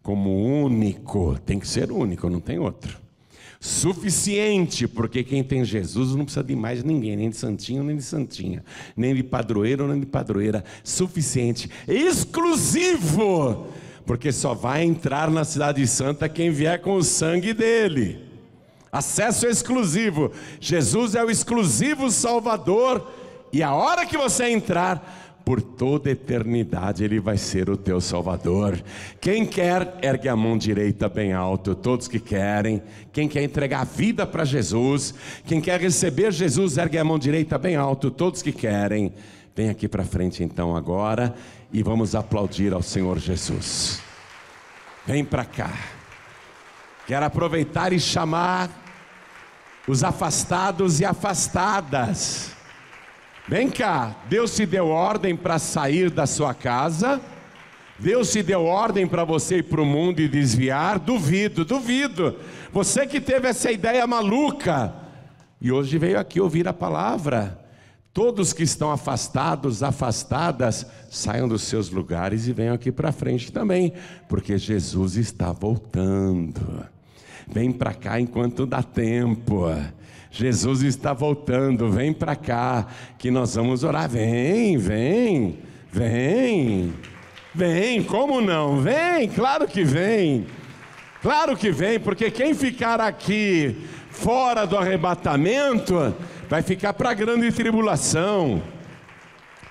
como 0.01 0.31
único? 0.63 1.37
Tem 1.37 1.59
que 1.59 1.67
ser 1.67 1.91
único, 1.91 2.27
não 2.27 2.39
tem 2.39 2.57
outro 2.57 3.05
suficiente, 3.59 4.87
porque 4.87 5.23
quem 5.23 5.43
tem 5.43 5.65
Jesus 5.65 6.13
não 6.13 6.23
precisa 6.23 6.43
de 6.43 6.55
mais 6.55 6.83
ninguém, 6.83 7.15
nem 7.15 7.29
de 7.31 7.35
santinho, 7.35 7.83
nem 7.83 7.95
de 7.97 8.03
santinha, 8.03 8.63
nem 8.95 9.15
de 9.15 9.23
padroeiro, 9.23 9.87
nem 9.87 9.99
de 9.99 10.05
padroeira, 10.05 10.63
suficiente, 10.83 11.69
exclusivo, 11.87 13.67
porque 14.05 14.31
só 14.31 14.53
vai 14.53 14.83
entrar 14.83 15.29
na 15.29 15.43
cidade 15.43 15.85
santa 15.87 16.29
quem 16.29 16.51
vier 16.51 16.81
com 16.81 16.95
o 16.95 17.03
sangue 17.03 17.53
dele. 17.53 18.19
Acesso 18.91 19.47
exclusivo. 19.47 20.31
Jesus 20.59 21.15
é 21.15 21.23
o 21.23 21.29
exclusivo 21.29 22.09
Salvador, 22.09 23.11
e 23.51 23.61
a 23.63 23.73
hora 23.73 24.05
que 24.05 24.17
você 24.17 24.49
entrar, 24.49 25.25
por 25.45 25.61
toda 25.61 26.09
eternidade 26.09 27.03
Ele 27.03 27.19
vai 27.19 27.37
ser 27.37 27.69
o 27.69 27.77
teu 27.77 28.01
Salvador. 28.01 28.83
Quem 29.21 29.45
quer, 29.45 29.99
ergue 30.01 30.27
a 30.27 30.35
mão 30.35 30.57
direita 30.57 31.07
bem 31.07 31.33
alto, 31.33 31.75
todos 31.75 32.07
que 32.07 32.19
querem. 32.19 32.81
Quem 33.13 33.27
quer 33.27 33.43
entregar 33.43 33.81
a 33.81 33.85
vida 33.85 34.25
para 34.25 34.43
Jesus, 34.43 35.13
quem 35.45 35.61
quer 35.61 35.79
receber 35.79 36.33
Jesus, 36.33 36.77
ergue 36.77 36.97
a 36.97 37.03
mão 37.03 37.19
direita 37.19 37.59
bem 37.59 37.75
alto, 37.75 38.09
todos 38.09 38.41
que 38.41 38.51
querem. 38.51 39.13
Vem 39.55 39.69
aqui 39.69 39.87
para 39.87 40.03
frente 40.03 40.43
então 40.43 40.75
agora 40.75 41.33
e 41.71 41.81
vamos 41.81 42.13
aplaudir 42.13 42.73
ao 42.73 42.81
Senhor 42.81 43.17
Jesus. 43.17 44.01
Vem 45.05 45.23
para 45.23 45.45
cá. 45.45 45.71
Quero 47.07 47.25
aproveitar 47.25 47.93
e 47.93 47.99
chamar 47.99 48.69
os 49.87 50.03
afastados 50.03 50.99
e 50.99 51.05
afastadas 51.05 52.55
Vem 53.47 53.69
cá, 53.69 54.15
Deus 54.27 54.55
te 54.55 54.65
deu 54.65 54.87
ordem 54.87 55.35
para 55.35 55.59
sair 55.59 56.09
da 56.09 56.25
sua 56.25 56.51
casa, 56.51 57.21
Deus 57.99 58.31
te 58.31 58.41
deu 58.41 58.65
ordem 58.65 59.05
para 59.05 59.23
você 59.23 59.57
ir 59.57 59.63
para 59.63 59.81
o 59.81 59.85
mundo 59.85 60.19
e 60.19 60.27
desviar? 60.27 60.97
Duvido, 60.97 61.63
duvido. 61.63 62.37
Você 62.73 63.05
que 63.05 63.21
teve 63.21 63.47
essa 63.47 63.71
ideia 63.71 64.07
maluca 64.07 64.95
e 65.61 65.71
hoje 65.71 65.99
veio 65.99 66.19
aqui 66.19 66.41
ouvir 66.41 66.67
a 66.67 66.73
palavra. 66.73 67.64
Todos 68.16 68.53
que 68.53 68.63
estão 68.63 68.91
afastados, 68.91 69.84
afastadas, 69.84 70.86
saiam 71.11 71.49
dos 71.49 71.63
seus 71.63 71.89
lugares 71.89 72.47
e 72.47 72.53
venham 72.53 72.74
aqui 72.74 72.89
para 72.89 73.11
frente 73.11 73.51
também, 73.51 73.91
porque 74.30 74.57
Jesus 74.57 75.18
está 75.18 75.51
voltando. 75.51 76.86
Vem 77.45 77.74
para 77.74 77.93
cá 77.93 78.18
enquanto 78.18 78.66
dá 78.66 78.82
tempo. 78.82 79.66
Jesus 80.32 80.82
está 80.82 81.11
voltando, 81.11 81.91
vem 81.91 82.13
para 82.13 82.38
cá, 82.38 82.88
que 83.18 83.30
nós 83.30 83.55
vamos 83.55 83.84
orar. 83.84 84.07
Vem, 84.07 84.78
vem, 84.78 85.59
vem, 85.91 86.93
vem, 87.53 88.01
como 88.01 88.39
não? 88.39 88.80
Vem, 88.80 89.28
claro 89.28 89.68
que 89.68 89.84
vem, 89.84 90.47
claro 91.22 91.57
que 91.57 91.70
vem, 91.70 91.99
porque 91.99 92.32
quem 92.32 92.53
ficar 92.53 93.01
aqui 93.01 93.76
fora 94.09 94.66
do 94.66 94.78
arrebatamento 94.78 96.16
vai 96.49 96.61
ficar 96.61 96.93
para 96.93 97.13
grande 97.13 97.51
tribulação. 97.51 98.61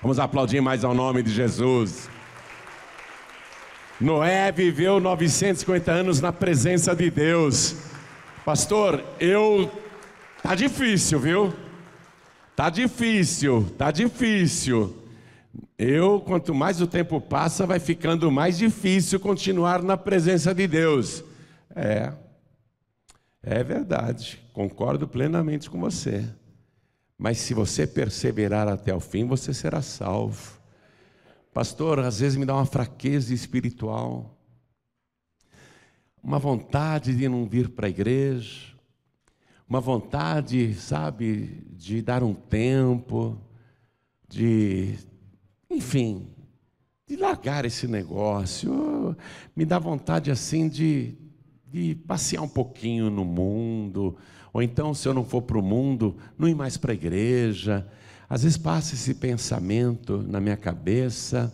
Vamos 0.01 0.19
aplaudir 0.19 0.61
mais 0.61 0.83
ao 0.83 0.93
nome 0.93 1.23
de 1.23 1.31
Jesus. 1.31 2.09
Noé 3.99 4.51
viveu 4.51 4.99
950 4.99 5.91
anos 5.91 6.21
na 6.21 6.31
presença 6.31 6.95
de 6.95 7.09
Deus. 7.09 7.75
Pastor, 8.43 9.03
eu 9.19 9.71
Tá 10.45 10.53
difícil, 10.53 11.19
viu? 11.19 11.53
Tá 12.55 12.69
difícil, 12.69 13.65
tá 13.79 13.89
difícil. 13.89 14.95
Eu, 15.75 16.21
quanto 16.21 16.53
mais 16.53 16.79
o 16.79 16.85
tempo 16.85 17.19
passa, 17.19 17.65
vai 17.65 17.79
ficando 17.79 18.31
mais 18.31 18.55
difícil 18.55 19.19
continuar 19.19 19.81
na 19.81 19.97
presença 19.97 20.53
de 20.53 20.67
Deus. 20.67 21.23
É, 21.75 22.13
é 23.41 23.63
verdade, 23.63 24.39
concordo 24.53 25.07
plenamente 25.07 25.67
com 25.67 25.79
você. 25.79 26.23
Mas 27.17 27.37
se 27.37 27.53
você 27.53 27.87
perseverar 27.87 28.67
até 28.67 28.93
o 28.93 28.99
fim, 28.99 29.25
você 29.25 29.53
será 29.53 29.81
salvo. 29.81 30.59
Pastor, 31.53 31.99
às 31.99 32.19
vezes 32.19 32.37
me 32.37 32.45
dá 32.45 32.53
uma 32.53 32.65
fraqueza 32.65 33.33
espiritual, 33.33 34.37
uma 36.21 36.37
vontade 36.37 37.15
de 37.15 37.29
não 37.29 37.47
vir 37.47 37.69
para 37.69 37.87
a 37.87 37.89
igreja, 37.89 38.75
uma 39.67 39.79
vontade, 39.79 40.73
sabe, 40.75 41.65
de 41.71 42.01
dar 42.01 42.23
um 42.23 42.33
tempo, 42.33 43.39
de, 44.27 44.95
enfim, 45.69 46.27
de 47.07 47.15
largar 47.15 47.63
esse 47.63 47.87
negócio. 47.87 49.15
Me 49.55 49.63
dá 49.65 49.79
vontade 49.79 50.29
assim 50.29 50.67
de, 50.67 51.15
de 51.67 51.95
passear 51.95 52.41
um 52.41 52.49
pouquinho 52.49 53.09
no 53.09 53.23
mundo, 53.23 54.17
ou 54.55 54.63
então, 54.63 54.93
se 54.93 55.05
eu 55.05 55.13
não 55.13 55.25
for 55.25 55.41
para 55.41 55.57
o 55.57 55.61
mundo, 55.61 56.15
não 56.37 56.47
ir 56.47 56.55
mais 56.55 56.77
para 56.77 56.93
a 56.93 56.95
igreja. 56.95 57.85
Às 58.29 58.43
vezes 58.43 58.57
passa 58.57 58.95
esse 58.95 59.13
pensamento 59.13 60.23
na 60.23 60.39
minha 60.39 60.55
cabeça, 60.55 61.53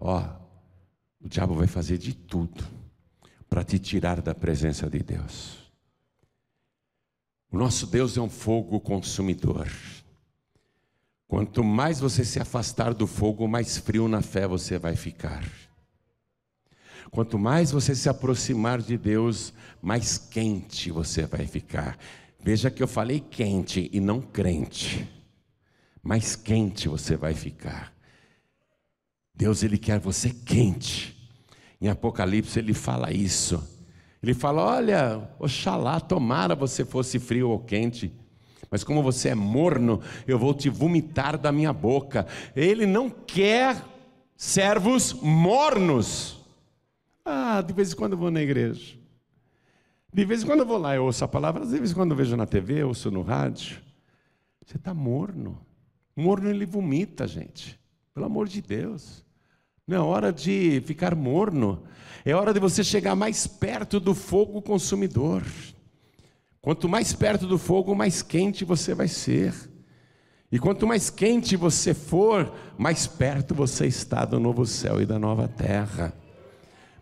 ó, 0.00 0.24
o 1.20 1.28
diabo 1.28 1.54
vai 1.54 1.66
fazer 1.66 1.98
de 1.98 2.14
tudo 2.14 2.64
para 3.46 3.62
te 3.62 3.78
tirar 3.78 4.22
da 4.22 4.34
presença 4.34 4.88
de 4.88 5.00
Deus. 5.00 5.70
O 7.52 7.58
nosso 7.58 7.86
Deus 7.86 8.16
é 8.16 8.22
um 8.22 8.30
fogo 8.30 8.80
consumidor. 8.80 9.70
Quanto 11.26 11.62
mais 11.62 12.00
você 12.00 12.24
se 12.24 12.40
afastar 12.40 12.94
do 12.94 13.06
fogo, 13.06 13.46
mais 13.46 13.76
frio 13.76 14.08
na 14.08 14.22
fé 14.22 14.46
você 14.46 14.78
vai 14.78 14.96
ficar. 14.96 15.44
Quanto 17.10 17.38
mais 17.38 17.70
você 17.70 17.94
se 17.94 18.08
aproximar 18.08 18.80
de 18.80 18.96
Deus, 18.96 19.52
mais 19.80 20.18
quente 20.18 20.90
você 20.90 21.26
vai 21.26 21.46
ficar. 21.46 21.98
Veja 22.40 22.70
que 22.70 22.82
eu 22.82 22.88
falei 22.88 23.20
quente 23.20 23.88
e 23.92 24.00
não 24.00 24.20
crente. 24.20 25.08
Mais 26.02 26.36
quente 26.36 26.88
você 26.88 27.16
vai 27.16 27.34
ficar. 27.34 27.92
Deus 29.34 29.62
ele 29.62 29.78
quer 29.78 29.98
você 29.98 30.30
quente. 30.30 31.16
Em 31.80 31.88
Apocalipse 31.88 32.58
ele 32.58 32.74
fala 32.74 33.12
isso. 33.12 33.62
Ele 34.22 34.34
fala: 34.34 34.64
Olha, 34.64 35.30
oxalá, 35.38 36.00
tomara 36.00 36.54
você 36.54 36.84
fosse 36.84 37.18
frio 37.18 37.50
ou 37.50 37.60
quente, 37.60 38.12
mas 38.70 38.84
como 38.84 39.02
você 39.02 39.30
é 39.30 39.34
morno, 39.34 40.00
eu 40.26 40.38
vou 40.38 40.52
te 40.52 40.68
vomitar 40.68 41.38
da 41.38 41.52
minha 41.52 41.72
boca. 41.72 42.26
Ele 42.54 42.84
não 42.84 43.08
quer 43.08 43.76
servos 44.36 45.12
mornos. 45.12 46.37
Ah, 47.30 47.60
de 47.60 47.74
vez 47.74 47.92
em 47.92 47.96
quando 47.96 48.12
eu 48.12 48.18
vou 48.18 48.30
na 48.30 48.40
igreja. 48.40 48.96
De 50.10 50.24
vez 50.24 50.42
em 50.42 50.46
quando 50.46 50.60
eu 50.60 50.66
vou 50.66 50.78
lá, 50.78 50.96
eu 50.96 51.04
ouço 51.04 51.22
a 51.22 51.28
palavra, 51.28 51.66
de 51.66 51.76
vez 51.76 51.90
em 51.90 51.94
quando 51.94 52.12
eu 52.12 52.16
vejo 52.16 52.34
na 52.34 52.46
TV, 52.46 52.82
ouço 52.82 53.10
no 53.10 53.20
rádio. 53.20 53.82
Você 54.64 54.78
está 54.78 54.94
morno. 54.94 55.60
Morno 56.16 56.48
ele 56.48 56.64
vomita, 56.64 57.28
gente. 57.28 57.78
Pelo 58.14 58.24
amor 58.24 58.48
de 58.48 58.62
Deus. 58.62 59.26
Não 59.86 59.96
é 59.98 60.00
hora 60.00 60.32
de 60.32 60.82
ficar 60.86 61.14
morno. 61.14 61.82
É 62.24 62.34
hora 62.34 62.54
de 62.54 62.60
você 62.60 62.82
chegar 62.82 63.14
mais 63.14 63.46
perto 63.46 64.00
do 64.00 64.14
fogo 64.14 64.62
consumidor. 64.62 65.44
Quanto 66.62 66.88
mais 66.88 67.12
perto 67.12 67.46
do 67.46 67.58
fogo, 67.58 67.94
mais 67.94 68.22
quente 68.22 68.64
você 68.64 68.94
vai 68.94 69.06
ser. 69.06 69.54
E 70.50 70.58
quanto 70.58 70.86
mais 70.86 71.10
quente 71.10 71.56
você 71.56 71.92
for, 71.92 72.50
mais 72.78 73.06
perto 73.06 73.54
você 73.54 73.86
está 73.86 74.24
do 74.24 74.40
novo 74.40 74.64
céu 74.64 75.02
e 75.02 75.04
da 75.04 75.18
nova 75.18 75.46
terra. 75.46 76.14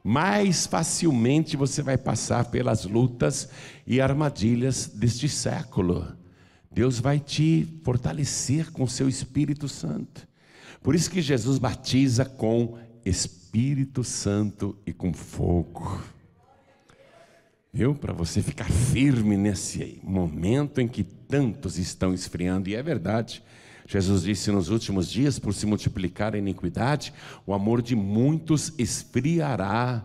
Mais 0.07 0.69
facilmente 0.69 1.57
você 1.57 1.83
vai 1.83 1.99
passar 1.99 2.45
pelas 2.45 2.85
lutas 2.85 3.49
e 3.85 4.01
armadilhas 4.01 4.87
deste 4.87 5.29
século. 5.29 6.07
Deus 6.71 7.01
vai 7.01 7.19
te 7.19 7.67
fortalecer 7.83 8.71
com 8.71 8.85
o 8.85 8.89
seu 8.89 9.09
Espírito 9.09 9.69
Santo. 9.69 10.29
Por 10.81 10.95
isso 10.95 11.11
que 11.11 11.21
Jesus 11.21 11.59
batiza 11.59 12.25
com 12.25 12.79
Espírito 13.05 14.05
Santo 14.05 14.79
e 14.87 14.93
com 14.93 15.13
fogo. 15.13 16.01
Viu? 17.73 17.93
Para 17.93 18.13
você 18.13 18.41
ficar 18.41 18.71
firme 18.71 19.37
nesse 19.37 20.01
momento 20.05 20.81
em 20.81 20.87
que 20.87 21.03
tantos 21.03 21.79
estão 21.79 22.15
esfriando, 22.15 22.69
e 22.69 22.77
é 22.77 22.83
verdade. 22.83 23.43
Jesus 23.87 24.23
disse 24.23 24.51
nos 24.51 24.69
últimos 24.69 25.09
dias: 25.11 25.39
por 25.39 25.55
se 25.55 25.65
multiplicar 25.65 26.35
a 26.35 26.39
iniquidade, 26.39 27.15
o 27.47 27.55
amor 27.55 27.81
de 27.81 27.95
muitos 27.95 28.73
esfriará. 28.79 30.05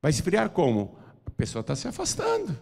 Vai 0.00 0.10
esfriar 0.10 0.50
como? 0.50 0.96
A 1.26 1.30
pessoa 1.30 1.60
está 1.60 1.76
se 1.76 1.86
afastando. 1.86 2.58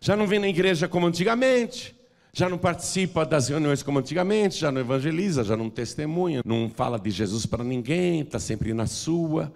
Já 0.00 0.16
não 0.16 0.26
vem 0.26 0.38
na 0.38 0.48
igreja 0.48 0.86
como 0.86 1.06
antigamente. 1.06 1.96
Já 2.32 2.50
não 2.50 2.58
participa 2.58 3.24
das 3.24 3.48
reuniões 3.48 3.82
como 3.82 3.98
antigamente, 3.98 4.58
já 4.58 4.70
não 4.70 4.78
evangeliza, 4.82 5.42
já 5.42 5.56
não 5.56 5.70
testemunha, 5.70 6.42
não 6.44 6.68
fala 6.68 6.98
de 6.98 7.10
Jesus 7.10 7.46
para 7.46 7.64
ninguém, 7.64 8.20
está 8.20 8.38
sempre 8.38 8.74
na 8.74 8.86
sua. 8.86 9.50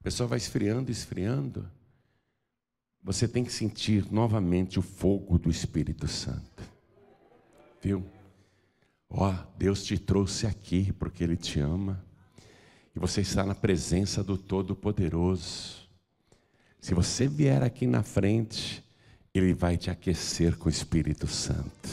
A 0.00 0.02
pessoa 0.02 0.26
vai 0.26 0.38
esfriando, 0.38 0.90
esfriando. 0.90 1.70
Você 3.04 3.28
tem 3.28 3.44
que 3.44 3.52
sentir 3.52 4.12
novamente 4.12 4.80
o 4.80 4.82
fogo 4.82 5.38
do 5.38 5.48
Espírito 5.48 6.08
Santo. 6.08 6.71
Viu? 7.82 8.04
Ó, 9.10 9.28
oh, 9.28 9.34
Deus 9.58 9.82
te 9.82 9.98
trouxe 9.98 10.46
aqui 10.46 10.92
porque 10.92 11.24
Ele 11.24 11.36
te 11.36 11.58
ama. 11.58 12.02
E 12.94 12.98
você 12.98 13.22
está 13.22 13.44
na 13.44 13.54
presença 13.54 14.22
do 14.22 14.38
Todo-Poderoso. 14.38 15.82
Se 16.80 16.94
você 16.94 17.26
vier 17.26 17.62
aqui 17.62 17.86
na 17.86 18.04
frente, 18.04 18.84
Ele 19.34 19.52
vai 19.52 19.76
te 19.76 19.90
aquecer 19.90 20.56
com 20.56 20.66
o 20.66 20.70
Espírito 20.70 21.26
Santo. 21.26 21.88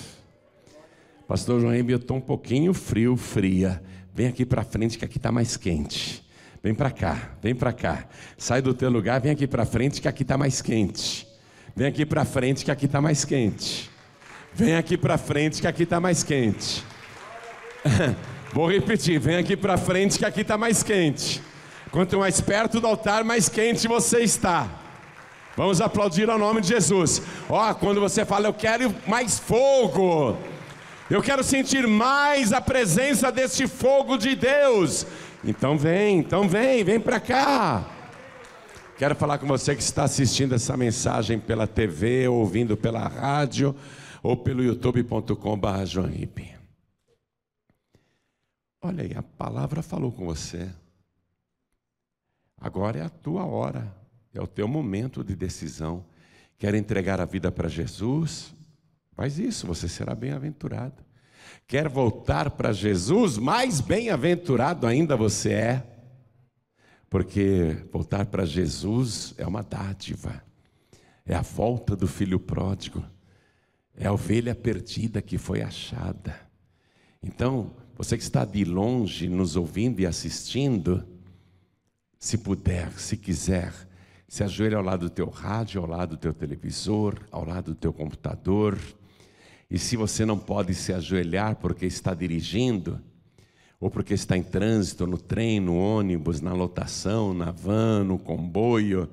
Pastor 1.27 1.59
João, 1.59 1.73
eu 1.73 1.97
estou 1.97 2.17
um 2.17 2.21
pouquinho 2.21 2.73
frio, 2.73 3.17
fria. 3.17 3.83
Vem 4.13 4.27
aqui 4.27 4.45
para 4.45 4.63
frente 4.63 4.97
que 4.97 5.05
aqui 5.05 5.17
está 5.17 5.31
mais 5.31 5.57
quente. 5.57 6.23
Vem 6.61 6.75
para 6.75 6.91
cá, 6.91 7.37
vem 7.41 7.55
para 7.55 7.73
cá. 7.73 8.07
Sai 8.37 8.61
do 8.61 8.73
teu 8.73 8.89
lugar, 8.89 9.21
vem 9.21 9.31
aqui 9.31 9.47
para 9.47 9.65
frente 9.65 10.01
que 10.01 10.07
aqui 10.07 10.23
está 10.23 10.37
mais 10.37 10.61
quente. 10.61 11.27
Vem 11.75 11.87
aqui 11.87 12.05
para 12.05 12.25
frente 12.25 12.65
que 12.65 12.71
aqui 12.71 12.85
está 12.85 13.01
mais 13.01 13.25
quente. 13.25 13.89
Vem 14.53 14.75
aqui 14.75 14.97
para 14.97 15.17
frente 15.17 15.61
que 15.61 15.67
aqui 15.67 15.83
está 15.83 15.99
mais 15.99 16.23
quente. 16.23 16.83
Vou 18.51 18.67
repetir, 18.67 19.19
vem 19.19 19.37
aqui 19.37 19.55
para 19.55 19.77
frente 19.77 20.17
que 20.17 20.25
aqui 20.25 20.41
está 20.41 20.57
mais 20.57 20.81
quente. 20.81 21.41
Quanto 21.91 22.17
mais 22.17 22.41
perto 22.41 22.79
do 22.79 22.87
altar, 22.87 23.23
mais 23.23 23.47
quente 23.47 23.87
você 23.87 24.19
está. 24.19 24.67
Vamos 25.55 25.81
aplaudir 25.81 26.29
ao 26.29 26.37
nome 26.37 26.61
de 26.61 26.67
Jesus. 26.69 27.21
Ó, 27.47 27.73
quando 27.75 28.01
você 28.01 28.25
fala, 28.25 28.47
eu 28.47 28.53
quero 28.53 28.93
mais 29.07 29.37
fogo. 29.37 30.37
Eu 31.09 31.21
quero 31.21 31.43
sentir 31.43 31.87
mais 31.87 32.53
a 32.53 32.61
presença 32.61 33.31
deste 33.31 33.67
fogo 33.67 34.17
de 34.17 34.35
Deus. 34.35 35.05
Então 35.43 35.77
vem, 35.77 36.17
então 36.17 36.47
vem, 36.47 36.83
vem 36.83 36.99
para 36.99 37.19
cá. 37.19 37.85
Quero 38.97 39.15
falar 39.15 39.37
com 39.37 39.47
você 39.47 39.75
que 39.75 39.81
está 39.81 40.03
assistindo 40.03 40.55
essa 40.55 40.75
mensagem 40.75 41.39
pela 41.39 41.65
TV, 41.67 42.27
ouvindo 42.27 42.75
pela 42.75 43.07
rádio 43.07 43.75
ou 44.21 44.37
pelo 44.37 44.63
youtube.com.br. 44.63 46.59
Olha 48.81 49.03
aí, 49.03 49.13
a 49.15 49.23
palavra 49.23 49.81
falou 49.81 50.11
com 50.11 50.25
você. 50.25 50.69
Agora 52.57 52.99
é 52.99 53.03
a 53.03 53.09
tua 53.09 53.45
hora, 53.45 53.93
é 54.33 54.41
o 54.41 54.47
teu 54.47 54.67
momento 54.67 55.23
de 55.23 55.35
decisão. 55.35 56.05
Quer 56.57 56.75
entregar 56.75 57.21
a 57.21 57.25
vida 57.25 57.51
para 57.51 57.69
Jesus? 57.69 58.53
Faz 59.13 59.39
isso, 59.39 59.67
você 59.67 59.87
será 59.87 60.13
bem-aventurado. 60.13 61.03
Quer 61.67 61.87
voltar 61.87 62.51
para 62.51 62.71
Jesus? 62.71 63.37
Mais 63.37 63.79
bem-aventurado 63.81 64.87
ainda 64.87 65.15
você 65.15 65.53
é. 65.53 65.83
Porque 67.09 67.85
voltar 67.91 68.25
para 68.27 68.45
Jesus 68.45 69.33
é 69.37 69.45
uma 69.45 69.63
dádiva, 69.63 70.43
é 71.25 71.33
a 71.33 71.41
volta 71.41 71.95
do 71.95 72.07
filho 72.07 72.39
pródigo, 72.39 73.03
é 73.99 74.07
a 74.07 74.13
ovelha 74.13 74.55
perdida 74.55 75.21
que 75.21 75.37
foi 75.37 75.61
achada. 75.61 76.33
Então, 77.21 77.75
você 77.97 78.15
que 78.15 78.23
está 78.23 78.45
de 78.45 78.63
longe 78.63 79.27
nos 79.27 79.57
ouvindo 79.57 79.99
e 79.99 80.05
assistindo, 80.05 81.05
se 82.17 82.37
puder, 82.37 82.93
se 82.93 83.17
quiser, 83.17 83.73
se 84.25 84.41
ajoelhe 84.41 84.73
ao 84.73 84.81
lado 84.81 85.09
do 85.09 85.09
teu 85.09 85.27
rádio, 85.29 85.81
ao 85.81 85.87
lado 85.87 86.11
do 86.11 86.17
teu 86.17 86.33
televisor, 86.33 87.19
ao 87.29 87.45
lado 87.45 87.73
do 87.73 87.75
teu 87.75 87.91
computador. 87.91 88.79
E 89.69 89.77
se 89.77 89.97
você 89.97 90.25
não 90.25 90.39
pode 90.39 90.73
se 90.73 90.93
ajoelhar 90.93 91.57
porque 91.57 91.85
está 91.85 92.13
dirigindo, 92.13 93.01
ou 93.81 93.89
porque 93.89 94.13
está 94.13 94.37
em 94.37 94.43
trânsito, 94.43 95.05
no 95.05 95.17
trem, 95.17 95.59
no 95.59 95.77
ônibus, 95.77 96.39
na 96.39 96.53
lotação, 96.53 97.33
na 97.33 97.51
van, 97.51 98.05
no 98.05 98.17
comboio, 98.17 99.09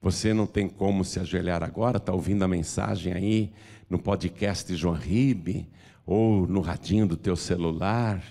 você 0.00 0.32
não 0.32 0.46
tem 0.46 0.68
como 0.68 1.04
se 1.04 1.18
ajoelhar 1.18 1.64
agora, 1.64 1.96
está 1.96 2.12
ouvindo 2.12 2.44
a 2.44 2.48
mensagem 2.48 3.12
aí 3.12 3.52
no 3.90 3.98
podcast 3.98 4.74
João 4.76 4.94
Ribe, 4.94 5.68
ou 6.06 6.46
no 6.46 6.60
radinho 6.60 7.06
do 7.06 7.16
teu 7.16 7.34
celular, 7.34 8.22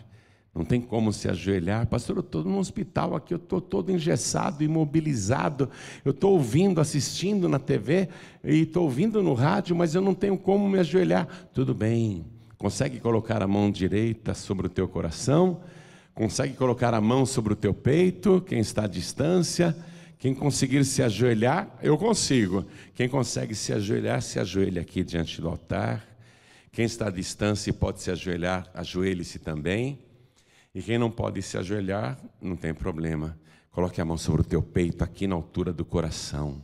não 0.55 0.65
tem 0.65 0.81
como 0.81 1.13
se 1.13 1.29
ajoelhar. 1.29 1.85
Pastor, 1.87 2.17
eu 2.17 2.21
estou 2.21 2.43
no 2.43 2.57
hospital 2.57 3.15
aqui, 3.15 3.33
eu 3.33 3.37
estou 3.37 3.61
todo 3.61 3.91
engessado, 3.91 4.63
imobilizado, 4.63 5.69
eu 6.03 6.11
estou 6.11 6.33
ouvindo, 6.33 6.81
assistindo 6.81 7.47
na 7.47 7.59
TV 7.59 8.09
e 8.43 8.61
estou 8.61 8.83
ouvindo 8.83 9.21
no 9.21 9.33
rádio, 9.33 9.75
mas 9.75 9.93
eu 9.93 10.01
não 10.01 10.13
tenho 10.13 10.37
como 10.37 10.67
me 10.67 10.79
ajoelhar. 10.79 11.27
Tudo 11.53 11.73
bem, 11.73 12.25
consegue 12.57 12.99
colocar 12.99 13.43
a 13.43 13.47
mão 13.47 13.69
direita 13.69 14.33
sobre 14.33 14.67
o 14.67 14.69
teu 14.69 14.87
coração, 14.87 15.59
consegue 16.15 16.55
colocar 16.55 16.93
a 16.93 17.01
mão 17.01 17.25
sobre 17.25 17.53
o 17.53 17.55
teu 17.55 17.73
peito, 17.73 18.41
quem 18.41 18.59
está 18.59 18.85
à 18.85 18.87
distância. 18.87 19.75
Quem 20.19 20.35
conseguir 20.35 20.83
se 20.83 21.01
ajoelhar, 21.01 21.79
eu 21.81 21.97
consigo. 21.97 22.65
Quem 22.93 23.07
consegue 23.07 23.55
se 23.55 23.71
ajoelhar, 23.71 24.21
se 24.21 24.37
ajoelha 24.37 24.81
aqui 24.81 25.01
diante 25.01 25.39
do 25.39 25.47
altar. 25.47 26.05
Quem 26.73 26.83
está 26.83 27.07
à 27.07 27.09
distância 27.09 27.69
e 27.69 27.73
pode 27.73 28.01
se 28.01 28.11
ajoelhar, 28.11 28.69
ajoelhe-se 28.73 29.39
também. 29.39 29.97
E 30.75 30.81
quem 30.81 30.97
não 30.97 31.09
pode 31.09 31.41
se 31.41 31.57
ajoelhar, 31.57 32.19
não 32.41 32.57
tem 32.57 32.73
problema. 32.73 33.39
Coloque 33.71 34.01
a 34.01 34.05
mão 34.05 34.17
sobre 34.17 34.41
o 34.41 34.43
teu 34.43 34.61
peito, 34.61 35.05
aqui 35.05 35.25
na 35.25 35.35
altura 35.35 35.71
do 35.71 35.85
coração. 35.85 36.61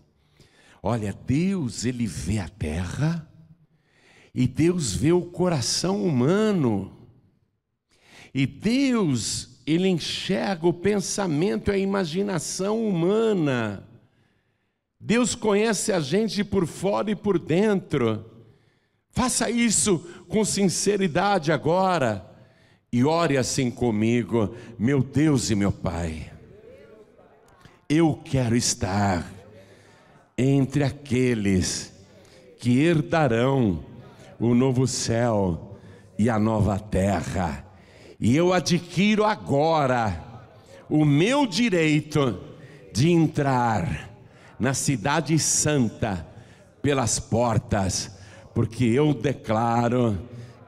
Olha, 0.84 1.18
Deus, 1.26 1.86
Ele 1.86 2.06
vê 2.06 2.40
a 2.40 2.50
terra 2.50 3.26
e 4.34 4.50
Deus 4.50 4.94
vê 4.94 5.14
o 5.14 5.22
coração 5.22 6.04
humano. 6.04 7.08
E 8.34 8.46
Deus, 8.46 9.55
Ele 9.66 9.88
enxerga 9.88 10.68
o 10.68 10.74
pensamento 10.74 11.72
e 11.72 11.74
a 11.74 11.78
imaginação 11.78 12.88
humana. 12.88 13.88
Deus 15.00 15.36
conhece 15.36 15.92
a 15.92 16.00
gente 16.00 16.44
por 16.44 16.68
fora 16.68 17.12
e 17.12 17.16
por 17.16 17.40
dentro. 17.40 18.26
Faça 19.10 19.50
isso 19.50 20.00
com 20.28 20.44
sinceridade 20.44 21.52
agora 21.52 22.26
e 22.92 23.04
ore 23.04 23.38
assim 23.38 23.70
comigo, 23.72 24.56
meu 24.78 25.04
Deus 25.04 25.50
e 25.50 25.56
meu 25.56 25.72
Pai. 25.72 26.32
Eu 27.90 28.20
quero 28.24 28.56
estar 28.56 29.30
entre 30.38 30.84
aqueles 30.84 31.94
que 32.60 32.80
herdarão 32.80 33.84
o 34.40 34.54
novo 34.54 34.88
céu 34.88 35.78
e 36.18 36.30
a 36.30 36.40
nova 36.40 36.80
terra, 36.80 37.65
e 38.20 38.36
eu 38.36 38.54
adquiro 38.54 39.26
agora 39.26 40.24
o 40.90 41.04
meu 41.04 41.46
direito 41.46 42.40
de 42.94 43.10
entrar 43.10 44.10
na 44.60 44.74
Cidade 44.74 45.38
Santa 45.38 46.26
pelas 46.82 47.20
portas 47.20 48.16
porque 48.54 48.86
eu 48.86 49.14
declaro 49.14 50.18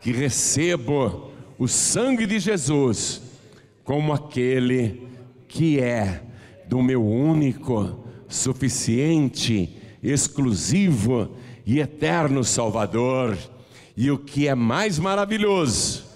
que 0.02 0.12
recebo 0.12 1.32
o 1.58 1.68
sangue 1.68 2.26
de 2.26 2.38
Jesus 2.38 3.22
como 3.84 4.12
aquele 4.12 5.08
que 5.48 5.80
é 5.80 6.22
do 6.68 6.82
meu 6.82 7.04
único, 7.06 8.04
suficiente, 8.28 9.74
exclusivo 10.04 11.38
e 11.66 11.80
eterno 11.80 12.44
Salvador. 12.44 13.38
E 13.96 14.12
o 14.12 14.18
que 14.18 14.50
é 14.50 14.54
mais 14.54 15.00
maravilhoso 15.00 16.07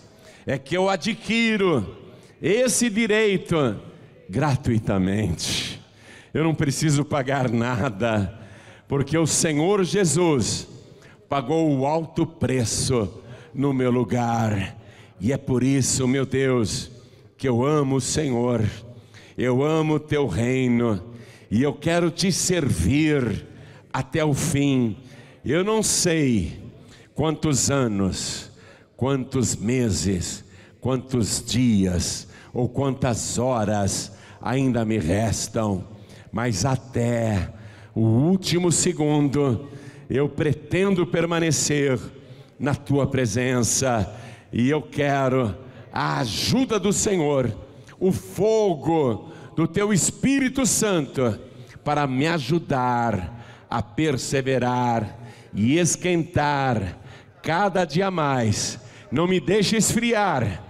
é 0.45 0.57
que 0.57 0.75
eu 0.75 0.89
adquiro 0.89 1.97
esse 2.41 2.89
direito 2.89 3.79
gratuitamente. 4.29 5.79
Eu 6.33 6.43
não 6.43 6.55
preciso 6.55 7.03
pagar 7.03 7.49
nada, 7.49 8.39
porque 8.87 9.17
o 9.17 9.27
Senhor 9.27 9.83
Jesus 9.83 10.67
pagou 11.29 11.77
o 11.77 11.85
alto 11.85 12.25
preço 12.25 13.21
no 13.53 13.73
meu 13.73 13.91
lugar. 13.91 14.77
E 15.19 15.31
é 15.31 15.37
por 15.37 15.63
isso, 15.63 16.07
meu 16.07 16.25
Deus, 16.25 16.91
que 17.37 17.47
eu 17.47 17.63
amo 17.65 17.97
o 17.97 18.01
Senhor, 18.01 18.63
eu 19.37 19.63
amo 19.63 19.95
o 19.95 19.99
teu 19.99 20.27
reino 20.27 21.01
e 21.49 21.61
eu 21.63 21.73
quero 21.73 22.11
te 22.11 22.31
servir 22.31 23.47
até 23.91 24.23
o 24.23 24.33
fim. 24.33 24.97
Eu 25.43 25.63
não 25.63 25.81
sei 25.81 26.61
quantos 27.13 27.71
anos, 27.71 28.50
quantos 29.01 29.55
meses, 29.55 30.45
quantos 30.79 31.43
dias 31.43 32.27
ou 32.53 32.69
quantas 32.69 33.39
horas 33.39 34.11
ainda 34.39 34.85
me 34.85 34.99
restam, 34.99 35.83
mas 36.31 36.65
até 36.65 37.51
o 37.95 38.01
último 38.01 38.71
segundo 38.71 39.67
eu 40.07 40.29
pretendo 40.29 41.07
permanecer 41.07 41.99
na 42.59 42.75
tua 42.75 43.07
presença 43.07 44.07
e 44.53 44.69
eu 44.69 44.83
quero 44.83 45.57
a 45.91 46.19
ajuda 46.19 46.79
do 46.79 46.93
Senhor, 46.93 47.51
o 47.99 48.11
fogo 48.11 49.31
do 49.55 49.67
teu 49.67 49.91
Espírito 49.91 50.63
Santo 50.63 51.39
para 51.83 52.05
me 52.05 52.27
ajudar 52.27 53.65
a 53.67 53.81
perseverar 53.81 55.17
e 55.55 55.79
esquentar 55.79 56.99
cada 57.41 57.83
dia 57.83 58.11
mais. 58.11 58.79
Não 59.11 59.27
me 59.27 59.39
deixe 59.39 59.75
esfriar, 59.75 60.63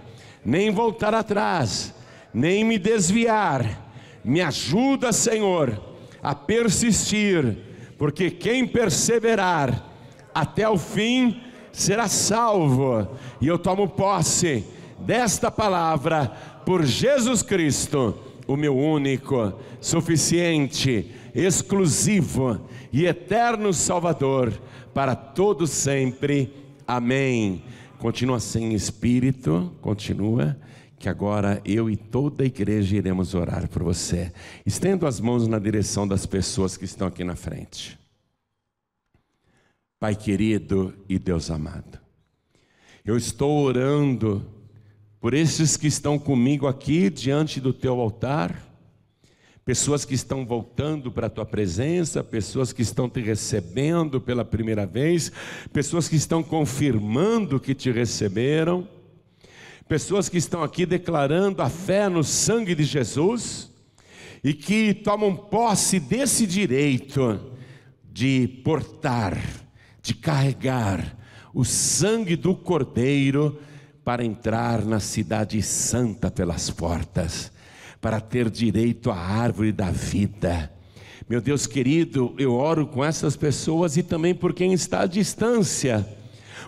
nem 0.44 0.70
voltar 0.70 1.14
atrás, 1.14 1.94
nem 2.34 2.64
me 2.64 2.78
desviar. 2.78 3.80
Me 4.24 4.40
ajuda, 4.40 5.12
Senhor, 5.12 5.80
a 6.22 6.34
persistir, 6.34 7.58
porque 7.98 8.30
quem 8.30 8.66
perseverar 8.66 9.90
até 10.34 10.68
o 10.68 10.78
fim 10.78 11.40
será 11.72 12.08
salvo. 12.08 13.08
E 13.40 13.46
eu 13.46 13.58
tomo 13.58 13.88
posse 13.88 14.64
desta 14.98 15.50
palavra 15.50 16.26
por 16.64 16.84
Jesus 16.84 17.42
Cristo, 17.42 18.16
o 18.46 18.56
meu 18.56 18.76
único, 18.76 19.52
suficiente, 19.80 21.10
exclusivo 21.34 22.68
e 22.92 23.06
eterno 23.06 23.72
Salvador, 23.72 24.52
para 24.94 25.14
todo 25.14 25.66
sempre. 25.66 26.52
Amém. 26.86 27.62
Continua 28.02 28.40
sem 28.40 28.74
espírito, 28.74 29.72
continua, 29.80 30.58
que 30.98 31.08
agora 31.08 31.62
eu 31.64 31.88
e 31.88 31.96
toda 31.96 32.42
a 32.42 32.46
igreja 32.46 32.96
iremos 32.96 33.32
orar 33.32 33.68
por 33.68 33.84
você. 33.84 34.32
Estendo 34.66 35.06
as 35.06 35.20
mãos 35.20 35.46
na 35.46 35.56
direção 35.56 36.08
das 36.08 36.26
pessoas 36.26 36.76
que 36.76 36.84
estão 36.84 37.06
aqui 37.06 37.22
na 37.22 37.36
frente. 37.36 37.96
Pai 40.00 40.16
querido 40.16 40.92
e 41.08 41.16
Deus 41.16 41.48
amado, 41.48 42.00
eu 43.04 43.16
estou 43.16 43.62
orando 43.62 44.44
por 45.20 45.32
esses 45.32 45.76
que 45.76 45.86
estão 45.86 46.18
comigo 46.18 46.66
aqui 46.66 47.08
diante 47.08 47.60
do 47.60 47.72
teu 47.72 48.00
altar, 48.00 48.66
pessoas 49.64 50.04
que 50.04 50.14
estão 50.14 50.44
voltando 50.44 51.10
para 51.10 51.28
a 51.28 51.30
tua 51.30 51.46
presença, 51.46 52.24
pessoas 52.24 52.72
que 52.72 52.82
estão 52.82 53.08
te 53.08 53.20
recebendo 53.20 54.20
pela 54.20 54.44
primeira 54.44 54.84
vez, 54.84 55.30
pessoas 55.72 56.08
que 56.08 56.16
estão 56.16 56.42
confirmando 56.42 57.60
que 57.60 57.74
te 57.74 57.90
receberam, 57.90 58.88
pessoas 59.88 60.28
que 60.28 60.38
estão 60.38 60.62
aqui 60.62 60.84
declarando 60.84 61.62
a 61.62 61.68
fé 61.68 62.08
no 62.08 62.24
sangue 62.24 62.74
de 62.74 62.84
Jesus 62.84 63.70
e 64.42 64.52
que 64.52 64.92
tomam 64.92 65.36
posse 65.36 66.00
desse 66.00 66.46
direito 66.46 67.40
de 68.10 68.48
portar, 68.64 69.38
de 70.02 70.14
carregar 70.14 71.16
o 71.54 71.64
sangue 71.64 72.34
do 72.34 72.54
Cordeiro 72.54 73.60
para 74.04 74.24
entrar 74.24 74.84
na 74.84 74.98
cidade 74.98 75.62
santa 75.62 76.30
pelas 76.30 76.70
portas, 76.70 77.52
para 78.02 78.20
ter 78.20 78.50
direito 78.50 79.12
à 79.12 79.16
árvore 79.16 79.70
da 79.70 79.88
vida. 79.88 80.72
Meu 81.30 81.40
Deus 81.40 81.68
querido, 81.68 82.34
eu 82.36 82.52
oro 82.52 82.84
com 82.84 83.04
essas 83.04 83.36
pessoas 83.36 83.96
e 83.96 84.02
também 84.02 84.34
por 84.34 84.52
quem 84.52 84.72
está 84.72 85.02
à 85.02 85.06
distância. 85.06 86.04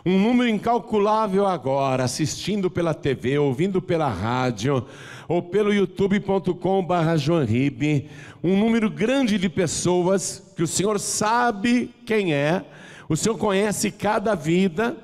Um 0.07 0.16
número 0.16 0.49
incalculável 0.49 1.45
agora, 1.45 2.05
assistindo 2.05 2.70
pela 2.70 2.95
TV, 2.95 3.37
ouvindo 3.37 3.82
pela 3.82 4.09
rádio, 4.09 4.87
ou 5.26 5.43
pelo 5.43 5.74
youtube.com.br 5.74 7.16
Joanribe, 7.16 8.09
um 8.43 8.57
número 8.57 8.89
grande 8.89 9.37
de 9.37 9.49
pessoas 9.49 10.41
que 10.55 10.62
o 10.62 10.68
Senhor 10.68 11.01
sabe 11.01 11.93
quem 12.07 12.32
é, 12.32 12.64
o 13.09 13.16
Senhor 13.16 13.37
conhece 13.37 13.91
cada 13.91 14.37
vida, 14.37 14.97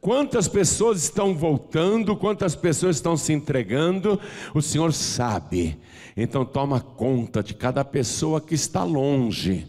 Quantas 0.00 0.48
pessoas 0.48 1.02
estão 1.02 1.34
voltando, 1.34 2.16
quantas 2.16 2.56
pessoas 2.56 2.96
estão 2.96 3.18
se 3.18 3.34
entregando, 3.34 4.18
o 4.54 4.62
Senhor 4.62 4.94
sabe. 4.94 5.76
Então 6.16 6.42
toma 6.42 6.80
conta 6.80 7.42
de 7.42 7.52
cada 7.52 7.84
pessoa 7.84 8.40
que 8.40 8.54
está 8.54 8.82
longe, 8.82 9.66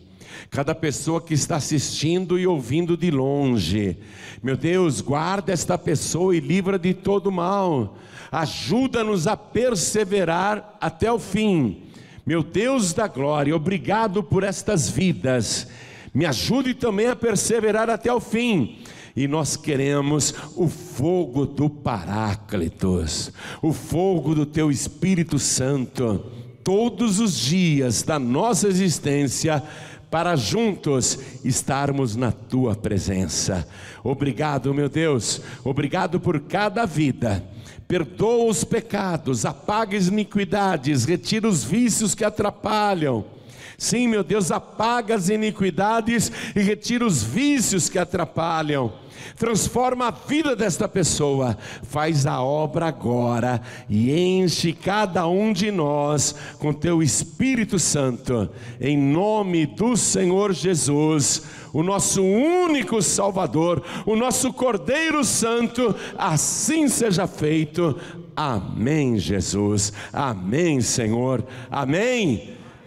cada 0.50 0.74
pessoa 0.74 1.22
que 1.22 1.34
está 1.34 1.58
assistindo 1.58 2.40
e 2.40 2.48
ouvindo 2.48 2.96
de 2.96 3.12
longe. 3.12 3.98
Meu 4.42 4.56
Deus, 4.56 5.02
guarda 5.02 5.52
esta 5.52 5.78
pessoa 5.78 6.34
e 6.34 6.40
livra 6.40 6.80
de 6.80 6.94
todo 6.94 7.30
mal. 7.30 7.98
Ajuda-nos 8.32 9.28
a 9.28 9.36
perseverar 9.36 10.78
até 10.80 11.12
o 11.12 11.20
fim. 11.20 11.84
Meu 12.26 12.42
Deus 12.42 12.94
da 12.94 13.06
glória, 13.06 13.54
obrigado 13.54 14.24
por 14.24 14.44
estas 14.44 14.90
vidas. 14.90 15.68
Me 16.14 16.26
ajude 16.26 16.74
também 16.74 17.08
a 17.08 17.18
perseverar 17.18 17.90
até 17.90 18.14
o 18.14 18.22
fim 18.22 18.81
e 19.16 19.28
nós 19.28 19.55
queremos 19.55 20.34
o 20.55 20.68
fogo 20.68 21.45
do 21.45 21.70
Paráclitos, 21.70 23.32
o 23.62 23.74
fogo 23.74 24.34
do 24.34 24.45
Teu 24.45 24.72
Espírito 24.72 25.38
Santo, 25.38 26.26
todos 26.64 27.20
os 27.20 27.38
dias 27.38 28.03
da 28.03 28.18
nossa 28.18 28.68
existência, 28.68 29.62
para 30.09 30.36
juntos 30.36 31.18
estarmos 31.43 32.16
na 32.18 32.32
Tua 32.32 32.76
presença. 32.76 33.68
Obrigado, 34.03 34.74
meu 34.74 34.89
Deus, 34.89 35.41
obrigado 35.64 36.20
por 36.20 36.39
cada 36.41 36.86
vida. 36.86 37.43
Perdoa 37.88 38.49
os 38.49 38.64
pecados, 38.64 39.45
apaga 39.45 39.97
as 39.97 40.07
iniquidades, 40.07 41.05
retira 41.05 41.47
os 41.47 41.64
vícios 41.64 42.16
que 42.16 42.24
atrapalham 42.24 43.26
Sim, 43.82 44.07
meu 44.07 44.24
Deus, 44.24 44.51
apaga 44.51 45.16
as 45.16 45.28
iniquidades 45.28 46.32
e 46.55 46.62
retira 46.62 47.03
os 47.03 47.24
vícios 47.24 47.89
que 47.89 47.97
atrapalham. 47.97 48.93
Transforma 49.36 50.08
a 50.08 50.12
vida 50.12 50.56
desta 50.56 50.88
pessoa, 50.88 51.58
faz 51.84 52.26
a 52.26 52.42
obra 52.42 52.88
agora 52.88 53.62
e 53.90 54.12
enche 54.12 54.74
cada 54.74 55.28
um 55.28 55.54
de 55.54 55.72
nós 55.72 56.36
com 56.60 56.74
teu 56.74 57.02
Espírito 57.02 57.80
Santo, 57.80 58.50
em 58.80 58.98
nome 58.98 59.66
do 59.66 59.96
Senhor 59.98 60.54
Jesus, 60.54 61.44
o 61.74 61.84
nosso 61.84 62.22
único 62.24 63.02
Salvador, 63.02 63.84
o 64.06 64.16
nosso 64.16 64.52
Cordeiro 64.54 65.24
Santo, 65.24 65.96
assim 66.18 66.88
seja 66.88 67.28
feito. 67.28 67.98
Amém, 68.36 69.18
Jesus. 69.18 69.94
Amém, 70.12 70.82
Senhor. 70.82 71.44
Amém. 71.70 72.61